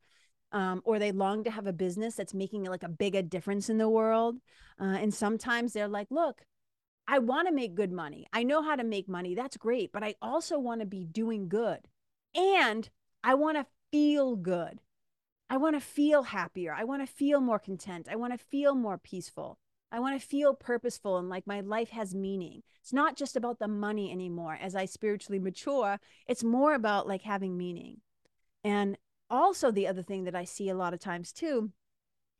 um, 0.51 0.81
or 0.83 0.99
they 0.99 1.11
long 1.11 1.43
to 1.43 1.51
have 1.51 1.67
a 1.67 1.73
business 1.73 2.15
that's 2.15 2.33
making 2.33 2.63
like 2.63 2.83
a 2.83 2.89
bigger 2.89 3.21
difference 3.21 3.69
in 3.69 3.77
the 3.77 3.89
world. 3.89 4.37
Uh, 4.79 4.97
and 4.99 5.13
sometimes 5.13 5.73
they're 5.73 5.87
like, 5.87 6.07
look, 6.09 6.41
I 7.07 7.19
want 7.19 7.47
to 7.47 7.53
make 7.53 7.75
good 7.75 7.91
money. 7.91 8.25
I 8.33 8.43
know 8.43 8.61
how 8.61 8.75
to 8.75 8.83
make 8.83 9.07
money. 9.07 9.35
That's 9.35 9.57
great. 9.57 9.91
But 9.91 10.03
I 10.03 10.15
also 10.21 10.59
want 10.59 10.81
to 10.81 10.87
be 10.87 11.05
doing 11.05 11.49
good. 11.49 11.79
And 12.35 12.89
I 13.23 13.33
want 13.33 13.57
to 13.57 13.65
feel 13.91 14.35
good. 14.35 14.79
I 15.49 15.57
want 15.57 15.75
to 15.75 15.79
feel 15.79 16.23
happier. 16.23 16.73
I 16.73 16.83
want 16.83 17.05
to 17.05 17.11
feel 17.11 17.41
more 17.41 17.59
content. 17.59 18.07
I 18.09 18.15
want 18.15 18.33
to 18.33 18.45
feel 18.45 18.75
more 18.75 18.97
peaceful. 18.97 19.57
I 19.91 19.99
want 19.99 20.19
to 20.19 20.27
feel 20.27 20.53
purposeful 20.53 21.17
and 21.17 21.29
like 21.29 21.47
my 21.47 21.61
life 21.61 21.89
has 21.89 22.13
meaning. 22.13 22.61
It's 22.81 22.93
not 22.93 23.15
just 23.15 23.35
about 23.35 23.57
the 23.57 23.67
money 23.67 24.11
anymore. 24.11 24.57
As 24.61 24.75
I 24.75 24.85
spiritually 24.85 25.39
mature, 25.39 25.99
it's 26.27 26.43
more 26.43 26.75
about 26.75 27.07
like 27.07 27.23
having 27.23 27.57
meaning. 27.57 28.01
And 28.63 28.97
also 29.29 29.71
the 29.71 29.87
other 29.87 30.03
thing 30.03 30.25
that 30.25 30.35
I 30.35 30.43
see 30.43 30.69
a 30.69 30.75
lot 30.75 30.93
of 30.93 30.99
times 30.99 31.31
too, 31.31 31.71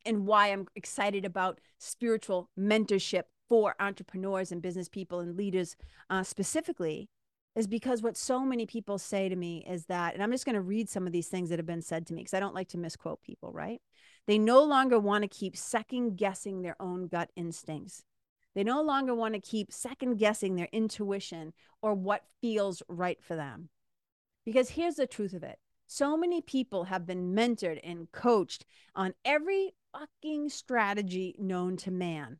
and 0.06 0.26
why 0.26 0.48
I'm 0.52 0.66
excited 0.76 1.24
about 1.24 1.60
spiritual 1.78 2.48
mentorship 2.58 3.24
for 3.48 3.74
entrepreneurs 3.80 4.52
and 4.52 4.62
business 4.62 4.88
people 4.88 5.18
and 5.18 5.36
leaders 5.36 5.76
uh, 6.08 6.22
specifically 6.22 7.08
is 7.56 7.66
because 7.66 8.02
what 8.02 8.16
so 8.16 8.44
many 8.44 8.64
people 8.64 8.98
say 8.98 9.28
to 9.28 9.36
me 9.36 9.64
is 9.68 9.86
that, 9.86 10.14
and 10.14 10.22
I'm 10.22 10.30
just 10.30 10.44
going 10.44 10.54
to 10.54 10.60
read 10.60 10.88
some 10.88 11.06
of 11.06 11.12
these 11.12 11.28
things 11.28 11.48
that 11.48 11.58
have 11.58 11.66
been 11.66 11.82
said 11.82 12.06
to 12.06 12.14
me 12.14 12.22
because 12.22 12.34
I 12.34 12.40
don't 12.40 12.54
like 12.54 12.68
to 12.68 12.78
misquote 12.78 13.22
people, 13.22 13.52
right? 13.52 13.80
They 14.26 14.38
no 14.38 14.62
longer 14.62 14.98
want 14.98 15.22
to 15.22 15.28
keep 15.28 15.56
second 15.56 16.16
guessing 16.16 16.62
their 16.62 16.76
own 16.80 17.08
gut 17.08 17.30
instincts. 17.34 18.04
They 18.54 18.64
no 18.64 18.82
longer 18.82 19.14
want 19.14 19.34
to 19.34 19.40
keep 19.40 19.72
second 19.72 20.16
guessing 20.16 20.56
their 20.56 20.68
intuition 20.72 21.52
or 21.82 21.94
what 21.94 22.24
feels 22.40 22.82
right 22.88 23.22
for 23.22 23.36
them. 23.36 23.68
Because 24.44 24.70
here's 24.70 24.96
the 24.96 25.06
truth 25.06 25.32
of 25.32 25.42
it 25.42 25.58
so 25.86 26.16
many 26.16 26.40
people 26.40 26.84
have 26.84 27.04
been 27.04 27.34
mentored 27.34 27.80
and 27.82 28.12
coached 28.12 28.64
on 28.94 29.12
every 29.24 29.72
fucking 29.92 30.48
strategy 30.48 31.34
known 31.38 31.76
to 31.78 31.90
man. 31.90 32.38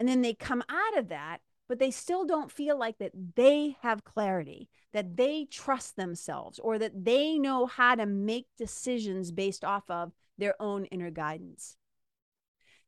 And 0.00 0.08
then 0.08 0.22
they 0.22 0.34
come 0.34 0.64
out 0.68 0.98
of 0.98 1.08
that, 1.08 1.38
but 1.68 1.78
they 1.78 1.90
still 1.90 2.24
don't 2.24 2.52
feel 2.52 2.78
like 2.78 2.98
that 2.98 3.12
they 3.34 3.76
have 3.82 4.04
clarity, 4.04 4.68
that 4.92 5.16
they 5.16 5.46
trust 5.50 5.96
themselves, 5.96 6.58
or 6.58 6.78
that 6.78 7.04
they 7.04 7.38
know 7.38 7.66
how 7.66 7.94
to 7.94 8.06
make 8.06 8.46
decisions 8.56 9.32
based 9.32 9.64
off 9.64 9.90
of 9.90 10.12
their 10.38 10.60
own 10.60 10.84
inner 10.86 11.10
guidance. 11.10 11.76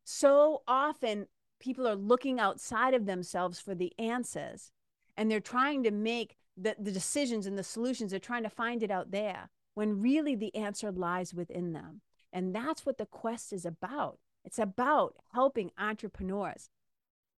So 0.05 0.63
often, 0.67 1.27
people 1.61 1.87
are 1.87 1.97
looking 1.97 2.39
outside 2.41 2.95
of 2.95 3.07
themselves 3.07 3.61
for 3.61 3.75
the 3.75 3.93
answers 3.99 4.71
and 5.17 5.31
they're 5.31 5.41
trying 5.41 5.83
to 5.83 5.91
make 5.91 6.37
the, 6.57 6.77
the 6.79 6.93
decisions 6.93 7.47
and 7.47 7.59
the 7.59 7.65
solutions, 7.65 8.11
they're 8.11 8.21
trying 8.21 8.45
to 8.45 8.51
find 8.51 8.83
it 8.83 8.91
out 8.91 9.11
there 9.11 9.51
when 9.75 10.01
really 10.01 10.35
the 10.35 10.55
answer 10.55 10.91
lies 10.91 11.35
within 11.35 11.73
them. 11.73 12.01
And 12.33 12.55
that's 12.55 12.85
what 12.85 12.99
the 12.99 13.07
quest 13.07 13.53
is 13.53 13.65
about. 13.65 14.19
It's 14.45 14.59
about 14.59 15.17
helping 15.33 15.71
entrepreneurs 15.79 16.69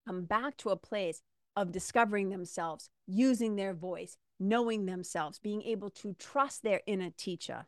come 0.07 0.25
back 0.25 0.57
to 0.57 0.69
a 0.69 0.75
place 0.75 1.21
of 1.55 1.71
discovering 1.71 2.29
themselves, 2.29 2.89
using 3.07 3.55
their 3.55 3.73
voice, 3.73 4.17
knowing 4.39 4.85
themselves, 4.85 5.39
being 5.39 5.61
able 5.63 5.89
to 5.89 6.13
trust 6.13 6.63
their 6.63 6.81
inner 6.85 7.09
teacher. 7.09 7.67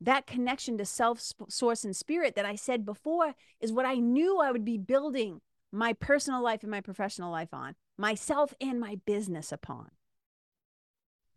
That 0.00 0.26
connection 0.26 0.78
to 0.78 0.84
self, 0.84 1.20
source, 1.48 1.84
and 1.84 1.96
spirit 1.96 2.36
that 2.36 2.44
I 2.44 2.54
said 2.54 2.86
before 2.86 3.34
is 3.60 3.72
what 3.72 3.84
I 3.84 3.94
knew 3.94 4.40
I 4.40 4.52
would 4.52 4.64
be 4.64 4.78
building 4.78 5.40
my 5.72 5.92
personal 5.92 6.42
life 6.42 6.62
and 6.62 6.70
my 6.70 6.80
professional 6.80 7.32
life 7.32 7.52
on, 7.52 7.74
myself 7.96 8.54
and 8.60 8.78
my 8.78 8.98
business 9.06 9.50
upon. 9.50 9.90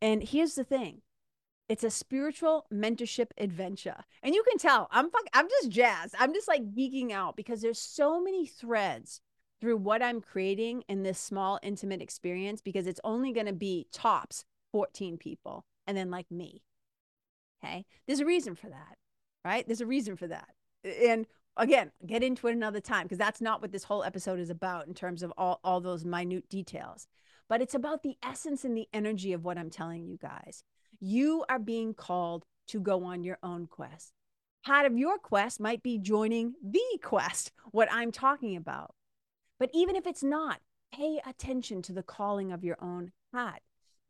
And 0.02 0.24
here's 0.24 0.56
the 0.56 0.64
thing 0.64 1.02
it's 1.68 1.84
a 1.84 1.90
spiritual 1.90 2.66
mentorship 2.72 3.28
adventure. 3.38 4.04
And 4.22 4.36
you 4.36 4.44
can 4.44 4.58
tell 4.58 4.90
I'm 4.92 5.10
fuck, 5.10 5.26
I'm 5.34 5.48
just 5.48 5.70
jazzed. 5.70 6.16
I'm 6.20 6.34
just 6.34 6.48
like 6.48 6.76
geeking 6.76 7.12
out 7.12 7.36
because 7.36 7.62
there's 7.62 7.80
so 7.80 8.22
many 8.22 8.46
threads 8.46 9.22
through 9.62 9.78
what 9.78 10.02
I'm 10.02 10.20
creating 10.20 10.84
in 10.90 11.04
this 11.04 11.20
small 11.20 11.60
intimate 11.62 12.02
experience 12.02 12.62
because 12.62 12.88
it's 12.88 13.00
only 13.04 13.32
going 13.32 13.46
to 13.46 13.54
be 13.54 13.88
tops 13.94 14.44
14 14.72 15.18
people 15.18 15.66
and 15.88 15.96
then 15.96 16.10
like 16.10 16.30
me. 16.32 16.64
Okay? 17.64 17.86
There's 18.08 18.20
a 18.20 18.26
reason 18.26 18.56
for 18.56 18.68
that. 18.68 18.98
Right? 19.46 19.66
There's 19.66 19.82
a 19.82 19.86
reason 19.86 20.18
for 20.18 20.28
that. 20.28 20.50
And 20.84 21.28
again, 21.58 21.92
get 22.06 22.24
into 22.24 22.48
it 22.48 22.54
another 22.54 22.80
time 22.80 23.04
because 23.04 23.18
that's 23.18 23.42
not 23.42 23.62
what 23.62 23.72
this 23.72 23.84
whole 23.84 24.04
episode 24.04 24.40
is 24.40 24.50
about 24.50 24.88
in 24.88 24.94
terms 24.94 25.24
of 25.24 25.34
all 25.38 25.60
all 25.64 25.80
those 25.80 26.06
minute 26.06 26.50
details. 26.50 27.08
But 27.50 27.62
it's 27.62 27.76
about 27.76 28.04
the 28.04 28.16
essence 28.24 28.64
and 28.64 28.78
the 28.78 28.88
energy 28.94 29.34
of 29.34 29.44
what 29.44 29.58
I'm 29.58 29.70
telling 29.70 30.06
you 30.06 30.18
guys. 30.18 30.64
You 31.00 31.44
are 31.50 31.60
being 31.60 31.94
called 31.94 32.46
to 32.68 32.80
go 32.80 33.04
on 33.04 33.24
your 33.24 33.38
own 33.44 33.68
quest. 33.68 34.14
Part 34.64 34.86
of 34.86 34.98
your 34.98 35.18
quest 35.18 35.60
might 35.60 35.82
be 35.82 35.98
joining 35.98 36.54
the 36.64 37.00
quest, 37.02 37.52
what 37.72 37.92
I'm 37.92 38.12
talking 38.12 38.56
about. 38.56 38.94
But 39.62 39.70
even 39.76 39.96
if 39.96 40.08
it's 40.08 40.24
not, 40.24 40.60
pay 40.92 41.22
attention 41.24 41.84
to 41.84 41.94
the 41.94 42.02
calling 42.02 42.52
of 42.52 42.64
your 42.64 42.78
own 42.82 43.12
heart. 43.32 43.60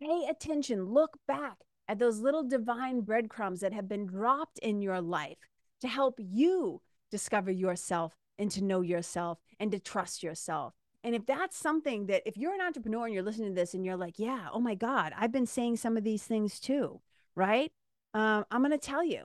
Pay 0.01 0.25
attention, 0.29 0.85
look 0.85 1.17
back 1.27 1.57
at 1.89 1.99
those 1.99 2.19
little 2.19 2.43
divine 2.43 3.01
breadcrumbs 3.01 3.59
that 3.59 3.73
have 3.73 3.89
been 3.89 4.05
dropped 4.05 4.59
in 4.59 4.81
your 4.81 5.01
life 5.01 5.39
to 5.81 5.89
help 5.89 6.15
you 6.19 6.81
discover 7.11 7.51
yourself 7.51 8.15
and 8.39 8.49
to 8.51 8.63
know 8.63 8.79
yourself 8.79 9.39
and 9.59 9.73
to 9.73 9.79
trust 9.79 10.23
yourself. 10.23 10.73
And 11.03 11.15
if 11.15 11.25
that's 11.25 11.57
something 11.57 12.05
that, 12.05 12.23
if 12.25 12.37
you're 12.37 12.53
an 12.53 12.61
entrepreneur 12.61 13.03
and 13.03 13.13
you're 13.13 13.21
listening 13.21 13.49
to 13.49 13.59
this 13.61 13.73
and 13.73 13.83
you're 13.83 13.97
like, 13.97 14.17
yeah, 14.17 14.47
oh 14.53 14.61
my 14.61 14.75
God, 14.75 15.11
I've 15.17 15.33
been 15.33 15.45
saying 15.45 15.75
some 15.75 15.97
of 15.97 16.05
these 16.05 16.23
things 16.23 16.61
too, 16.61 17.01
right? 17.35 17.73
Um, 18.13 18.45
I'm 18.51 18.61
going 18.61 18.71
to 18.71 18.77
tell 18.77 19.03
you, 19.03 19.23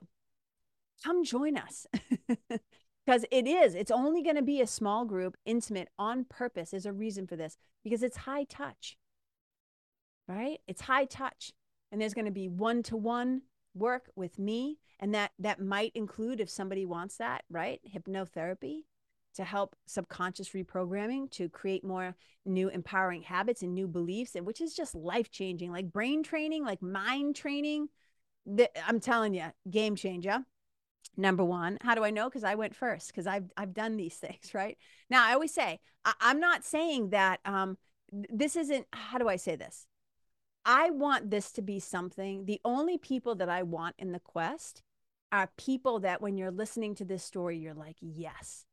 come 1.05 1.23
join 1.23 1.55
us. 1.55 1.87
because 3.07 3.23
it 3.31 3.47
is, 3.47 3.73
it's 3.73 3.89
only 3.89 4.21
going 4.21 4.35
to 4.35 4.41
be 4.41 4.59
a 4.59 4.67
small 4.67 5.05
group, 5.05 5.37
intimate 5.45 5.87
on 5.97 6.25
purpose. 6.25 6.73
is 6.73 6.85
a 6.85 6.91
reason 6.91 7.25
for 7.25 7.37
this 7.37 7.57
because 7.81 8.03
it's 8.03 8.17
high 8.17 8.43
touch, 8.43 8.97
right? 10.27 10.59
It's 10.67 10.81
high 10.81 11.05
touch. 11.05 11.53
And 11.89 12.01
there's 12.01 12.13
going 12.13 12.25
to 12.25 12.31
be 12.31 12.49
one 12.49 12.83
to 12.83 12.97
one 12.97 13.43
work 13.73 14.09
with 14.17 14.37
me. 14.37 14.79
And 14.99 15.15
that, 15.15 15.31
that 15.39 15.61
might 15.61 15.93
include, 15.95 16.41
if 16.41 16.49
somebody 16.49 16.85
wants 16.85 17.15
that, 17.15 17.45
right? 17.49 17.79
Hypnotherapy 17.89 18.81
to 19.35 19.45
help 19.45 19.77
subconscious 19.85 20.49
reprogramming 20.49 21.31
to 21.31 21.47
create 21.47 21.85
more 21.85 22.13
new 22.43 22.67
empowering 22.67 23.21
habits 23.21 23.61
and 23.61 23.73
new 23.73 23.87
beliefs 23.87 24.35
and 24.35 24.45
which 24.45 24.59
is 24.59 24.73
just 24.73 24.95
life 24.95 25.29
changing 25.29 25.71
like 25.71 25.91
brain 25.91 26.23
training 26.23 26.63
like 26.63 26.81
mind 26.81 27.35
training 27.35 27.87
i'm 28.87 28.99
telling 28.99 29.35
you 29.35 29.43
game 29.69 29.95
changer 29.95 30.43
number 31.15 31.43
one 31.43 31.77
how 31.81 31.95
do 31.95 32.03
i 32.03 32.09
know 32.09 32.25
because 32.25 32.43
i 32.43 32.55
went 32.55 32.75
first 32.75 33.07
because 33.07 33.27
i've 33.27 33.51
i've 33.57 33.73
done 33.73 33.97
these 33.97 34.15
things 34.15 34.49
right 34.53 34.77
now 35.09 35.25
i 35.25 35.33
always 35.33 35.53
say 35.53 35.79
I, 36.05 36.13
am 36.21 36.39
not 36.39 36.63
saying 36.63 37.09
that 37.09 37.39
um 37.45 37.77
this 38.11 38.55
isn't 38.55 38.87
how 38.93 39.17
do 39.17 39.27
i 39.27 39.35
say 39.35 39.55
this 39.55 39.87
i 40.65 40.89
want 40.89 41.29
this 41.29 41.51
to 41.53 41.61
be 41.61 41.79
something 41.79 42.45
the 42.45 42.61
only 42.65 42.97
people 42.97 43.35
that 43.35 43.49
i 43.49 43.63
want 43.63 43.95
in 43.97 44.11
the 44.11 44.19
quest 44.19 44.83
are 45.31 45.49
people 45.57 45.99
that 45.99 46.21
when 46.21 46.37
you're 46.37 46.51
listening 46.51 46.95
to 46.95 47.05
this 47.05 47.23
story 47.23 47.57
you're 47.57 47.73
like 47.73 47.97
yes 48.01 48.65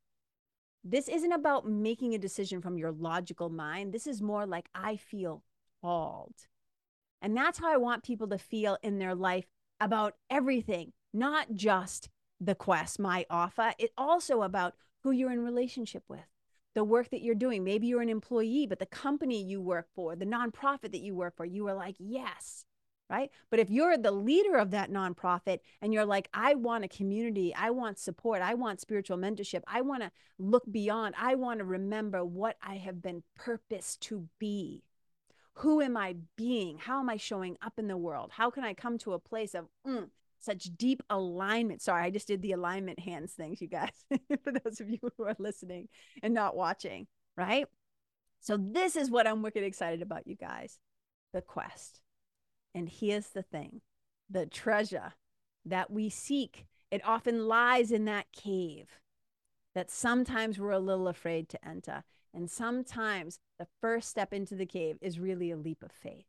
this 0.85 1.09
isn't 1.09 1.32
about 1.32 1.66
making 1.66 2.14
a 2.14 2.18
decision 2.18 2.61
from 2.61 2.76
your 2.76 2.93
logical 2.93 3.49
mind. 3.49 3.93
This 3.93 4.07
is 4.07 4.20
more 4.20 4.45
like 4.45 4.68
I 4.74 4.97
feel 4.97 5.43
called. 5.80 6.35
And 7.22 7.35
that's 7.35 7.59
how 7.59 7.72
I 7.72 7.78
want 7.78 8.05
people 8.05 8.28
to 8.28 8.39
feel 8.39 8.76
in 8.82 8.99
their 8.99 9.14
life 9.14 9.47
about 9.80 10.14
everything, 10.28 10.93
not 11.14 11.55
just 11.55 12.11
the 12.45 12.55
quest, 12.55 12.99
my 12.99 13.26
offer. 13.30 13.72
It's 13.78 13.95
also 13.97 14.42
about 14.42 14.74
who 15.03 15.11
you're 15.11 15.32
in 15.32 15.45
relationship 15.45 16.05
with, 16.09 16.26
the 16.74 16.84
work 16.84 17.11
that 17.11 17.22
you're 17.22 17.34
doing. 17.34 17.64
Maybe 17.64 17.86
you're 17.86 18.03
an 18.03 18.09
employee, 18.09 18.66
but 18.66 18.78
the 18.78 18.86
company 18.86 19.42
you 19.42 19.61
work 19.61 19.88
for, 19.95 20.16
the 20.16 20.26
nonprofit 20.26 20.92
that 20.92 21.03
you 21.03 21.14
work 21.14 21.36
for, 21.36 21.45
you 21.45 21.66
are 21.68 21.74
like, 21.74 21.97
yes, 21.99 22.64
right? 23.11 23.30
But 23.51 23.61
if 23.61 23.70
you're 23.70 23.97
the 23.97 24.11
leader 24.11 24.57
of 24.57 24.70
that 24.70 24.90
nonprofit 24.90 25.61
and 25.82 25.92
you're 25.92 26.07
like, 26.07 26.28
I 26.32 26.55
want 26.55 26.84
a 26.84 26.88
community, 26.88 27.55
I 27.55 27.70
want 27.70 27.99
support, 27.99 28.42
I 28.42 28.55
want 28.55 28.80
spiritual 28.80 29.18
mentorship, 29.18 29.62
I 29.66 29.82
want 29.82 30.03
to 30.03 30.11
look 30.38 30.64
beyond, 30.70 31.14
I 31.18 31.34
want 31.34 31.59
to 31.59 31.64
remember 31.64 32.24
what 32.24 32.57
I 32.62 32.76
have 32.76 33.03
been 33.03 33.22
purposed 33.36 34.01
to 34.03 34.28
be. 34.38 34.84
Who 35.59 35.80
am 35.80 35.97
I 35.97 36.16
being? 36.36 36.78
How 36.78 36.99
am 36.99 37.09
I 37.09 37.16
showing 37.16 37.57
up 37.62 37.74
in 37.78 37.86
the 37.86 37.97
world? 37.97 38.32
How 38.32 38.51
can 38.51 38.64
I 38.64 38.74
come 38.74 38.99
to 38.99 39.12
a 39.12 39.20
place 39.20 39.55
of 39.55 39.66
mm, 39.86 40.09
such 40.45 40.64
deep 40.76 41.03
alignment? 41.11 41.82
Sorry, 41.82 42.05
I 42.05 42.11
just 42.11 42.28
did 42.28 42.42
the 42.42 42.53
alignment 42.53 43.01
hands 43.01 43.32
things, 43.32 43.61
you 43.61 43.68
guys, 43.68 44.05
for 44.42 44.53
those 44.53 44.80
of 44.80 44.88
you 44.88 44.99
who 45.16 45.24
are 45.24 45.36
listening 45.38 45.88
and 46.22 46.34
not 46.34 46.57
watching, 46.57 47.07
right? 47.36 47.66
So, 48.40 48.57
this 48.57 48.97
is 48.97 49.11
what 49.11 49.26
I'm 49.26 49.42
wicked 49.42 49.64
excited 49.64 50.03
about, 50.03 50.26
you 50.26 50.36
guys 50.36 50.78
the 51.32 51.42
quest 51.42 52.01
and 52.74 52.88
here's 52.88 53.28
the 53.28 53.42
thing 53.42 53.80
the 54.28 54.47
treasure 54.47 55.14
that 55.64 55.90
we 55.90 56.09
seek, 56.09 56.66
it 56.90 57.07
often 57.07 57.47
lies 57.47 57.92
in 57.92 58.05
that 58.07 58.26
cave 58.32 58.88
that 59.74 59.90
sometimes 59.90 60.59
we're 60.59 60.70
a 60.70 60.78
little 60.78 61.09
afraid 61.09 61.49
to 61.49 61.68
enter. 61.68 62.05
And 62.32 62.51
sometimes 62.51 63.38
the 63.59 63.66
first 63.80 64.09
step 64.09 64.32
into 64.32 64.55
the 64.55 64.66
cave 64.66 64.97
is 65.01 65.18
really 65.18 65.51
a 65.51 65.57
leap 65.57 65.82
of 65.82 65.92
faith. 65.92 66.26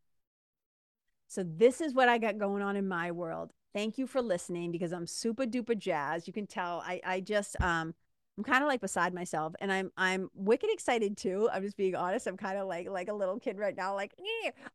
So, 1.28 1.44
this 1.44 1.82
is 1.82 1.94
what 1.94 2.10
I 2.10 2.18
got 2.18 2.38
going 2.38 2.62
on 2.62 2.76
in 2.76 2.88
my 2.88 3.12
world. 3.12 3.52
Thank 3.76 3.98
you 3.98 4.08
for 4.08 4.22
listening 4.22 4.72
because 4.72 4.94
I'm 4.94 5.06
super 5.06 5.44
duper 5.44 5.78
jazzed. 5.78 6.28
You 6.28 6.34
can 6.34 6.48
tell 6.48 6.82
I, 6.88 7.02
I 7.04 7.20
just, 7.20 7.60
um, 7.62 7.94
I'm 8.38 8.44
kind 8.46 8.64
of 8.64 8.70
like 8.70 8.80
beside 8.80 9.14
myself 9.14 9.54
and 9.60 9.72
I'm 9.72 9.92
I'm 9.98 10.30
wicked 10.34 10.70
excited 10.72 11.18
too. 11.18 11.50
I'm 11.52 11.62
just 11.64 11.76
being 11.76 11.94
honest. 11.94 12.26
I'm 12.26 12.38
kind 12.38 12.58
of 12.58 12.68
like 12.68 12.90
like 12.90 13.10
a 13.10 13.14
little 13.14 13.38
kid 13.40 13.58
right 13.58 13.76
now 13.76 13.94
like 13.94 14.14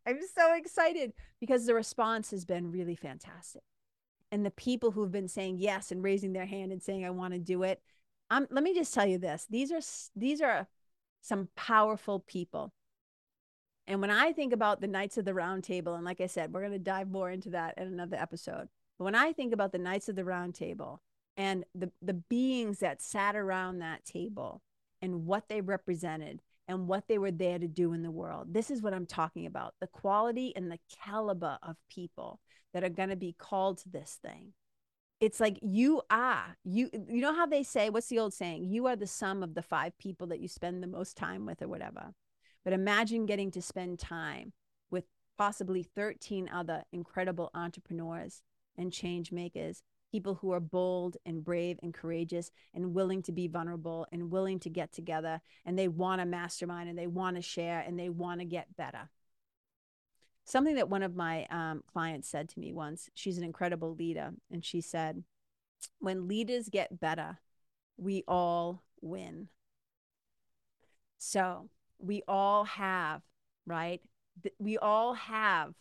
I'm 0.07 0.19
so 0.35 0.55
excited 0.55 1.13
because 1.41 1.67
the 1.67 1.75
response 1.75 2.31
has 2.31 2.45
been 2.45 2.71
really 2.71 2.95
fantastic. 2.95 3.63
And 4.33 4.45
the 4.45 4.51
people 4.51 4.91
who've 4.91 5.11
been 5.13 5.29
saying 5.29 5.59
yes 5.59 5.91
and 5.93 6.03
raising 6.03 6.33
their 6.33 6.47
hand 6.47 6.71
and 6.71 6.83
saying 6.83 7.05
I 7.05 7.11
want 7.11 7.33
to 7.35 7.41
do 7.41 7.63
it. 7.63 7.83
Um 8.31 8.47
let 8.51 8.65
me 8.65 8.75
just 8.75 8.95
tell 8.95 9.07
you 9.07 9.19
this. 9.19 9.47
These 9.49 9.73
are 9.73 9.81
these 10.15 10.43
are 10.43 10.69
some 11.23 11.49
powerful 11.57 12.21
people. 12.21 12.73
And 13.87 14.01
when 14.01 14.11
I 14.11 14.33
think 14.33 14.53
about 14.53 14.81
the 14.81 14.87
Knights 14.89 15.19
of 15.19 15.25
the 15.25 15.35
Round 15.35 15.65
Table 15.65 15.95
and 15.95 16.05
like 16.05 16.21
I 16.21 16.27
said, 16.29 16.53
we're 16.53 16.61
going 16.61 16.73
to 16.73 16.79
dive 16.79 17.11
more 17.11 17.29
into 17.29 17.51
that 17.51 17.77
in 17.77 17.89
another 17.89 18.17
episode. 18.17 18.69
But 19.01 19.07
when 19.07 19.15
I 19.15 19.33
think 19.33 19.55
about 19.55 19.73
the 19.73 19.79
Knights 19.79 20.11
of 20.11 20.17
the 20.17 20.27
Round 20.27 20.55
Table, 20.55 21.01
and 21.35 21.65
the 21.75 21.91
the 22.03 22.13
beings 22.13 22.81
that 22.81 23.01
sat 23.01 23.35
around 23.35 23.79
that 23.79 24.05
table 24.05 24.61
and 25.01 25.25
what 25.25 25.49
they 25.49 25.63
represented 25.63 26.43
and 26.69 26.87
what 26.87 27.09
they 27.09 27.17
were 27.17 27.31
there 27.31 27.59
to 27.59 27.67
do 27.67 27.95
in 27.95 28.03
the 28.03 28.11
world. 28.11 28.53
This 28.53 28.71
is 28.71 28.83
what 28.83 28.93
I'm 28.93 29.07
talking 29.07 29.47
about. 29.47 29.73
The 29.81 29.87
quality 29.87 30.55
and 30.55 30.71
the 30.71 30.79
caliber 31.03 31.59
of 31.63 31.77
people 31.89 32.41
that 32.75 32.85
are 32.85 32.91
going 32.91 33.09
to 33.09 33.17
be 33.17 33.33
called 33.33 33.79
to 33.79 33.89
this 33.89 34.19
thing. 34.23 34.53
It's 35.19 35.41
like 35.41 35.59
you 35.63 36.03
are. 36.11 36.59
You 36.63 36.91
you 37.09 37.23
know 37.23 37.35
how 37.35 37.47
they 37.47 37.63
say 37.63 37.89
what's 37.89 38.09
the 38.09 38.19
old 38.19 38.35
saying? 38.35 38.65
You 38.65 38.87
are 38.87 38.97
the 38.97 39.07
sum 39.07 39.43
of 39.43 39.55
the 39.55 39.63
five 39.63 39.97
people 39.97 40.27
that 40.27 40.41
you 40.41 40.49
spend 40.49 40.83
the 40.83 40.87
most 40.87 41.17
time 41.17 41.47
with 41.47 41.63
or 41.63 41.69
whatever. 41.69 42.13
But 42.65 42.75
imagine 42.75 43.25
getting 43.25 43.51
to 43.53 43.63
spend 43.63 43.99
time 43.99 44.53
with 44.91 45.05
possibly 45.39 45.83
13 45.83 46.51
other 46.53 46.85
incredible 46.93 47.51
entrepreneurs 47.55 48.43
and 48.81 48.93
change 48.93 49.31
makers 49.31 49.83
people 50.11 50.35
who 50.37 50.53
are 50.53 50.61
bold 50.61 51.17
and 51.25 51.45
brave 51.45 51.79
and 51.83 51.95
courageous 51.95 52.51
and 52.75 52.95
willing 52.95 53.23
to 53.23 53.33
be 53.33 53.47
vulnerable 53.47 54.07
and 54.13 54.31
willing 54.31 54.59
to 54.61 54.69
get 54.69 54.93
together 54.93 55.41
and 55.65 55.79
they 55.79 55.89
want 55.89 56.21
to 56.21 56.27
mastermind 56.27 56.89
and 56.89 56.99
they 56.99 57.07
want 57.07 57.37
to 57.37 57.43
share 57.43 57.81
and 57.81 57.99
they 57.99 58.09
want 58.09 58.41
to 58.41 58.45
get 58.45 58.77
better. 58.77 59.09
Something 60.45 60.75
that 60.77 60.89
one 60.89 61.03
of 61.03 61.15
my 61.15 61.47
um, 61.51 61.83
clients 61.93 62.29
said 62.29 62.49
to 62.49 62.59
me 62.59 62.73
once, 62.73 63.09
she's 63.15 63.39
an 63.39 63.45
incredible 63.45 63.95
leader, 63.95 64.33
and 64.51 64.65
she 64.65 64.81
said, 64.81 65.23
When 66.01 66.27
leaders 66.27 66.69
get 66.69 66.99
better, 66.99 67.39
we 67.97 68.25
all 68.27 68.83
win. 69.01 69.49
So 71.19 71.69
we 72.01 72.23
all 72.27 72.65
have, 72.65 73.23
right? 73.65 74.01
We 74.59 74.77
all 74.77 75.15
have 75.15 75.75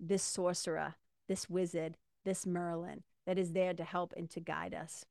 this 0.00 0.22
sorcerer, 0.24 0.96
this 1.28 1.48
wizard, 1.48 1.96
this 2.28 2.46
Merlin, 2.46 3.02
that 3.26 3.38
is 3.38 3.52
there 3.52 3.72
to 3.72 3.84
help 3.84 4.12
and 4.16 4.28
to 4.30 4.40
guide 4.40 4.74
us. 4.74 5.04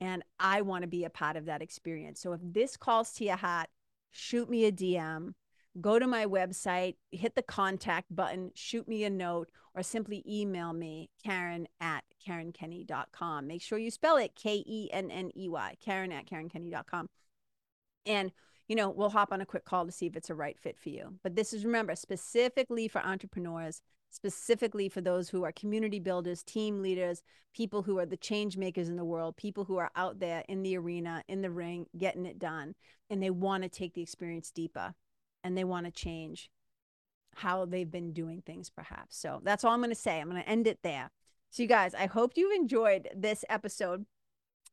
And 0.00 0.22
I 0.38 0.62
want 0.62 0.82
to 0.82 0.88
be 0.88 1.04
a 1.04 1.10
part 1.10 1.36
of 1.36 1.46
that 1.46 1.60
experience. 1.60 2.20
So 2.20 2.32
if 2.32 2.40
this 2.42 2.76
calls 2.76 3.12
to 3.14 3.24
your 3.24 3.36
heart, 3.36 3.68
shoot 4.10 4.48
me 4.48 4.64
a 4.64 4.72
DM, 4.72 5.34
go 5.80 5.98
to 5.98 6.06
my 6.06 6.24
website, 6.24 6.94
hit 7.10 7.34
the 7.34 7.42
contact 7.42 8.14
button, 8.14 8.52
shoot 8.54 8.88
me 8.88 9.04
a 9.04 9.10
note, 9.10 9.50
or 9.74 9.82
simply 9.82 10.24
email 10.26 10.72
me, 10.72 11.10
Karen 11.22 11.66
at 11.80 12.04
KarenKenney.com. 12.26 13.46
Make 13.46 13.62
sure 13.62 13.78
you 13.78 13.90
spell 13.90 14.16
it 14.16 14.34
K 14.34 14.64
E 14.66 14.88
N 14.92 15.10
N 15.10 15.30
E 15.36 15.48
Y, 15.48 15.74
Karen 15.84 16.12
at 16.12 16.26
KarenKenney.com. 16.26 17.08
And 18.06 18.32
you 18.68 18.76
know, 18.76 18.88
we'll 18.88 19.10
hop 19.10 19.32
on 19.32 19.40
a 19.40 19.46
quick 19.46 19.64
call 19.64 19.84
to 19.84 19.90
see 19.90 20.06
if 20.06 20.14
it's 20.14 20.30
a 20.30 20.34
right 20.34 20.56
fit 20.56 20.78
for 20.78 20.90
you. 20.90 21.14
But 21.24 21.34
this 21.34 21.52
is 21.52 21.64
remember 21.64 21.96
specifically 21.96 22.86
for 22.86 23.04
entrepreneurs 23.04 23.82
specifically 24.10 24.88
for 24.88 25.00
those 25.00 25.28
who 25.28 25.44
are 25.44 25.52
community 25.52 25.98
builders, 25.98 26.42
team 26.42 26.82
leaders, 26.82 27.22
people 27.54 27.82
who 27.82 27.98
are 27.98 28.06
the 28.06 28.16
change 28.16 28.56
makers 28.56 28.88
in 28.88 28.96
the 28.96 29.04
world, 29.04 29.36
people 29.36 29.64
who 29.64 29.78
are 29.78 29.90
out 29.96 30.20
there 30.20 30.44
in 30.48 30.62
the 30.62 30.76
arena, 30.76 31.22
in 31.28 31.42
the 31.42 31.50
ring, 31.50 31.86
getting 31.96 32.26
it 32.26 32.38
done. 32.38 32.74
And 33.08 33.22
they 33.22 33.30
want 33.30 33.62
to 33.62 33.68
take 33.68 33.94
the 33.94 34.02
experience 34.02 34.50
deeper 34.50 34.94
and 35.42 35.56
they 35.56 35.64
want 35.64 35.86
to 35.86 35.92
change 35.92 36.50
how 37.36 37.64
they've 37.64 37.90
been 37.90 38.12
doing 38.12 38.42
things, 38.42 38.70
perhaps. 38.70 39.16
So 39.16 39.40
that's 39.42 39.64
all 39.64 39.72
I'm 39.72 39.80
going 39.80 39.90
to 39.90 39.96
say. 39.96 40.20
I'm 40.20 40.28
going 40.28 40.42
to 40.42 40.48
end 40.48 40.66
it 40.66 40.80
there. 40.82 41.10
So, 41.50 41.62
you 41.62 41.68
guys, 41.68 41.94
I 41.94 42.06
hope 42.06 42.32
you've 42.36 42.54
enjoyed 42.54 43.08
this 43.14 43.44
episode 43.48 44.06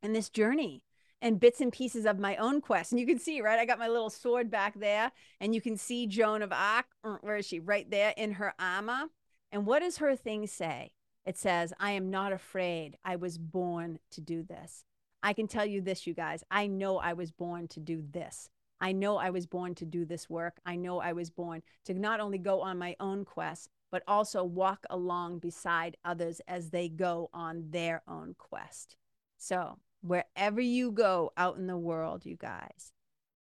and 0.03 0.15
this 0.15 0.29
journey 0.29 0.83
and 1.21 1.39
bits 1.39 1.61
and 1.61 1.73
pieces 1.73 2.05
of 2.05 2.19
my 2.19 2.35
own 2.35 2.61
quest. 2.61 2.91
And 2.91 2.99
you 2.99 3.07
can 3.07 3.17
see, 3.17 3.41
right? 3.41 3.57
I 3.57 3.65
got 3.65 3.79
my 3.79 3.87
little 3.87 4.11
sword 4.11 4.51
back 4.51 4.79
there, 4.79 5.11
and 5.39 5.55
you 5.55 5.61
can 5.61 5.75
see 5.75 6.05
Joan 6.05 6.43
of 6.43 6.51
Arc. 6.51 6.85
Where 7.21 7.37
is 7.37 7.47
she? 7.47 7.59
Right 7.59 7.89
there 7.89 8.13
in 8.15 8.33
her 8.33 8.53
armor. 8.59 9.05
And 9.51 9.65
what 9.65 9.79
does 9.79 9.97
her 9.97 10.15
thing 10.15 10.47
say? 10.47 10.91
It 11.25 11.37
says, 11.37 11.73
I 11.79 11.91
am 11.91 12.09
not 12.09 12.31
afraid. 12.31 12.97
I 13.03 13.17
was 13.17 13.37
born 13.37 13.99
to 14.11 14.21
do 14.21 14.43
this. 14.43 14.85
I 15.21 15.33
can 15.33 15.47
tell 15.47 15.65
you 15.65 15.81
this, 15.81 16.07
you 16.07 16.13
guys. 16.13 16.43
I 16.49 16.67
know 16.67 16.97
I 16.97 17.13
was 17.13 17.31
born 17.31 17.67
to 17.69 17.79
do 17.79 18.01
this. 18.09 18.49
I 18.79 18.91
know 18.91 19.17
I 19.17 19.31
was 19.31 19.45
born 19.45 19.75
to 19.75 19.85
do 19.85 20.05
this 20.05 20.29
work. 20.29 20.59
I 20.65 20.75
know 20.75 20.99
I 20.99 21.13
was 21.13 21.29
born 21.29 21.63
to 21.85 21.93
not 21.93 22.19
only 22.19 22.37
go 22.37 22.61
on 22.61 22.77
my 22.77 22.95
own 22.99 23.25
quest, 23.25 23.69
but 23.91 24.03
also 24.07 24.43
walk 24.43 24.85
along 24.89 25.39
beside 25.39 25.97
others 26.05 26.39
as 26.47 26.69
they 26.69 26.87
go 26.87 27.29
on 27.33 27.71
their 27.71 28.03
own 28.07 28.35
quest. 28.37 28.95
So, 29.37 29.79
wherever 30.01 30.61
you 30.61 30.91
go 30.91 31.31
out 31.35 31.57
in 31.57 31.67
the 31.67 31.77
world, 31.77 32.25
you 32.25 32.37
guys, 32.37 32.93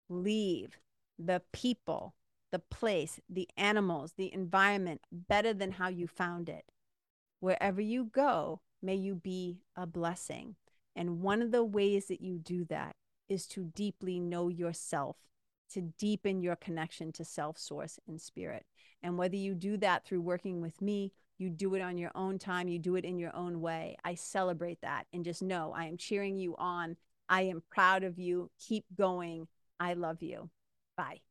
leave 0.09 0.79
the 1.19 1.43
people, 1.53 2.15
the 2.53 2.59
place, 2.59 3.21
the 3.29 3.49
animals, 3.57 4.15
the 4.17 4.33
environment 4.33 5.01
better 5.11 5.53
than 5.53 5.73
how 5.73 5.89
you 5.89 6.07
found 6.07 6.49
it. 6.49 6.65
Wherever 7.41 7.81
you 7.81 8.05
go, 8.05 8.61
may 8.83 8.95
you 8.95 9.15
be 9.15 9.61
a 9.77 9.87
blessing. 9.87 10.57
And 10.95 11.21
one 11.21 11.43
of 11.43 11.51
the 11.51 11.65
ways 11.65 12.07
that 12.07 12.21
you 12.21 12.39
do 12.39 12.65
that 12.67 12.97
is 13.29 13.47
to 13.49 13.65
deeply 13.65 14.19
know 14.19 14.49
yourself, 14.49 15.17
to 15.73 15.83
deepen 15.83 16.41
your 16.41 16.57
connection 16.57 17.13
to 17.13 17.25
self, 17.25 17.59
source, 17.59 17.99
and 18.09 18.21
spirit. 18.21 18.65
And 19.03 19.19
whether 19.19 19.37
you 19.37 19.55
do 19.55 19.77
that 19.79 20.07
through 20.07 20.23
working 20.23 20.61
with 20.61 20.81
me, 20.81 21.13
you 21.39 21.51
do 21.51 21.75
it 21.75 21.83
on 21.83 21.99
your 21.99 22.13
own 22.15 22.39
time, 22.39 22.69
you 22.69 22.79
do 22.79 22.97
it 22.97 23.05
in 23.05 23.19
your 23.19 23.35
own 23.37 23.61
way. 23.61 23.97
I 24.05 24.15
celebrate 24.15 24.81
that. 24.81 25.07
And 25.13 25.25
just 25.25 25.43
know 25.43 25.75
I 25.77 25.85
am 25.85 25.99
cheering 25.99 26.39
you 26.39 26.57
on. 26.57 26.97
I 27.29 27.43
am 27.43 27.63
proud 27.71 28.05
of 28.05 28.19
you. 28.19 28.51
Keep 28.59 28.87
going. 28.97 29.49
I 29.79 29.93
love 29.95 30.23
you. 30.23 30.49
Bye. 30.97 31.26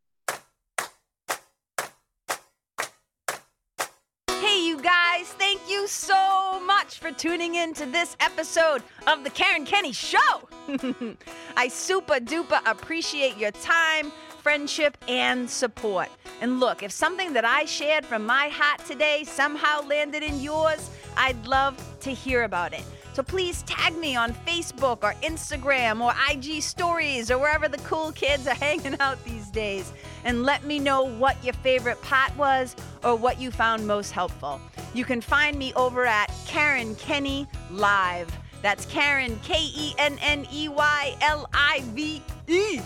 Guys, 5.25 5.33
thank 5.33 5.61
you 5.67 5.87
so 5.87 6.61
much 6.67 6.99
for 6.99 7.11
tuning 7.11 7.55
in 7.55 7.73
to 7.75 7.87
this 7.87 8.15
episode 8.19 8.83
of 9.07 9.23
The 9.23 9.31
Karen 9.31 9.65
Kenney 9.65 9.91
Show. 9.91 10.47
I 11.57 11.67
super 11.67 12.15
duper 12.15 12.59
appreciate 12.67 13.35
your 13.35 13.49
time, 13.49 14.11
friendship, 14.43 14.95
and 15.07 15.49
support. 15.49 16.09
And 16.41 16.59
look, 16.59 16.83
if 16.83 16.91
something 16.91 17.33
that 17.33 17.43
I 17.43 17.65
shared 17.65 18.05
from 18.05 18.23
my 18.23 18.49
heart 18.49 18.85
today 18.85 19.23
somehow 19.23 19.81
landed 19.87 20.21
in 20.21 20.39
yours, 20.41 20.91
I'd 21.17 21.47
love 21.47 21.75
to 22.01 22.11
hear 22.11 22.43
about 22.43 22.73
it. 22.73 22.83
So 23.13 23.23
please 23.23 23.63
tag 23.63 23.97
me 23.97 24.15
on 24.15 24.33
Facebook 24.45 24.99
or 25.01 25.13
Instagram 25.23 26.01
or 26.01 26.13
IG 26.29 26.61
stories 26.61 27.31
or 27.31 27.39
wherever 27.39 27.67
the 27.67 27.77
cool 27.79 28.11
kids 28.11 28.45
are 28.45 28.53
hanging 28.61 28.99
out 28.99 29.23
these 29.23 29.49
days 29.49 29.91
and 30.23 30.43
let 30.43 30.65
me 30.65 30.77
know 30.77 31.01
what 31.01 31.41
your 31.43 31.53
favorite 31.55 31.99
part 32.03 32.35
was 32.37 32.75
or 33.03 33.15
what 33.15 33.41
you 33.41 33.49
found 33.49 33.87
most 33.87 34.11
helpful. 34.11 34.61
You 34.95 35.03
can 35.03 35.19
find 35.19 35.59
me 35.59 35.73
over 35.73 36.05
at 36.05 36.31
Karen 36.47 36.95
Kenney 36.95 37.49
Live. 37.69 38.31
That's 38.61 38.85
Karen, 38.85 39.37
K 39.43 39.55
E 39.59 39.93
N 39.97 40.17
N 40.21 40.47
E 40.53 40.69
Y 40.69 41.17
L 41.19 41.49
I 41.53 41.83
V 41.87 42.23
E. 42.47 42.79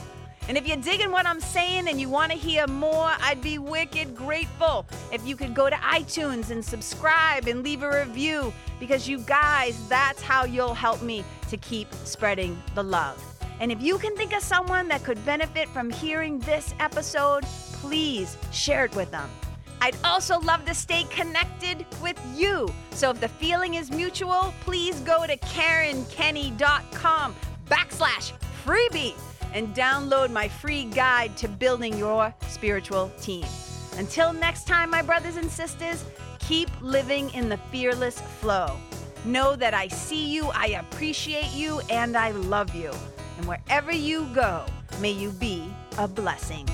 And 0.48 0.58
if 0.58 0.68
you're 0.68 0.78
digging 0.78 1.12
what 1.12 1.28
I'm 1.28 1.40
saying 1.40 1.88
and 1.88 2.02
you 2.02 2.10
want 2.10 2.32
to 2.32 2.38
hear 2.38 2.66
more, 2.66 3.12
I'd 3.20 3.44
be 3.44 3.60
wicked 3.60 4.16
grateful 4.16 4.88
if 5.14 5.24
you 5.28 5.36
could 5.36 5.54
go 5.54 5.70
to 5.70 5.76
iTunes 5.76 6.50
and 6.50 6.66
subscribe 6.66 7.48
and 7.48 7.64
leave 7.64 7.84
a 7.84 8.00
review 8.00 8.52
because 8.80 9.08
you 9.08 9.20
guys, 9.20 9.88
that's 9.88 10.24
how 10.24 10.46
you'll 10.46 10.74
help 10.74 11.04
me 11.04 11.24
to 11.50 11.58
keep 11.58 11.94
spreading 12.06 12.60
the 12.74 12.82
love. 12.82 13.24
And 13.60 13.72
if 13.72 13.84
you 13.84 14.00
can 14.00 14.16
think 14.16 14.34
of 14.34 14.42
someone 14.42 14.88
that 14.88 15.04
could 15.04 15.24
benefit 15.26 15.70
from 15.70 15.92
hearing 15.92 16.40
this 16.40 16.74
episode, 16.80 17.44
please 17.74 18.36
share 18.52 18.86
it 18.86 18.96
with 18.96 19.12
them. 19.12 19.30
I'd 19.82 19.96
also 20.04 20.40
love 20.40 20.66
to 20.66 20.74
stay 20.74 21.04
connected 21.06 21.86
with 22.02 22.20
you. 22.36 22.68
So 22.92 23.12
if 23.12 23.22
the 23.22 23.30
feeling 23.30 23.76
is 23.76 23.92
mutual, 23.92 24.54
please 24.62 25.00
go 25.02 25.26
to 25.26 25.38
KarenKenney.com 25.38 27.36
backslash 27.68 28.34
freebie 28.66 29.16
and 29.54 29.74
download 29.74 30.32
my 30.32 30.48
free 30.48 30.86
guide 30.86 31.36
to 31.38 31.48
building 31.48 31.98
your 31.98 32.34
spiritual 32.48 33.12
team. 33.22 33.46
Until 33.98 34.34
next 34.34 34.68
time, 34.68 34.90
my 34.90 35.02
brothers 35.02 35.38
and 35.38 35.50
sisters, 35.50 36.06
keep 36.40 36.70
living 36.82 37.30
in 37.32 37.50
the 37.50 37.58
fearless 37.72 38.20
flow. 38.20 38.78
Know 39.26 39.56
that 39.56 39.74
I 39.74 39.88
see 39.88 40.26
you, 40.26 40.50
I 40.54 40.68
appreciate 40.68 41.52
you, 41.54 41.82
and 41.90 42.16
I 42.16 42.32
love 42.32 42.74
you. 42.74 42.92
And 43.38 43.48
wherever 43.48 43.92
you 43.92 44.28
go, 44.34 44.66
may 45.02 45.12
you 45.12 45.32
be 45.32 45.64
a 45.98 46.08
blessing. 46.08 46.68